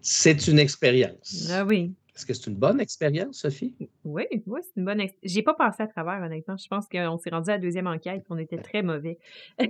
[0.00, 1.48] C'est une expérience.
[1.50, 1.94] Ah oui.
[2.14, 3.74] Est-ce que c'est une bonne expérience, Sophie?
[4.04, 5.34] Oui, oui, c'est une bonne expérience.
[5.34, 6.56] J'ai pas passé à travers, honnêtement.
[6.56, 9.18] Je pense qu'on s'est rendu à la deuxième enquête et on était très mauvais.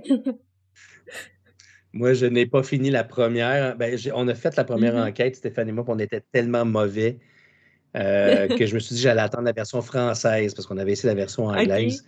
[1.93, 3.77] Moi, je n'ai pas fini la première.
[3.77, 5.09] Ben, on a fait la première mm-hmm.
[5.09, 7.19] enquête, Stéphane et moi, on était tellement mauvais
[7.95, 10.91] euh, que je me suis dit que j'allais attendre la version française parce qu'on avait
[10.91, 12.05] essayé la version anglaise.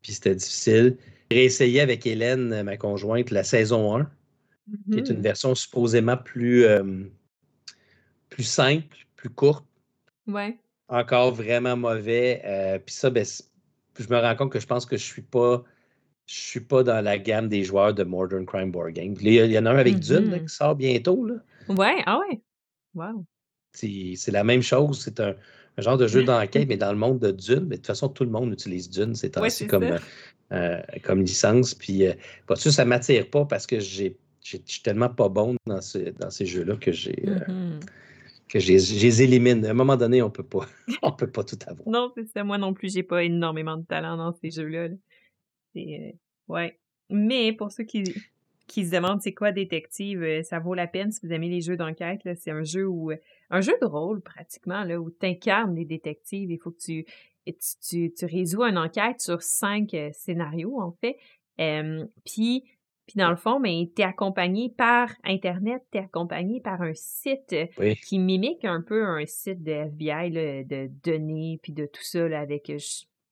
[0.00, 0.96] Puis c'était difficile.
[1.30, 4.10] J'ai essayé avec Hélène, ma conjointe, la saison 1,
[4.90, 5.20] qui est une mm-hmm.
[5.20, 7.04] version supposément plus, euh,
[8.28, 9.66] plus simple, plus courte.
[10.26, 10.56] Ouais.
[10.88, 12.42] Encore vraiment mauvais.
[12.44, 13.24] Euh, puis ça, ben,
[13.98, 15.64] je me rends compte que je pense que je suis pas.
[16.26, 19.14] Je suis pas dans la gamme des joueurs de Modern Crime Board Game.
[19.20, 20.42] Il y en a un avec Dune mm-hmm.
[20.42, 21.24] qui sort bientôt.
[21.24, 21.34] Là.
[21.68, 22.40] Ouais, ah ouais.
[22.94, 23.24] Wow.
[23.72, 25.02] C'est la même chose.
[25.04, 25.36] C'est un,
[25.82, 27.64] genre de jeu d'enquête, mais dans le monde de Dune.
[27.66, 29.14] Mais de toute façon, tout le monde utilise Dune.
[29.14, 29.30] C'est
[29.66, 29.98] comme,
[30.52, 31.74] euh, comme licence.
[31.74, 32.12] Puis, euh,
[32.54, 34.16] ça ne m'attire pas parce que j'ai
[34.46, 35.80] je suis tellement pas bon dans,
[36.20, 37.24] dans ces jeux-là que j'ai.
[37.26, 37.80] Euh, Mhm.
[38.48, 39.66] que je les, je élimine.
[39.66, 40.68] À un moment donné, on peut pas,
[41.02, 41.88] on peut pas tout avoir.
[41.88, 42.44] Non, c'est ça.
[42.44, 44.88] Moi non plus, j'ai pas énormément de talent dans ces jeux-là.
[44.88, 44.94] là.
[45.76, 46.12] Euh,
[46.48, 46.78] ouais.
[47.10, 48.04] Mais pour ceux qui,
[48.66, 51.60] qui se demandent c'est quoi détective, euh, ça vaut la peine si vous aimez les
[51.60, 52.24] jeux d'enquête.
[52.24, 52.34] là?
[52.34, 53.16] C'est un jeu où euh,
[53.50, 56.50] un jeu de rôle pratiquement là où tu incarnes des détectives.
[56.50, 57.04] Il faut que tu
[57.46, 61.16] tu, tu, tu résous une enquête sur cinq euh, scénarios en fait.
[61.60, 62.64] Euh, puis
[63.06, 67.94] puis dans le fond, mais t'es accompagné par Internet, t'es accompagné par un site Oui.
[67.94, 72.26] qui mimique un peu un site de FBI là, de données puis de tout ça
[72.26, 72.72] là, avec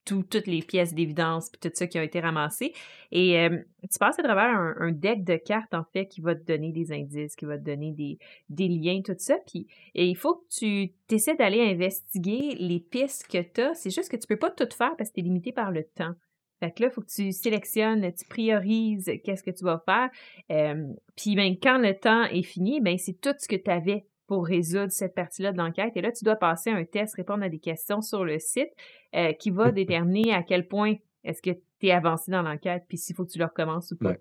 [0.05, 2.73] tout- toutes les pièces d'évidence puis tout ça qui ont été ramassées.
[3.13, 3.59] Et euh,
[3.91, 6.73] tu passes à travers un, un deck de cartes en fait qui va te donner
[6.73, 9.37] des indices, qui va te donner des, des liens, tout ça.
[9.47, 13.75] Puis et il faut que tu essaies d'aller investiguer les pistes que tu as.
[13.75, 15.85] C'est juste que tu peux pas tout faire parce que tu es limité par le
[15.85, 16.15] temps.
[16.61, 20.09] Fait que là, il faut que tu sélectionnes, tu priorises qu'est-ce que tu vas faire.
[20.51, 20.87] Euh,
[21.17, 24.47] puis ben, quand le temps est fini, ben c'est tout ce que tu avais pour
[24.47, 25.93] résoudre cette partie-là de l'enquête.
[25.95, 28.70] Et là, tu dois passer un test, répondre à des questions sur le site
[29.14, 32.99] euh, qui va déterminer à quel point est-ce que tu es avancé dans l'enquête, puis
[32.99, 34.09] s'il faut que tu le recommences ou pas.
[34.11, 34.20] Ouais.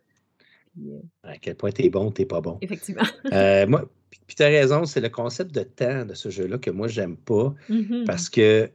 [0.76, 2.60] Puis, euh, À quel point t'es bon, t'es pas bon.
[2.62, 3.02] effectivement.
[3.34, 3.90] Euh, moi,
[4.28, 7.18] puis tu as raison, c'est le concept de temps de ce jeu-là que moi, j'aime
[7.18, 8.04] pas Mhm.
[8.06, 8.70] parce que,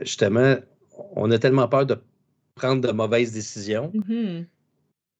[0.00, 0.56] justement,
[1.14, 1.96] on a tellement peur de
[2.54, 3.92] prendre de mauvaises décisions.
[3.92, 4.46] Mhm.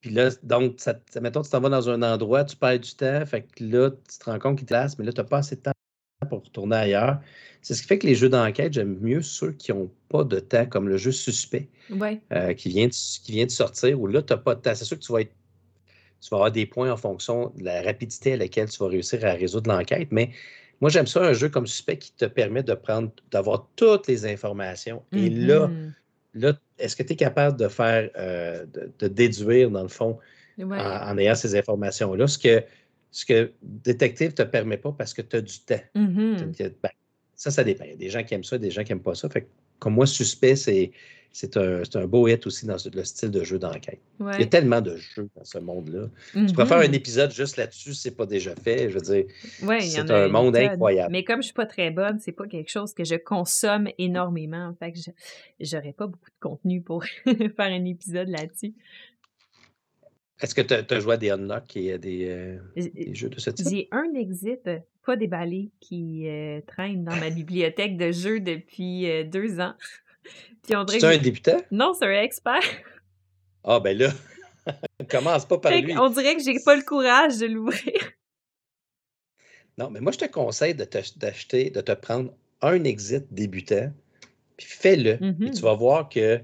[0.04, 3.24] Puis là, donc, ça, mettons, tu t'en vas dans un endroit, tu perds du temps,
[3.24, 5.38] fait que là, tu te rends compte qu'il te laisse, mais là, tu n'as pas
[5.38, 5.72] assez de temps
[6.28, 7.20] pour retourner ailleurs.
[7.62, 10.40] C'est ce qui fait que les jeux d'enquête, j'aime mieux ceux qui n'ont pas de
[10.40, 12.20] temps, comme le jeu Suspect, Ouais.
[12.34, 14.74] euh, qui, vient de, qui vient de sortir, où là, tu n'as pas de temps.
[14.74, 15.32] C'est sûr que tu vas, être,
[16.20, 19.24] tu vas avoir des points en fonction de la rapidité à laquelle tu vas réussir
[19.24, 20.32] à résoudre l'enquête, mais
[20.82, 24.26] moi, j'aime ça, un jeu comme Suspect qui te permet de prendre, d'avoir toutes les
[24.26, 25.02] informations.
[25.14, 25.94] Et là, Mhm.
[26.34, 30.18] Là, est-ce que tu es capable de faire, euh, de, de déduire, dans le fond,
[30.58, 30.78] Ouais.
[30.78, 32.62] en, en ayant ces informations-là, ce que,
[33.10, 35.80] ce que Détective ne te permet pas parce que tu as du temps?
[35.94, 36.52] Mhm.
[36.56, 36.90] Que- ben,
[37.34, 37.84] ça, ça dépend.
[37.84, 39.28] Il y a des gens qui aiment ça, des gens qui n'aiment pas ça.
[39.28, 39.46] Fait que,
[39.80, 40.92] comme moi, Suspect, c'est,
[41.36, 43.98] c'est, un, beau hit aussi dans le style de jeu d'enquête.
[44.20, 46.06] Il y a tellement de jeux dans ce monde-là.
[46.32, 46.94] Tu pourrais faire un Mhm.
[46.94, 48.88] épisode juste là-dessus, si c'est pas déjà fait.
[48.88, 49.24] Je veux dire,
[49.60, 51.10] Ouais, en c'est un monde incroyable.
[51.10, 54.72] Mais comme je suis pas très bonne, c'est pas quelque chose que je consomme énormément.
[54.78, 55.10] Fait que je-
[55.58, 58.72] j'aurais pas beaucoup de contenu pour faire un épisode là-dessus.
[60.40, 63.40] Est-ce que tu as, joué à des Unlock et à des, euh, des jeux de
[63.40, 63.66] ce type?
[63.68, 64.70] J'ai un exit
[65.04, 69.74] pas déballé qui euh, traîne dans ma bibliothèque de jeux depuis euh, deux ans.
[70.62, 71.56] Puis on dirait Tu que es un débutant?
[71.70, 72.60] Non, c'est un expert.
[73.64, 74.10] Ah, ben là,
[75.10, 75.96] commence pas par Fait lui.
[75.98, 77.92] on dirait que j'ai pas le courage de l'ouvrir.
[79.78, 83.92] Non, mais moi, je te conseille de de te prendre un exit débutant,
[84.56, 85.18] puis fais-le.
[85.20, 85.50] Mhm.
[85.52, 86.40] tu vas voir que.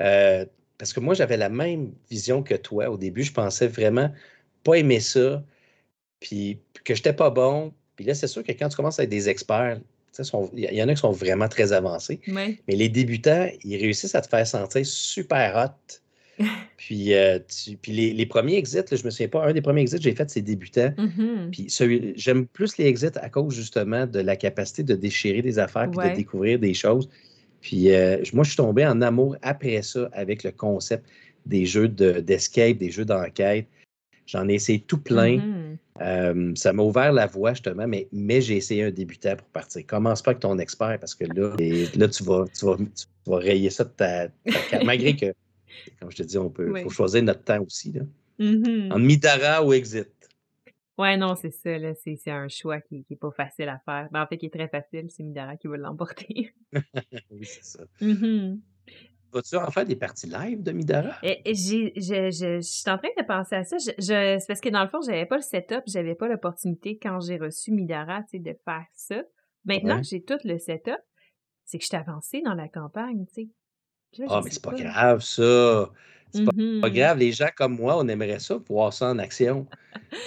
[0.00, 0.44] euh,
[0.76, 2.90] parce que moi, j'avais la même vision que toi.
[2.90, 4.12] Au début, je pensais vraiment
[4.64, 5.42] pas aimer ça,
[6.20, 7.72] puis que j'étais pas bon.
[7.94, 9.80] Puis là, c'est sûr que quand tu commences avec des experts,
[10.54, 12.20] il y, y en a qui sont vraiment très avancés.
[12.28, 12.58] Ouais.
[12.68, 16.00] Mais les débutants, ils réussissent à te faire sentir super hot.
[16.76, 19.62] Puis, euh, tu- puis les, les premiers exits, là, je me souviens pas, un des
[19.62, 20.92] premiers exits que j'ai fait, c'est débutant.
[20.98, 21.50] Mhm.
[21.52, 25.58] Puis celui- j'aime plus les exits à cause justement de la capacité de déchirer des
[25.60, 26.10] affaires puis Ouais.
[26.10, 27.08] de découvrir des choses.
[27.60, 31.06] Puis euh, moi, je suis tombé en amour après ça avec le concept
[31.46, 33.66] des jeux de- d'escape, des jeux d'enquête.
[34.26, 35.36] J'en ai essayé tout plein.
[35.36, 35.63] Mhm.
[36.00, 39.86] Euh, ça m'a ouvert la voie justement, mais, mais j'ai essayé un débutant pour partir.
[39.86, 43.06] Commence pas avec ton expert parce que là, et là tu, vas, tu, vas, tu
[43.26, 44.84] vas rayer ça de ta, ta carte.
[44.84, 45.32] Malgré que,
[46.00, 46.82] comme je te dis, on peut Oui.
[46.82, 47.92] faut choisir notre temps aussi.
[47.92, 48.02] Là.
[48.40, 48.92] Mhm.
[48.92, 50.08] En Midara ou Exit.
[50.98, 51.92] Ouais, non, c'est ça, là.
[51.94, 54.08] C'est c'est un choix qui, qui est pas facile à faire.
[54.12, 55.06] Ben, en fait, qui est très facile.
[55.10, 56.52] C'est Midara qui va l'emporter.
[57.30, 57.84] Oui, c'est ça.
[58.00, 58.60] Mhm.
[59.34, 61.16] Vas-tu en faire des parties live de Midara?
[61.22, 63.76] Et- et j'ai, je, je, je suis en train de penser à ça.
[63.78, 66.98] Je, je- c'est parce que dans le fond, j'avais pas le setup, j'avais pas l'opportunité
[67.02, 69.22] quand j'ai reçu Midara, de faire ça.
[69.64, 70.00] Maintenant Ouais.
[70.02, 71.00] que j'ai tout le setup,
[71.64, 73.48] c'est que je suis avancée dans la campagne, sais.
[74.28, 75.90] Ah, je mais c'est pas grave, ça.
[76.34, 76.80] C'est pas Mhm.
[76.92, 77.18] grave.
[77.18, 79.66] Les gens comme moi, on aimerait ça, voir ça en action.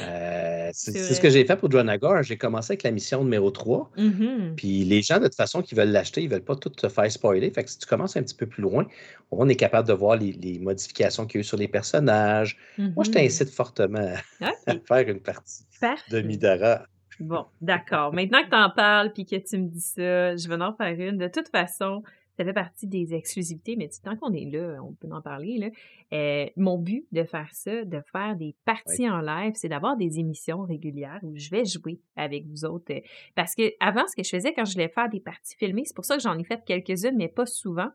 [0.02, 2.22] Euh, c'est ce que j'ai fait pour Dronagor.
[2.24, 3.90] J'ai commencé avec la mission numéro 3.
[3.98, 4.54] Mhm.
[4.58, 7.10] Puis les gens, de toute façon, qui veulent l'acheter, ils veulent pas tout te faire
[7.12, 7.50] spoiler.
[7.52, 8.86] Fait que si tu commences un petit peu plus loin,
[9.32, 12.58] on est capable de voir les, les modifications qu'il y a eu sur les personnages.
[12.78, 15.64] Moi, je t'incite fortement à faire une partie
[16.12, 16.22] de.
[16.22, 16.84] Midara.
[17.20, 18.14] Bon, d'accord.
[18.14, 21.18] Maintenant que t'en parles puis que tu me dis ça, je vais en faire une.
[21.18, 22.04] De toute façon,
[22.38, 25.58] ça fait partie des exclusivités, mais tant qu'on est là, on peut en parler.
[25.58, 25.70] Là.
[26.14, 30.20] Euh, mon but de faire ça, de faire des parties en live, c'est d'avoir des
[30.20, 32.94] émissions régulières où je vais jouer avec vous autres.
[32.94, 33.02] euh,
[33.34, 35.96] Parce que avant, ce que je faisais quand je voulais faire des parties filmées, c'est
[35.96, 37.90] pour ça que j'en ai fait quelques-unes, mais pas souvent.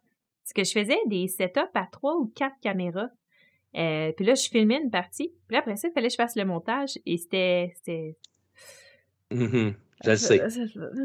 [0.45, 3.11] C'est que je faisais des setups à trois ou quatre caméras.
[3.77, 5.33] Euh, puis là, je filmais une partie.
[5.47, 6.99] Puis après ça, il fallait que je fasse le montage.
[7.07, 7.73] Et c'était...
[7.77, 8.17] c'était...
[9.31, 9.75] Mhm.
[10.05, 10.43] Je le sais.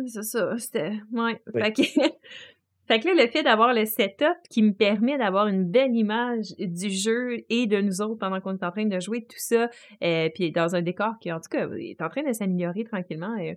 [0.08, 0.94] C'est ça, c'était...
[1.12, 1.40] Ouais.
[1.54, 1.82] Fait, que...
[2.88, 6.56] fait que là, le fait d'avoir le setup qui me permet d'avoir une belle image
[6.58, 9.70] du jeu et de nous autres pendant qu'on est en train de jouer, tout ça,
[10.04, 13.36] euh, puis dans un décor qui, en tout cas, est en train de s'améliorer tranquillement.
[13.40, 13.54] Euh,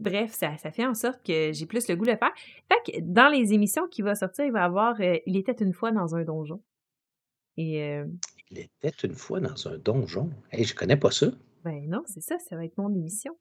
[0.00, 2.32] bref, ça, ça fait en sorte que j'ai plus le goût de le faire.
[2.68, 5.64] Fait que dans les émissions qui vont sortir, il va y avoir euh, Il était
[5.64, 6.62] une fois dans un donjon.
[7.56, 8.04] Et, euh,
[8.50, 10.30] Il était une fois dans un donjon?
[10.52, 11.26] Hey, je connais pas ça.
[11.64, 13.36] ben non, c'est ça, ça va être mon émission.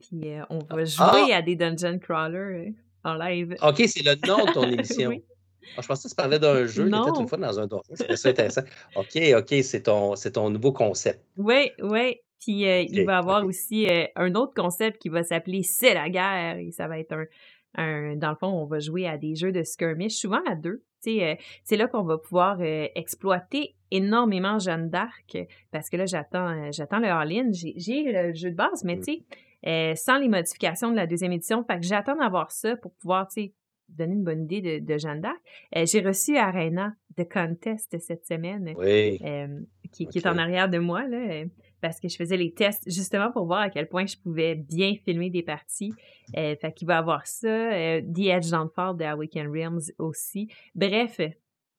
[0.00, 0.84] Puis on va Ah!
[0.84, 2.70] jouer à des dungeon crawlers euh,
[3.04, 3.56] en live.
[3.62, 5.10] OK, c'est le nom de ton émission.
[5.10, 5.22] Oui.
[5.76, 7.20] Ah, je pensais que tu parlais d'un jeu qui était Non.
[7.20, 7.82] une fois dans un donjon.
[7.94, 8.62] C'est ça intéressant.
[8.94, 11.20] OK, OK, c'est ton, ton nouveau concept.
[11.36, 12.16] Oui, oui.
[12.40, 15.94] Puis euh, il va y avoir aussi euh, un autre concept qui va s'appeler C'est
[15.94, 16.58] la guerre.
[16.58, 17.24] Et ça va être un,
[17.76, 18.16] un.
[18.16, 20.82] Dans le fond, on va jouer à des jeux de skirmish, souvent à deux.
[21.08, 22.58] Euh, c'est là qu'on va pouvoir
[22.96, 25.36] exploiter énormément Jeanne d'Arc.
[25.70, 27.50] Parce que là, j'attends j'attends le all-in.
[27.52, 29.00] J'ai j'ai le jeu de base, mais Mm.
[29.04, 29.22] tu sais,
[29.66, 31.64] euh, sans les modifications de la deuxième édition.
[31.64, 33.54] Fait que j'attends d'avoir ça pour pouvoir, tu sais,
[33.88, 35.38] donner une bonne idée de, de Jeanne d'Arc.
[35.76, 39.18] Euh, J'ai reçu Arena de Contest cette semaine Oui.
[39.24, 39.60] euh,
[39.92, 41.44] qui, qui est en arrière de moi, là,
[41.80, 44.94] parce que je faisais les tests justement pour voir à quel point je pouvais bien
[45.04, 45.92] filmer des parties.
[46.36, 47.48] Euh, fait qu'il va y avoir ça,
[48.00, 50.48] The Edge Downfall de Awaken Realms aussi.
[50.74, 51.20] Bref,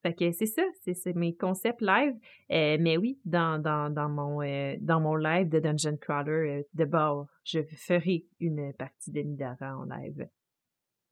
[0.02, 2.14] fait que c'est ça, c'est mes concepts live.
[2.52, 6.62] Euh, mais oui, dans, dans, dans, mon, euh, dans mon live de Dungeon Crawler, euh,
[6.74, 10.28] de bord, je ferai une partie de Midara en live.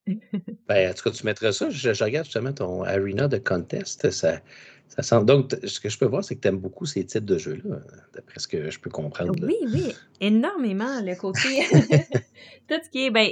[0.69, 1.69] Ben, en tout cas, tu mettrais ça.
[1.69, 4.09] Je, je regarde justement ton Arena de Contest.
[4.11, 4.41] Ça,
[4.87, 5.25] ça sent...
[5.25, 7.81] Donc, ce que je peux voir, c'est que tu aimes beaucoup ces types de jeux-là,
[8.15, 9.35] d'après ce que je peux comprendre.
[9.41, 9.49] là.
[9.49, 11.01] Oui, oui, énormément.
[11.03, 11.41] Le côté.
[12.69, 13.11] Tout ce qui est.
[13.11, 13.31] Ben,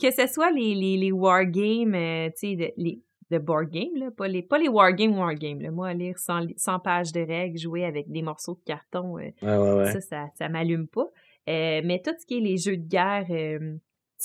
[0.00, 3.02] que ce soit les, les, les wargames, euh, tu sais, les
[3.32, 5.70] de board game, là, pas les, pas les wargames, wargames.
[5.70, 9.30] Moi, lire 100, li- 100 pages de règles, jouer avec des morceaux de carton, euh,
[9.42, 9.92] Ouais, ouais, ouais.
[9.92, 11.08] ça, ça, ça m'allume pas.
[11.48, 13.58] Euh, mais tout ce qui est les jeux de guerre, euh,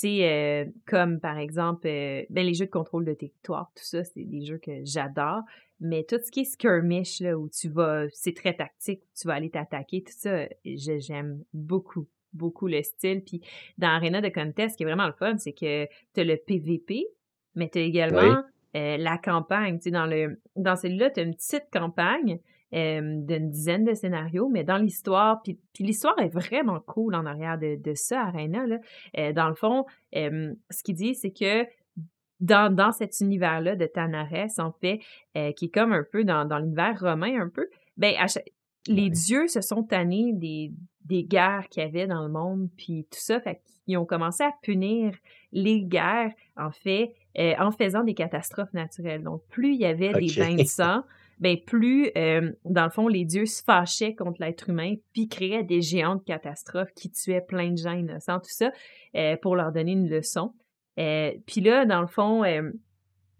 [0.18, 4.44] sais, comme par exemple, ben, les jeux de contrôle de territoire, tout ça, c'est des
[4.44, 5.40] jeux que j'adore.
[5.80, 9.34] Mais tout ce qui est skirmish, là, où tu vas, c'est très tactique, tu vas
[9.34, 13.22] aller t'attaquer, tout ça, je- j'aime beaucoup, beaucoup le style.
[13.24, 13.40] Puis
[13.78, 16.36] dans Arena de Contest, ce qui est vraiment le fun, c'est que tu as le
[16.36, 17.06] PVP,
[17.56, 18.44] mais tu as également Oui.
[18.78, 19.78] Euh, la campagne.
[19.78, 22.38] Tu sais, dans, le, dans celui-là, tu as une petite campagne
[22.74, 27.58] euh, d'une dizaine de scénarios, mais dans l'histoire, puis, l'histoire est vraiment cool en arrière
[27.58, 28.66] de, de ça, Arena.
[28.66, 28.78] Là.
[29.18, 31.66] Euh, dans le fond, ce qu'il dit, c'est que
[32.40, 35.00] dans, dans cet univers-là de Tanares, en fait,
[35.56, 38.14] qui est comme un peu dans, dans l'univers romain un peu, ben,
[38.86, 39.10] les Ouais.
[39.10, 40.72] dieux se sont tannés des,
[41.04, 44.44] des guerres qu'il y avait dans le monde, puis tout ça, fait qu'ils ont commencé
[44.44, 45.14] à punir
[45.52, 49.22] les guerres, en fait, euh, en faisant des catastrophes naturelles.
[49.22, 51.04] Donc, plus il y avait des bains de sang,
[51.38, 55.62] ben plus, euh, dans le fond, les dieux se fâchaient contre l'être humain, puis créaient
[55.62, 58.72] des géantes catastrophes qui tuaient plein de gens innocents, tout ça,
[59.14, 60.52] euh, pour leur donner une leçon.
[60.96, 62.42] Puis là, dans le fond,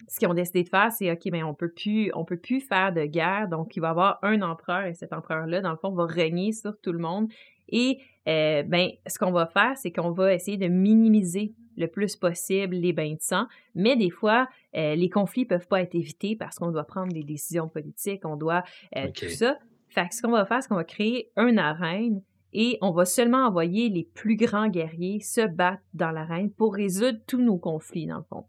[0.07, 2.61] ce qu'ils ont décidé de faire, c'est OK, ben on peut plus, on peut plus
[2.61, 5.77] faire de guerre, donc il va y avoir un empereur et cet empereur-là, dans le
[5.77, 7.27] fond, va régner sur tout le monde.
[7.69, 12.75] Et ben, ce qu'on va faire, c'est qu'on va essayer de minimiser le plus possible
[12.77, 16.59] les bains de sang, mais des fois, euh, les conflits peuvent pas être évités parce
[16.59, 18.63] qu'on doit prendre des décisions politiques, on doit
[18.97, 19.57] euh, tout ça.
[19.89, 22.21] Fait que ce qu'on va faire, c'est qu'on va créer un arène
[22.53, 27.19] et on va seulement envoyer les plus grands guerriers se battre dans l'arène pour résoudre
[27.27, 28.45] tous nos conflits, dans le fond.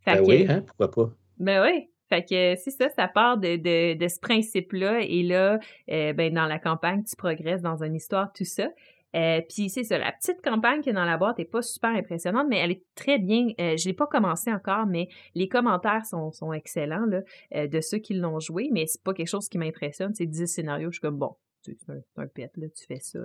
[0.00, 1.10] Fait Ben que- oui, hein, pourquoi pas?
[1.38, 1.86] ben oui.
[2.08, 5.00] Fait que c'est ça, ça part de, de, de ce principe-là.
[5.02, 5.60] Et là,
[5.92, 8.68] euh, ben, dans la campagne, tu progresses dans une histoire, tout ça.
[9.16, 11.90] Euh, Puis c'est ça, la petite campagne qui est dans la boîte est pas super
[11.90, 13.48] impressionnante, mais elle est très bien.
[13.60, 17.20] Euh, je l'ai pas commencé encore, mais les commentaires sont, sont excellents là,
[17.54, 20.14] euh, de ceux qui l'ont joué, mais c'est pas quelque chose qui m'impressionne.
[20.14, 21.34] C'est 10 scénarios, je suis comme bon,
[21.68, 21.72] un,
[22.14, 23.18] c'est un pet, là, tu fais ça.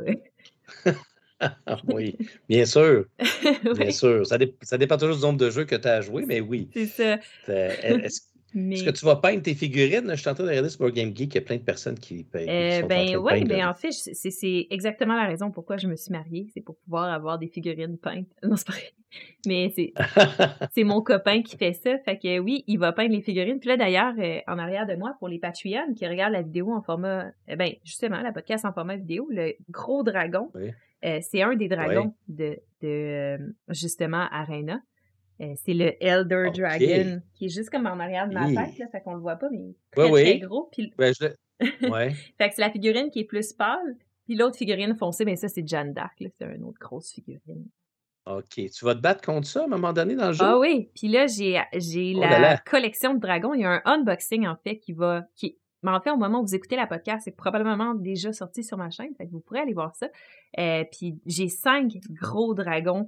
[1.88, 2.18] Oui,
[2.48, 4.26] bien sûr, bien Oui, sûr.
[4.26, 6.40] Ça, dé- ça dépend toujours du nombre de jeux que tu as à jouer, mais
[6.40, 6.70] oui.
[6.74, 7.18] c'est ça.
[7.48, 8.22] Est-ce
[8.56, 8.76] Mais...
[8.76, 10.10] est-ce que tu vas peindre tes figurines?
[10.10, 11.62] Je suis en train de regarder sur Board Game Geek, il y a plein de
[11.62, 13.48] personnes qui, peignent- Euh, ben peindre.
[13.48, 17.12] ben en fait, c'est exactement la raison pourquoi je me suis mariée, c'est pour pouvoir
[17.14, 18.28] avoir des figurines peintes.
[18.44, 18.92] Non, c'est pas vrai.
[19.46, 19.74] Mais
[20.74, 23.60] c'est mon copain qui fait ça, fait que oui, il va peindre les figurines.
[23.60, 26.72] Puis là d'ailleurs, euh, en arrière de moi pour les Patreons qui regardent la vidéo
[26.74, 30.72] en format euh, ben justement la podcast en format vidéo, le gros dragon, Oui.
[31.06, 33.38] euh, c'est un des dragons de de
[33.70, 34.82] justement Arena.
[35.42, 36.50] Euh, c'est le Elder.
[36.56, 39.36] Dragon qui est juste comme en arrière de ma tête là, fait qu'on le voit
[39.36, 40.40] pas mais très Ouais, très oui.
[40.40, 41.36] gros puis Ben, je le-
[41.92, 42.12] Ouais.
[42.38, 45.48] fait que c'est la figurine qui est plus pâle, puis l'autre figurine foncée, ben ça,
[45.50, 46.30] c'est Jeanne d'Arc, là.
[46.38, 47.66] C'est une autre grosse figurine.
[48.28, 48.56] OK.
[48.56, 50.44] Tu vas te battre contre ça à un moment donné dans le jeu?
[50.44, 50.90] Ah oui!
[50.96, 52.58] Puis là, j'ai, j'ai Oh la là là.
[52.66, 53.54] collection de dragons.
[53.54, 55.26] Il y a un unboxing, en fait, qui va...
[55.36, 58.64] qui mais en fait, au moment où vous écoutez la podcast, c'est probablement déjà sorti
[58.64, 60.10] sur ma chaîne, fait que vous pourrez aller voir ça.
[60.58, 63.08] Euh, puis j'ai cinq gros dragons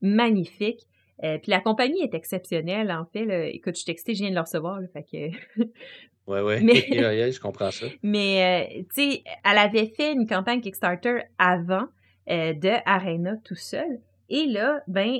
[0.00, 0.86] magnifiques.
[1.22, 3.24] Euh, puis la compagnie est exceptionnelle, en fait.
[3.24, 3.46] Là.
[3.46, 5.62] Écoute, je texté, je viens de le recevoir, là, fait que...
[6.26, 6.82] ouais, ouais, Mais-
[7.32, 7.86] je comprends ça.
[8.02, 11.86] Mais, euh, tu sais, elle avait fait une campagne Kickstarter avant
[12.30, 14.00] euh, de Arena tout seul.
[14.28, 15.18] Et là, ben,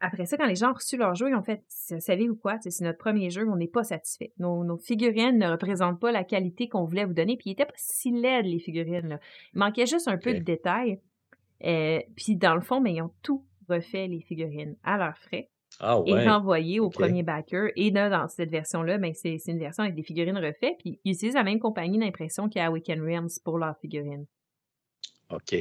[0.00, 2.56] après ça, quand les gens ont reçu leur jeu, ils ont fait, Vous savez-vous quoi,
[2.56, 4.32] Tu sais, c'est notre premier jeu, on n'est pas satisfait.
[4.38, 7.36] Nos, nos figurines ne représentent pas la qualité qu'on voulait vous donner.
[7.36, 9.08] Puis, ils n'étaient pas si laides, les figurines.
[9.08, 9.20] Là.
[9.54, 11.00] Il manquait juste un peu de détails.
[11.64, 15.48] Euh, puis, dans le fond, mais ils ont tout refait, les figurines, à leurs frais
[15.80, 17.70] Ah et renvoyé au premier backer.
[17.76, 20.76] Et là, dans cette version-là, ben, c'est une version avec des figurines refaites.
[20.78, 24.26] Puis ils utilisent la même compagnie d'impression qu'à Weekend Realms pour leurs figurines.
[25.30, 25.56] OK.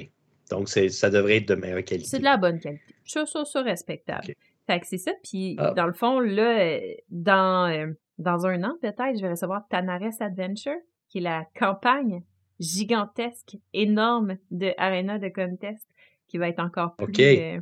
[0.51, 2.07] Donc, ça devrait être de meilleure qualité.
[2.07, 2.95] C'est de la bonne qualité.
[3.05, 4.33] Ça, ça, ça, respectable.
[4.67, 5.11] Fait que c'est ça.
[5.23, 5.73] Puis Ah.
[5.75, 6.79] dans le fond, là, euh,
[7.09, 10.77] dans, euh, dans un an, peut-être, je vais recevoir Tanares Adventure,
[11.09, 12.23] qui est la campagne
[12.59, 15.87] gigantesque, énorme de Arena de Contest,
[16.27, 17.13] qui va être encore plus...
[17.19, 17.59] Euh,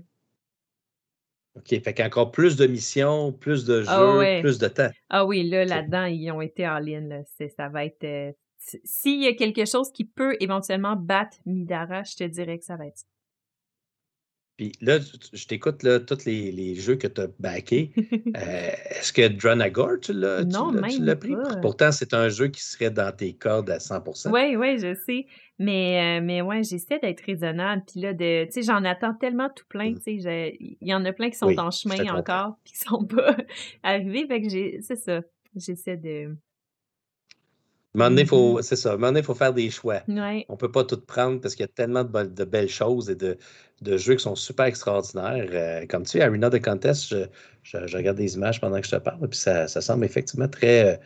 [1.56, 1.82] OK.
[1.84, 4.42] Fait qu'encore plus de missions, plus de jeux, Ah ouais.
[4.42, 4.90] plus de temps.
[5.10, 7.24] Ah oui, là, là-dedans, ils ont été en ligne.
[7.56, 8.04] Ça va être.
[8.04, 8.32] euh,
[8.84, 12.76] S'il y a quelque chose qui peut éventuellement battre Midara, je te dirais que ça
[12.76, 13.06] va être ça.
[14.58, 15.00] Puis là,
[15.34, 17.92] je t'écoute, là, tous les, les jeux que tu as backés.
[18.36, 20.44] Euh, Est-ce que Dranagor, tu l'as
[21.16, 21.36] pris?
[21.36, 21.58] pas.
[21.58, 25.28] Pourtant, c'est un jeu qui serait dans tes cordes à 100% Oui, oui, je sais.
[25.60, 27.84] Mais, euh, mais ouais, j'essaie d'être raisonnable.
[27.86, 29.92] Puis là, tu sais, j'en attends tellement tout plein.
[29.92, 30.00] Mm.
[30.00, 32.80] Tu sais, il y en a plein qui sont Oui, en chemin encore, puis qui
[32.80, 33.38] sont pas
[33.84, 34.26] arrivés.
[34.28, 35.22] Fait que j'ai, c'est ça.
[35.56, 36.36] J'essaie de.
[37.95, 38.61] Donné, faut- Mhm.
[38.64, 38.98] c'est ça.
[38.98, 40.02] Donné, il faut faire des choix.
[40.07, 40.45] Ouais.
[40.49, 42.70] On ne peut pas tout prendre parce qu'il y a tellement de, be- de belles
[42.70, 43.38] choses et de,
[43.82, 45.48] de jeux qui sont super extraordinaires.
[45.52, 47.26] Euh, comme tu sais, Arena de Contest, je,
[47.64, 50.48] je- je regarde des images pendant que je te parle, puis ça, ça semble effectivement
[50.48, 50.98] très, euh,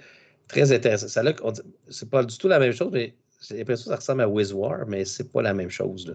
[0.47, 1.07] très intéressant.
[1.09, 1.51] Ça, là, on
[1.89, 3.13] c'est pas du tout la même chose, mais
[3.47, 6.07] j'ai l'impression que ça ressemble à WizWar, mais c'est pas la même chose.
[6.07, 6.13] là.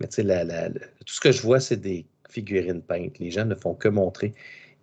[0.00, 3.18] Mais tu sais, la- la- la- tout ce que je vois, c'est des figurines peintes.
[3.18, 4.32] Les gens ne font que montrer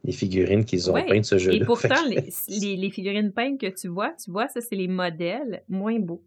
[0.03, 1.57] les figurines qu'ils ont Ouais, peintes ce jeu-là.
[1.57, 4.87] Et pourtant, les, les, les figurines peintes que tu vois, tu vois, ça, c'est les
[4.87, 6.23] modèles moins beaux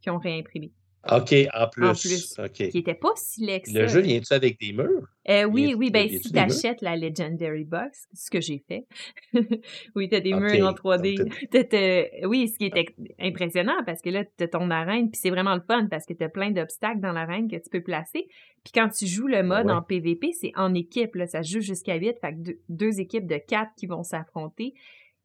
[0.00, 0.72] qui ont réimprimé.
[1.10, 2.00] OK, en plus.
[2.00, 2.34] plus.
[2.38, 2.52] OK.
[2.52, 5.06] Qui n'étaient pas si que Le jeu, vient-tu avec des murs?
[5.28, 8.86] Euh, oui, oui, ben si tu achètes la Legendary Box, ce que j'ai fait.
[9.94, 11.48] oui, tu as des murs en donc 3D.
[11.50, 15.10] T'as- t'as- oui, ce qui est ex- impressionnant parce que là, tu as ton arène,
[15.10, 17.70] puis c'est vraiment le fun parce que tu as plein d'obstacles dans l'arène que tu
[17.70, 18.26] peux placer.
[18.64, 19.72] Puis quand tu joues le mode ouais.
[19.72, 23.00] en PVP, c'est en équipe, là, ça se joue jusqu'à 8, fait que deux, deux
[23.00, 24.74] équipes de 4 qui vont s'affronter.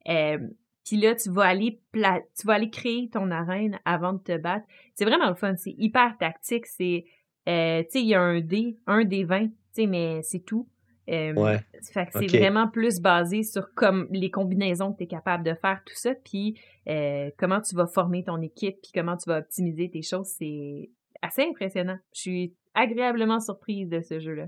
[0.08, 0.38] Euh,
[0.86, 4.38] puis là, tu vas aller pla- tu vas aller créer ton arène avant de te
[4.38, 4.66] battre.
[4.96, 7.06] C'est vraiment le fun, c'est hyper tactique, c'est
[7.48, 10.40] euh, tu sais, il y a un dé, un des 20, tu sais, mais c'est
[10.46, 10.68] tout.
[11.10, 11.58] Euh, Ouais.
[11.92, 15.56] Fait que c'est vraiment plus basé sur comme les combinaisons que tu es capable de
[15.56, 19.40] faire, tout ça, puis euh, comment tu vas former ton équipe, puis comment tu vas
[19.40, 20.28] optimiser tes choses.
[20.28, 20.92] C'est
[21.24, 21.98] assez impressionnant.
[22.14, 24.48] Je suis agréablement surprise de ce jeu-là.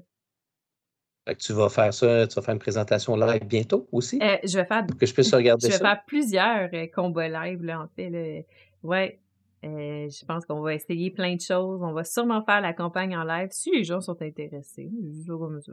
[1.28, 4.20] Fait que tu vas faire ça, tu vas faire une présentation live bientôt aussi?
[4.22, 5.86] Euh, je vais faire pour que je puisse regarder Je vais ça.
[5.86, 8.10] faire plusieurs euh, combats live, là, en fait.
[8.10, 8.42] Là.
[8.84, 9.20] Ouais.
[9.64, 11.82] Euh, je pense qu'on va essayer plein de choses.
[11.84, 14.90] On va sûrement faire la campagne en live si les gens sont intéressés.
[15.28, 15.72] Comme ça.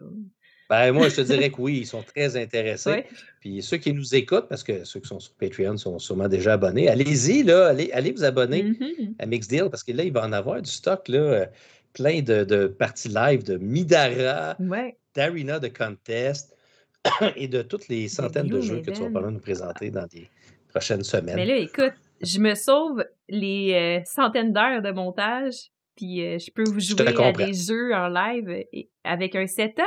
[0.68, 2.90] Ben, moi, je te dirais que oui, ils sont très intéressés.
[2.90, 3.06] Ouais.
[3.40, 6.52] Puis ceux qui nous écoutent, parce que ceux qui sont sur Patreon sont sûrement déjà
[6.52, 9.14] abonnés, allez-y, là, allez, allez vous abonner Mhm.
[9.18, 11.46] à Mixdeal, parce que là, il va en avoir du stock, là,
[11.92, 14.96] plein de, de parties live de Midara, Ouais.
[15.14, 16.54] d'Arena de Contest
[17.36, 20.28] et de toutes les centaines de jeux que tu vas probablement nous présenter dans les
[20.68, 21.36] prochaines semaines.
[21.36, 26.50] Mais là, écoute, je me sauve les euh, centaines d'heures de montage, puis euh, je
[26.50, 27.46] peux vous jouer à comprends.
[27.46, 28.64] des jeux en live
[29.04, 29.84] avec un setup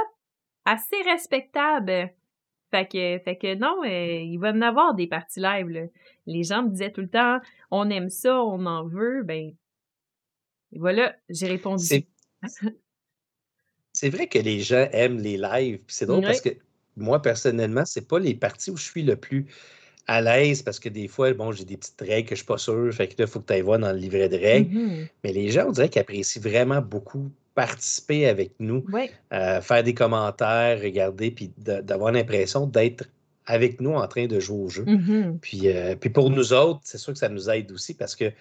[0.65, 2.10] assez respectable.
[2.72, 5.68] Fait que, fait que non, euh, il va y en avoir des parties live.
[5.68, 5.82] là.
[6.26, 9.23] Les gens me disaient tout le temps, on aime ça, on en veut.
[9.23, 9.52] Ben,
[10.73, 11.85] et voilà, j'ai répondu.
[11.85, 12.06] C'est
[13.93, 15.81] c'est vrai que les gens aiment les lives.
[15.88, 16.49] C'est drôle parce que
[16.98, 19.48] moi, personnellement, c'est pas les parties où je suis le plus
[20.07, 22.57] à l'aise parce que des fois, bon, j'ai des petites règles que je suis pas
[22.57, 22.91] sûr.
[22.93, 24.76] Fait que là, il faut que tu ailles voir dans le livret de règles.
[24.76, 25.07] Mhm.
[25.23, 28.85] Mais les gens, on dirait qu'ils apprécient vraiment beaucoup participer avec nous,
[29.34, 33.06] euh, faire des commentaires, regarder, puis d'avoir l'impression d'être
[33.45, 34.85] avec nous en train de jouer au jeu.
[34.85, 35.39] mhm.
[35.41, 38.31] Puis, euh, puis pour nous autres, c'est sûr que ça nous aide aussi parce que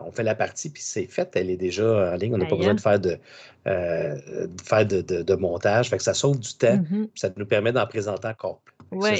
[0.00, 2.34] on fait la partie, puis c'est fait, elle est déjà en ligne.
[2.34, 2.74] On n'a pas besoin hein?
[2.76, 3.18] de faire de,
[3.66, 5.90] euh, de faire de, de- de montage.
[5.90, 7.08] Fait que ça sauve du temps, Mhm.
[7.08, 8.74] puis ça nous permet d'en présenter encore plus.
[8.90, 9.16] Ça, Ouais,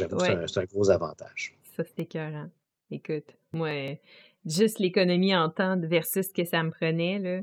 [0.47, 1.55] c'est un- gros avantage.
[1.77, 2.49] Ça, c'est écœurant.
[2.91, 3.99] Écoute, moi,
[4.47, 7.41] juste l'économie en temps versus ce que ça me prenait, là,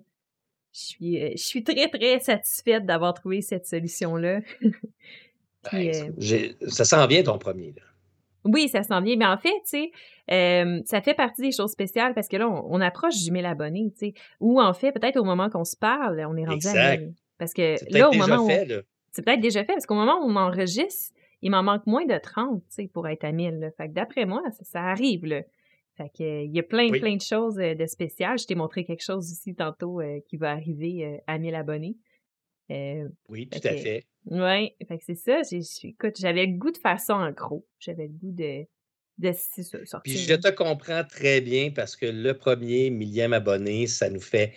[0.74, 4.42] je suis, euh, je suis très, très satisfaite d'avoir trouvé cette solution-là.
[5.74, 5.92] Ben,
[6.22, 7.74] euh, ça sent bien ton premier.
[7.76, 7.82] Là.
[8.46, 9.18] oui, ça s'en vient.
[9.18, 9.92] Mais en fait, tu sais,
[10.32, 13.92] Euh, ça fait partie des choses spéciales parce que là, on, approche du 1000 abonnés,
[13.92, 14.14] tu sais.
[14.40, 17.14] Ou en fait, peut-être au moment qu'on se parle, on est rendu à 1000.
[17.38, 18.50] Parce que là, au moment où...
[19.12, 22.18] C'est peut-être déjà fait, parce qu'au moment où on enregistre, il m'en manque moins de
[22.18, 23.72] 30, tu sais, pour être à 1000.
[23.76, 25.42] Fait que d'après moi, ça, arrive, là.
[25.98, 28.38] Fait que, il y a plein, plein de choses euh, de spéciales.
[28.38, 31.96] Je t'ai montré quelque chose ici tantôt euh, qui va arriver à 1000 abonnés.
[32.70, 34.06] oui, tout à fait.
[34.28, 35.42] Oui, fait que c'est ça.
[35.84, 37.66] Écoute, j'avais le goût de faire ça en gros.
[37.80, 38.66] J'avais le goût de,
[39.20, 40.00] de sortir.
[40.04, 44.54] Puis je te comprends très bien parce que le premier millième abonné, ça nous fait.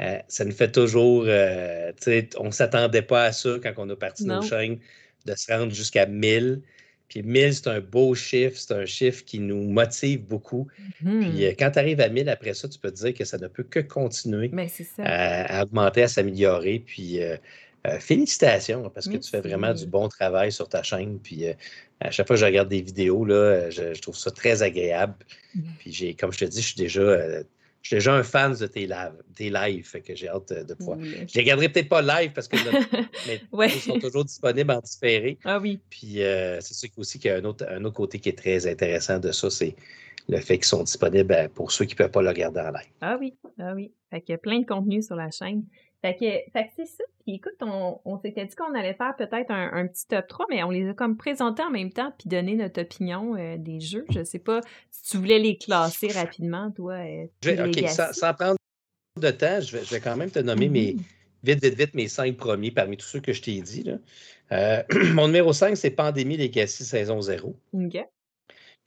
[0.00, 1.24] Euh, ça nous fait toujours.
[1.26, 1.92] Euh,
[2.38, 4.78] on ne s'attendait pas à ça quand on a parti nos chaînes,
[5.26, 6.62] de se rendre jusqu'à 1000.
[7.12, 10.68] Puis 1000, c'est un beau chiffre, c'est un chiffre qui nous motive beaucoup.
[10.96, 11.40] Puis mmh.
[11.42, 13.48] euh, quand tu arrives à 1000 après ça, tu peux te dire que ça ne
[13.48, 14.50] peut que continuer
[14.98, 16.78] à, augmenter, à s'améliorer.
[16.78, 17.36] Puis euh,
[17.98, 21.18] félicitations, parce que tu fais vraiment du bon travail sur ta chaîne.
[21.18, 21.54] Puis euh,
[22.00, 25.14] à chaque fois que je regarde des vidéos, là, je, trouve ça très agréable.
[25.54, 25.60] Mmh.
[25.78, 27.42] Puis j'ai, comme je te dis, je suis déjà, euh,
[27.82, 30.74] je suis déjà un fan de tes, lives, tes lives, fait que j'ai hâte de
[30.74, 30.98] pouvoir.
[31.02, 32.56] Je les regarderai peut-être pas live parce que
[33.26, 35.38] mais ils sont toujours disponibles en différé.
[35.44, 35.80] Ah oui.
[35.90, 36.18] Puis
[36.60, 39.18] c'est sûr aussi qu'il y a un autre, un autre côté qui est très intéressant
[39.18, 39.74] de ça, c'est
[40.28, 42.92] le fait qu'ils sont disponibles pour ceux qui ne peuvent pas le regarder en live.
[43.00, 43.90] Ah oui, ah oui.
[44.10, 45.64] Fait qu'il y a plein de contenu sur la chaîne.
[46.02, 47.04] Fait que, fait que c'est ça.
[47.24, 50.64] Puis écoute, on, on s'était dit qu'on allait faire peut-être un, petit top 3, mais
[50.64, 54.04] on les a comme présentés en même temps puis donner notre opinion euh, des jeux.
[54.10, 54.60] Je sais pas
[54.90, 56.94] si tu voulais les classer rapidement, toi.
[56.94, 58.56] Euh, OK, sans, prendre
[59.20, 61.02] de temps, je vais, je vais quand même te nommer mes, mm-hmm.
[61.44, 63.84] vite, vite, vite, mes cinq premiers parmi tous ceux que je t'ai dit.
[63.84, 63.98] Là.
[64.50, 64.82] Euh,
[65.14, 67.54] mon numéro 5, c'est Pandémie Legacy saison 0.
[67.74, 67.92] OK.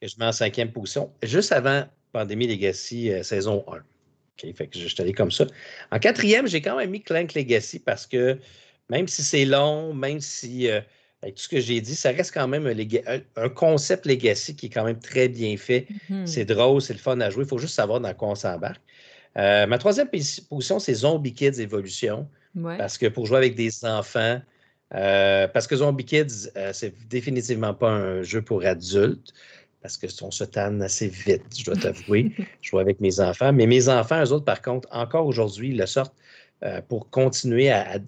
[0.02, 1.14] Que je mets en cinquième position.
[1.24, 3.78] Juste avant Pandémie Legacy saison 1.
[4.44, 5.46] OK, fait que je suis allé comme ça.
[5.92, 8.38] En quatrième, j'ai quand même mis Clank Legacy parce que
[8.90, 10.82] même si c'est long, même si euh,
[11.22, 12.68] avec tout ce que j'ai dit, ça reste quand même
[13.36, 15.88] un, concept Legacy qui est quand même très bien fait.
[16.10, 16.26] Mm-hmm.
[16.26, 17.44] C'est drôle, c'est le fun à jouer.
[17.44, 18.82] Il faut juste savoir dans quoi on s'embarque.
[19.38, 22.28] Euh, ma troisième position, c'est Zombie Kids Evolution.
[22.78, 24.40] Parce que pour jouer avec des enfants,
[24.94, 29.34] euh, parce que Zombie Kids, c'est définitivement pas un jeu pour adultes
[29.86, 32.32] parce que on se tanne assez vite, je dois t'avouer.
[32.62, 33.54] je joue avec mes enfants.
[33.54, 36.16] Mais mes enfants, eux autres, par contre, encore aujourd'hui, ils le sortent
[36.64, 38.00] euh, pour continuer à,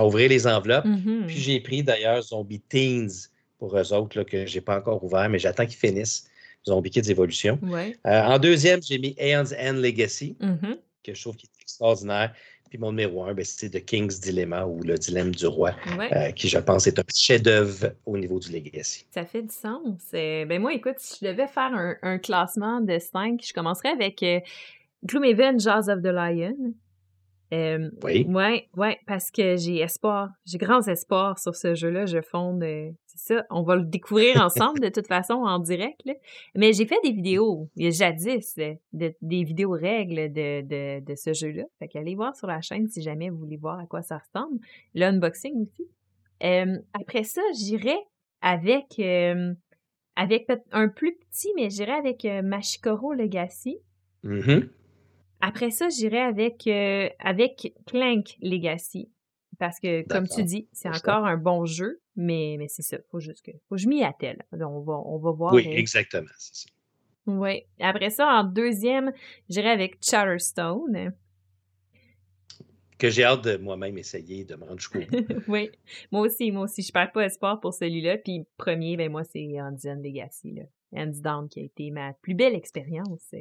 [0.00, 0.86] ouvrir les enveloppes.
[0.86, 1.26] Mm-hmm.
[1.26, 5.02] Puis j'ai pris d'ailleurs Zombie Teens pour eux autres, là, que je n'ai pas encore
[5.02, 6.28] ouvert, mais j'attends qu'ils finissent.
[6.64, 7.58] Zombie Kids Evolution.
[7.64, 10.76] Euh, en deuxième, j'ai mis Aeon's End Legacy, mm-hmm.
[11.02, 12.32] que je trouve qui est extraordinaire.
[12.74, 16.32] Puis mon numéro un, ben, c'est The King's Dilemma ou Le Dilemme du Roi, euh,
[16.32, 19.06] qui, je pense, est un chef-d'œuvre au niveau du Legacy.
[19.12, 20.00] Ça fait du sens.
[20.12, 21.70] Euh, ben moi, écoute, si je devais faire
[22.02, 24.40] un, classement de cinq, je commencerais avec euh,
[25.06, 26.74] Gloomhaven, Jaws of the Lion.
[27.52, 28.26] Euh, oui.
[28.28, 32.06] Ouais, ouais, parce que j'ai espoir, j'ai grands espoirs sur ce jeu-là.
[32.06, 32.64] Je fonde,
[33.14, 36.02] c'est ça, on va le découvrir ensemble de toute façon en direct.
[36.54, 38.58] Mais j'ai fait des vidéos, il y a jadis,
[38.92, 41.64] des vidéos règles de, de, ce jeu-là.
[41.78, 44.58] Fait qu'allez voir sur la chaîne si jamais vous voulez voir à quoi ça ressemble.
[44.94, 45.88] L'unboxing aussi.
[46.42, 47.96] Euh, après ça, j'irai
[48.40, 49.00] avec,
[50.16, 53.78] avec un plus petit, mais j'irai avec Mashikoro Legacy.
[54.24, 54.68] Mm-hmm.
[55.46, 59.10] Après ça, j'irai avec, euh, avec Clank Legacy.
[59.58, 62.98] Parce que, comme tu dis, c'est encore un bon jeu, mais, mais c'est ça.
[63.10, 64.44] Faut juste que, faut que je m'y attelle.
[64.52, 65.52] On va, on va voir.
[65.54, 66.68] Oui, exactement, c'est ça.
[67.26, 67.62] Oui.
[67.80, 69.12] Après ça, en deuxième,
[69.48, 71.12] j'irai avec Charterstone.
[72.98, 75.26] Que j'ai hâte de moi-même essayer de me rendre jusqu'au bout.
[75.48, 75.70] oui.
[76.12, 76.82] Moi aussi, moi aussi.
[76.82, 78.18] Je perds pas espoir pour celui-là.
[78.18, 80.52] Puis premier, ben moi, c'est Andian Legacy.
[80.52, 80.62] Là.
[80.92, 83.34] Hands down qui a été ma plus belle expérience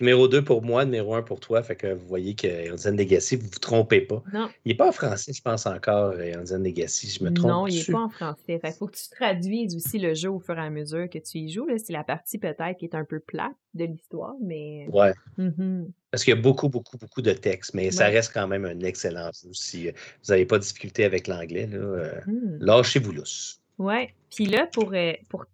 [0.00, 1.62] numéro 2 pour moi, numéro 1 pour toi.
[1.62, 4.22] Fait que vous voyez que Andian Legacy, vous ne vous trompez pas.
[4.32, 4.48] Non.
[4.64, 7.08] Il n'est pas en français, je pense encore, Andian Legacy.
[7.08, 7.50] Je me trompe.
[7.50, 8.60] Non, il n'est pas en français.
[8.62, 11.38] Il faut que tu traduises aussi le jeu au fur et à mesure que tu
[11.38, 11.66] y joues.
[11.78, 14.86] C'est la partie peut-être qui est un peu plate de l'histoire, mais.
[14.92, 15.12] Ouais.
[15.38, 15.86] Mm-hmm.
[16.10, 18.80] Parce qu'il y a beaucoup, beaucoup, beaucoup de textes, mais ça reste quand même un
[18.80, 19.50] excellent jeu.
[19.52, 19.92] Si euh,
[20.24, 22.58] vous n'avez pas de difficulté avec l'anglais, euh, mm.
[22.60, 23.60] lâchez-vous lousse.
[23.78, 24.14] Ouais.
[24.34, 25.44] Puis là, pour, euh, pour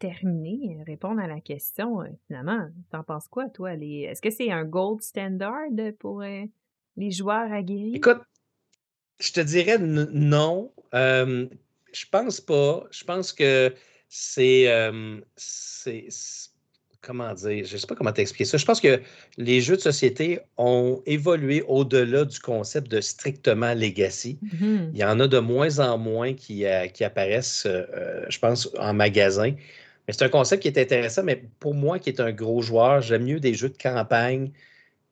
[0.00, 3.74] terminer, euh, répondre à la question, euh, finalement, t'en penses quoi, toi?
[3.74, 5.68] Est-ce que c'est un gold standard
[6.00, 6.42] pour euh,
[6.96, 7.94] les joueurs aguerris?
[7.94, 8.20] Écoute,
[9.20, 10.72] je te dirais non.
[10.92, 12.84] je pense pas.
[12.90, 13.72] Je pense que
[14.08, 14.66] c'est.
[17.02, 17.64] comment dire?
[17.66, 18.56] Je ne sais pas comment t'expliquer ça.
[18.56, 19.02] Je pense que
[19.36, 24.38] les jeux de société ont évolué au-delà du concept de strictement legacy.
[24.40, 26.64] Mmh Il y en a de moins en moins qui,
[26.94, 29.54] qui apparaissent, je pense, en magasin
[30.12, 33.24] c'est un concept qui est intéressant, mais pour moi, qui est un gros joueur, j'aime
[33.24, 34.50] mieux des jeux de campagne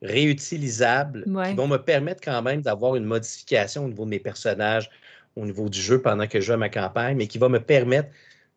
[0.03, 4.91] réutilisables qui vont me permettre quand même d'avoir une modification au niveau de mes personnages,
[5.37, 7.61] au niveau du jeu pendant que je joue à ma campagne, mais qui va me
[7.61, 8.09] permettre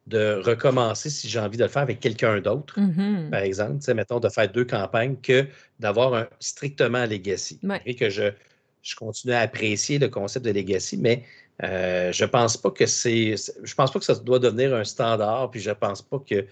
[0.08, 3.30] de recommencer si j'ai envie de le faire avec quelqu'un d'autre, Mhm.
[3.30, 5.48] par exemple, tu sais, mettons de faire deux campagnes, que
[5.80, 7.60] d'avoir un strictement legacy.
[7.64, 7.82] Ouais.
[7.86, 8.32] Et que je,
[8.82, 11.24] je continue à apprécier le concept de legacy, mais
[11.64, 13.36] euh, je pense pas que c'est.
[13.64, 16.46] Je pense pas que ça doit devenir un standard, puis je pense pas que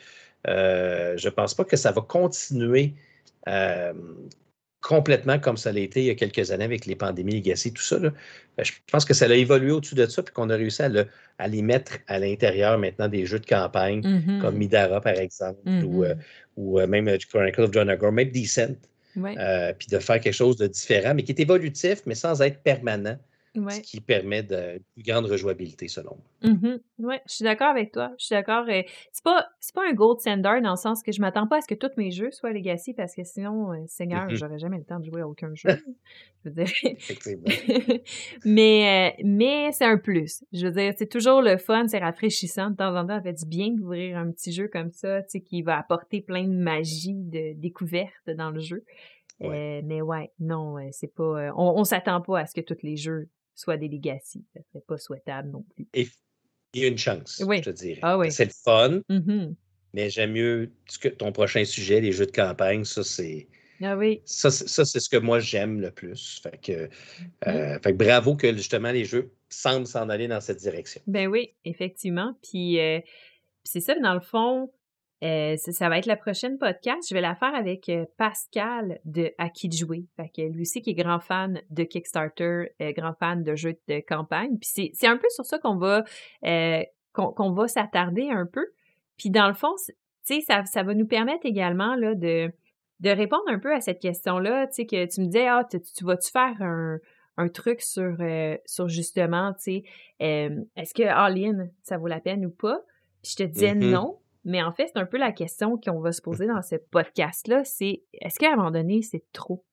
[0.48, 2.94] euh, je pense pas que ça va continuer
[3.48, 3.94] euh,
[4.82, 7.82] complètement comme ça l'a été il y a quelques années avec les pandémies legacy, tout
[7.82, 8.00] ça.
[8.00, 8.12] là.
[8.60, 11.08] Je pense que ça a évolué au-dessus de ça, puis qu'on a réussi à, le-
[11.38, 14.40] à les mettre à l'intérieur maintenant des jeux de campagne, Mhm.
[14.42, 16.22] comme Midara, par exemple, ou, euh, Mhm.
[16.56, 18.76] ou même Chronicle of John Agor, même Descent,
[19.16, 22.42] Ouais, euh, puis de faire quelque chose de différent, mais qui est évolutif, mais sans
[22.42, 23.18] être permanent,
[23.70, 26.52] ce qui permet de, plus grande rejouabilité, selon moi.
[26.54, 26.80] Mhm.
[27.00, 28.12] Ouais, je suis d'accord avec toi.
[28.18, 28.66] Je suis d'accord.
[28.68, 31.68] c'est pas pas un gold standard dans le sens que je m'attends pas à ce
[31.68, 34.36] que tous mes jeux soient legacy parce que sinon, euh, Seigneur, Mhm.
[34.36, 35.70] j'aurais jamais le temps de jouer à aucun jeu.
[36.46, 36.66] je veux dire.
[36.84, 37.44] Effectivement.
[38.46, 40.44] mais euh, mais c'est un plus.
[40.54, 43.18] Je veux dire, c'est toujours le fun, c'est rafraîchissant de temps en temps.
[43.18, 46.22] Ça fait du bien d'ouvrir un petit jeu comme ça, tu sais, qui va apporter
[46.22, 48.84] plein de magie, de découverte dans le jeu.
[49.42, 49.80] Ouais.
[49.80, 51.24] Euh, mais ouais, non, c'est pas.
[51.24, 53.30] euh, on, on s'attend pas à ce que tous les jeux
[53.60, 54.46] soient des legacy.
[54.56, 55.88] Ça serait pas souhaitable non plus.
[55.94, 56.08] Et
[56.74, 57.58] il y a une chance, Oui.
[57.58, 58.00] je te dirais.
[58.04, 58.32] Ah oui.
[58.32, 59.56] C'est le fun, Mhm.
[59.94, 60.72] mais j'aime mieux
[61.02, 63.48] que ton prochain sujet, les jeux de campagne, ça, c'est.
[63.82, 64.22] Ah oui.
[64.26, 66.42] Ça, c'est ça, c'est ce que moi j'aime le plus.
[66.44, 67.30] Fait que, Mm-hmm.
[67.48, 71.02] euh, fait que bravo que justement les jeux semblent s'en aller dans cette direction.
[71.08, 72.38] Ben oui, effectivement.
[72.44, 73.10] Puis, euh, puis
[73.64, 74.70] c'est ça, dans le fond,
[75.24, 77.10] euh, ça, ça va être la prochaine podcast.
[77.10, 80.06] Je vais la faire avec euh, Pascal de À qui de jouer.
[80.16, 83.76] Fait que lui aussi qui est grand fan de Kickstarter, euh, grand fan de jeux
[83.88, 84.58] de campagne.
[84.58, 86.04] Puis c'est, un peu sur ça qu'on va
[87.14, 88.66] qu'on, va s'attarder un peu.
[89.18, 89.94] Puis dans le fond, tu
[90.24, 92.50] sais, ça, ça va nous permettre également là, de,
[93.02, 94.68] de répondre un peu à cette question-là.
[94.68, 97.00] Tu sais, que tu me disais, ah, tu, tu vas-tu faire un,
[97.36, 98.16] un truc sur,
[98.66, 99.84] sur justement, tu sais,
[100.20, 102.80] est-ce que all-in, ça vaut la peine ou pas?
[103.22, 103.90] Puis je te disais Mhm.
[103.92, 104.20] non.
[104.46, 107.64] Mais en fait, c'est un peu la question qu'on va se poser dans ce podcast-là,
[107.66, 109.64] c'est est-ce qu'à un moment donné, c'est trop?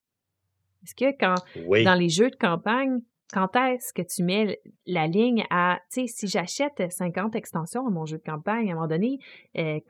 [0.84, 1.34] Est-ce que quand,
[1.66, 1.84] Oui.
[1.84, 3.01] dans les jeux de campagne,
[3.32, 7.90] quand est-ce que tu mets la ligne à, tu sais, si j'achète 50 extensions à
[7.90, 9.18] mon jeu de campagne, à un moment donné,
[9.55, 9.82] il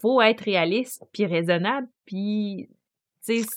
[0.00, 2.68] faut être réaliste, puis raisonnable, puis,
[3.26, 3.48] tu sais,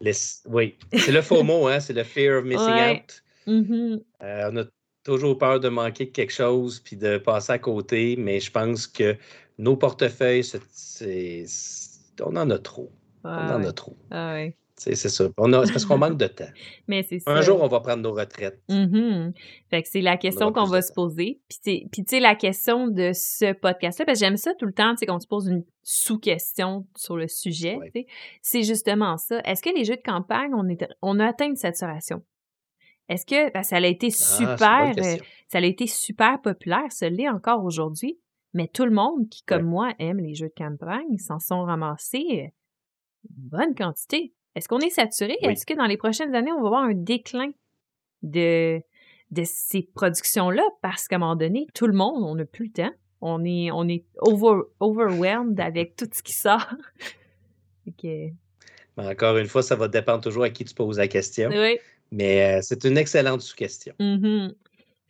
[0.00, 0.12] Les-
[0.48, 0.76] Oui.
[0.92, 1.78] C'est le faux mot, hein?
[1.80, 3.04] C'est le fear of missing Ouais.
[3.04, 3.22] out.
[3.46, 4.64] mhm, Euh, on a
[5.04, 9.16] toujours peur de manquer quelque chose puis de passer à côté, mais je pense que
[9.58, 10.42] nos portefeuilles,
[12.20, 12.90] on en a trop.
[13.24, 13.96] on en ouais, a trop.
[14.10, 14.56] ah ouais.
[14.76, 15.28] C'est, ça.
[15.38, 16.48] On a, c'est parce qu'on manque de temps.
[16.88, 17.30] Mais c'est ça.
[17.30, 18.60] Un jour, on va prendre nos retraites.
[18.68, 19.32] Mhm.
[19.70, 21.40] Fait que c'est la question qu'on va se poser.
[21.48, 24.92] Puis, tu sais, la question de ce podcast-là, parce que j'aime ça tout le temps,
[24.92, 27.90] tu sais, qu'on se pose une sous-question sur le sujet, Ouais.
[27.94, 28.06] tu sais,
[28.40, 29.40] c'est justement ça.
[29.44, 32.22] Est-ce que les jeux de campagne, on, est, on a atteint une saturation?
[33.08, 35.16] Est-ce que parce que ça a été Ah, super, euh,
[35.48, 38.18] ça a été super populaire, ça l'est encore aujourd'hui,
[38.54, 39.70] mais tout le monde qui, comme Ouais.
[39.70, 42.48] moi, aime les jeux de campagne, s'en sont ramassés euh,
[43.30, 44.32] une bonne quantité.
[44.54, 45.36] Est-ce qu'on est saturé?
[45.42, 45.48] Oui.
[45.52, 47.50] Est-ce que dans les prochaines années, on va voir un déclin
[48.22, 48.80] de,
[49.30, 50.62] de ces productions-là?
[50.82, 52.92] Parce qu'à un moment donné, tout le monde, on n'a plus le temps.
[53.20, 56.66] On est, on est over, overwhelmed avec tout ce qui sort.
[58.04, 58.32] Mais
[58.98, 61.50] encore une fois, ça va dépendre toujours à qui tu poses la question.
[61.50, 61.78] oui.
[62.14, 63.94] Mais euh, c'est une excellente sous-question.
[63.98, 64.54] Mhm.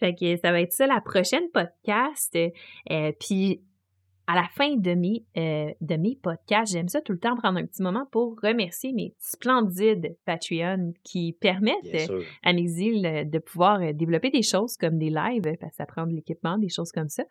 [0.03, 2.37] Fait que ça va être ça la prochaine podcast.
[2.37, 3.63] Euh, puis
[4.27, 7.59] à la fin de mes, euh, de mes podcasts, j'aime ça tout le temps prendre
[7.61, 12.11] un petit moment pour remercier mes splendides Patreon qui permettent
[12.43, 16.05] à Mixil euh, de pouvoir développer des choses comme des lives, parce que ça prend
[16.05, 17.23] de l'équipement, des choses comme ça.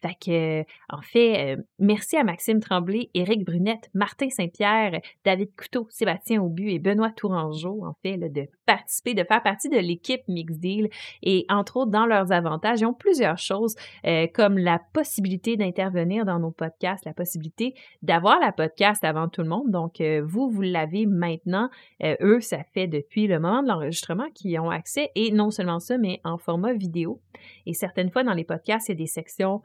[0.00, 6.40] Fait que, en fait, merci à Maxime Tremblay, Éric Brunette, Martin Saint-Pierre, David Couteau, Sébastien
[6.40, 10.56] Aubu et Benoît Tourangeau, en fait, là, de participer, de faire partie de l'équipe Mix
[10.58, 10.88] Deal.
[11.24, 13.74] Et entre autres, dans leurs avantages, ils ont plusieurs choses,
[14.06, 19.42] euh, comme la possibilité d'intervenir dans nos podcasts, la possibilité d'avoir la podcast avant tout
[19.42, 19.70] le monde.
[19.70, 21.68] Donc, euh, vous, vous l'avez maintenant.
[22.04, 25.80] Euh, eux, ça fait depuis le moment de l'enregistrement qu'ils ont accès, et non seulement
[25.80, 27.20] ça, mais en format vidéo.
[27.66, 29.62] Et certaines fois, dans les podcasts, il y a des sections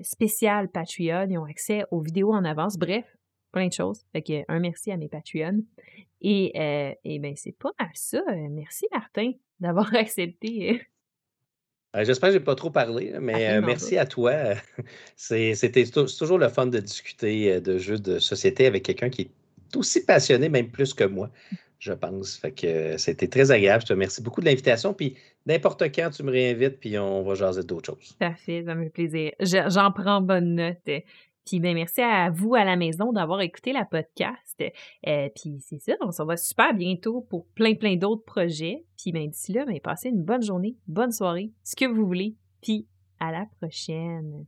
[0.00, 1.26] spéciales Patreon.
[1.28, 2.78] Ils ont accès aux vidéos en avance.
[2.78, 3.04] Bref,
[3.52, 4.02] plein de choses.
[4.12, 5.62] Fait que un merci à mes Patreons.
[6.20, 8.18] Et, euh, et ben c'est pas mal ça.
[8.28, 10.80] Euh, Merci, Martin, d'avoir accepté.
[11.96, 14.32] euh, J'espère que je n'ai pas trop parlé, mais euh, merci à toi.
[15.16, 19.76] C'est c'était toujours le fun de discuter de jeux de société avec quelqu'un qui est
[19.76, 21.30] aussi passionné, même plus que moi,
[21.78, 22.36] je pense.
[22.36, 23.82] Fait que c'était très agréable.
[23.82, 24.92] Je te remercie beaucoup de l'invitation.
[24.94, 25.16] Puis
[25.46, 28.16] n'importe quand, tu me réinvites, puis on va jaser d'autres choses.
[28.18, 29.32] Parfait, ça me fait plaisir.
[29.40, 30.90] Je- J'en prends bonne note.
[31.48, 34.62] Puis ben merci à vous à la maison d'avoir écouté la podcast.
[35.06, 38.84] Euh, puis c'est ça, on s'en va super bientôt pour plein plein d'autres projets.
[39.02, 42.36] Puis ben d'ici là, ben passez une bonne journée, bonne soirée, ce que vous voulez.
[42.60, 42.86] Puis
[43.18, 44.44] à la prochaine.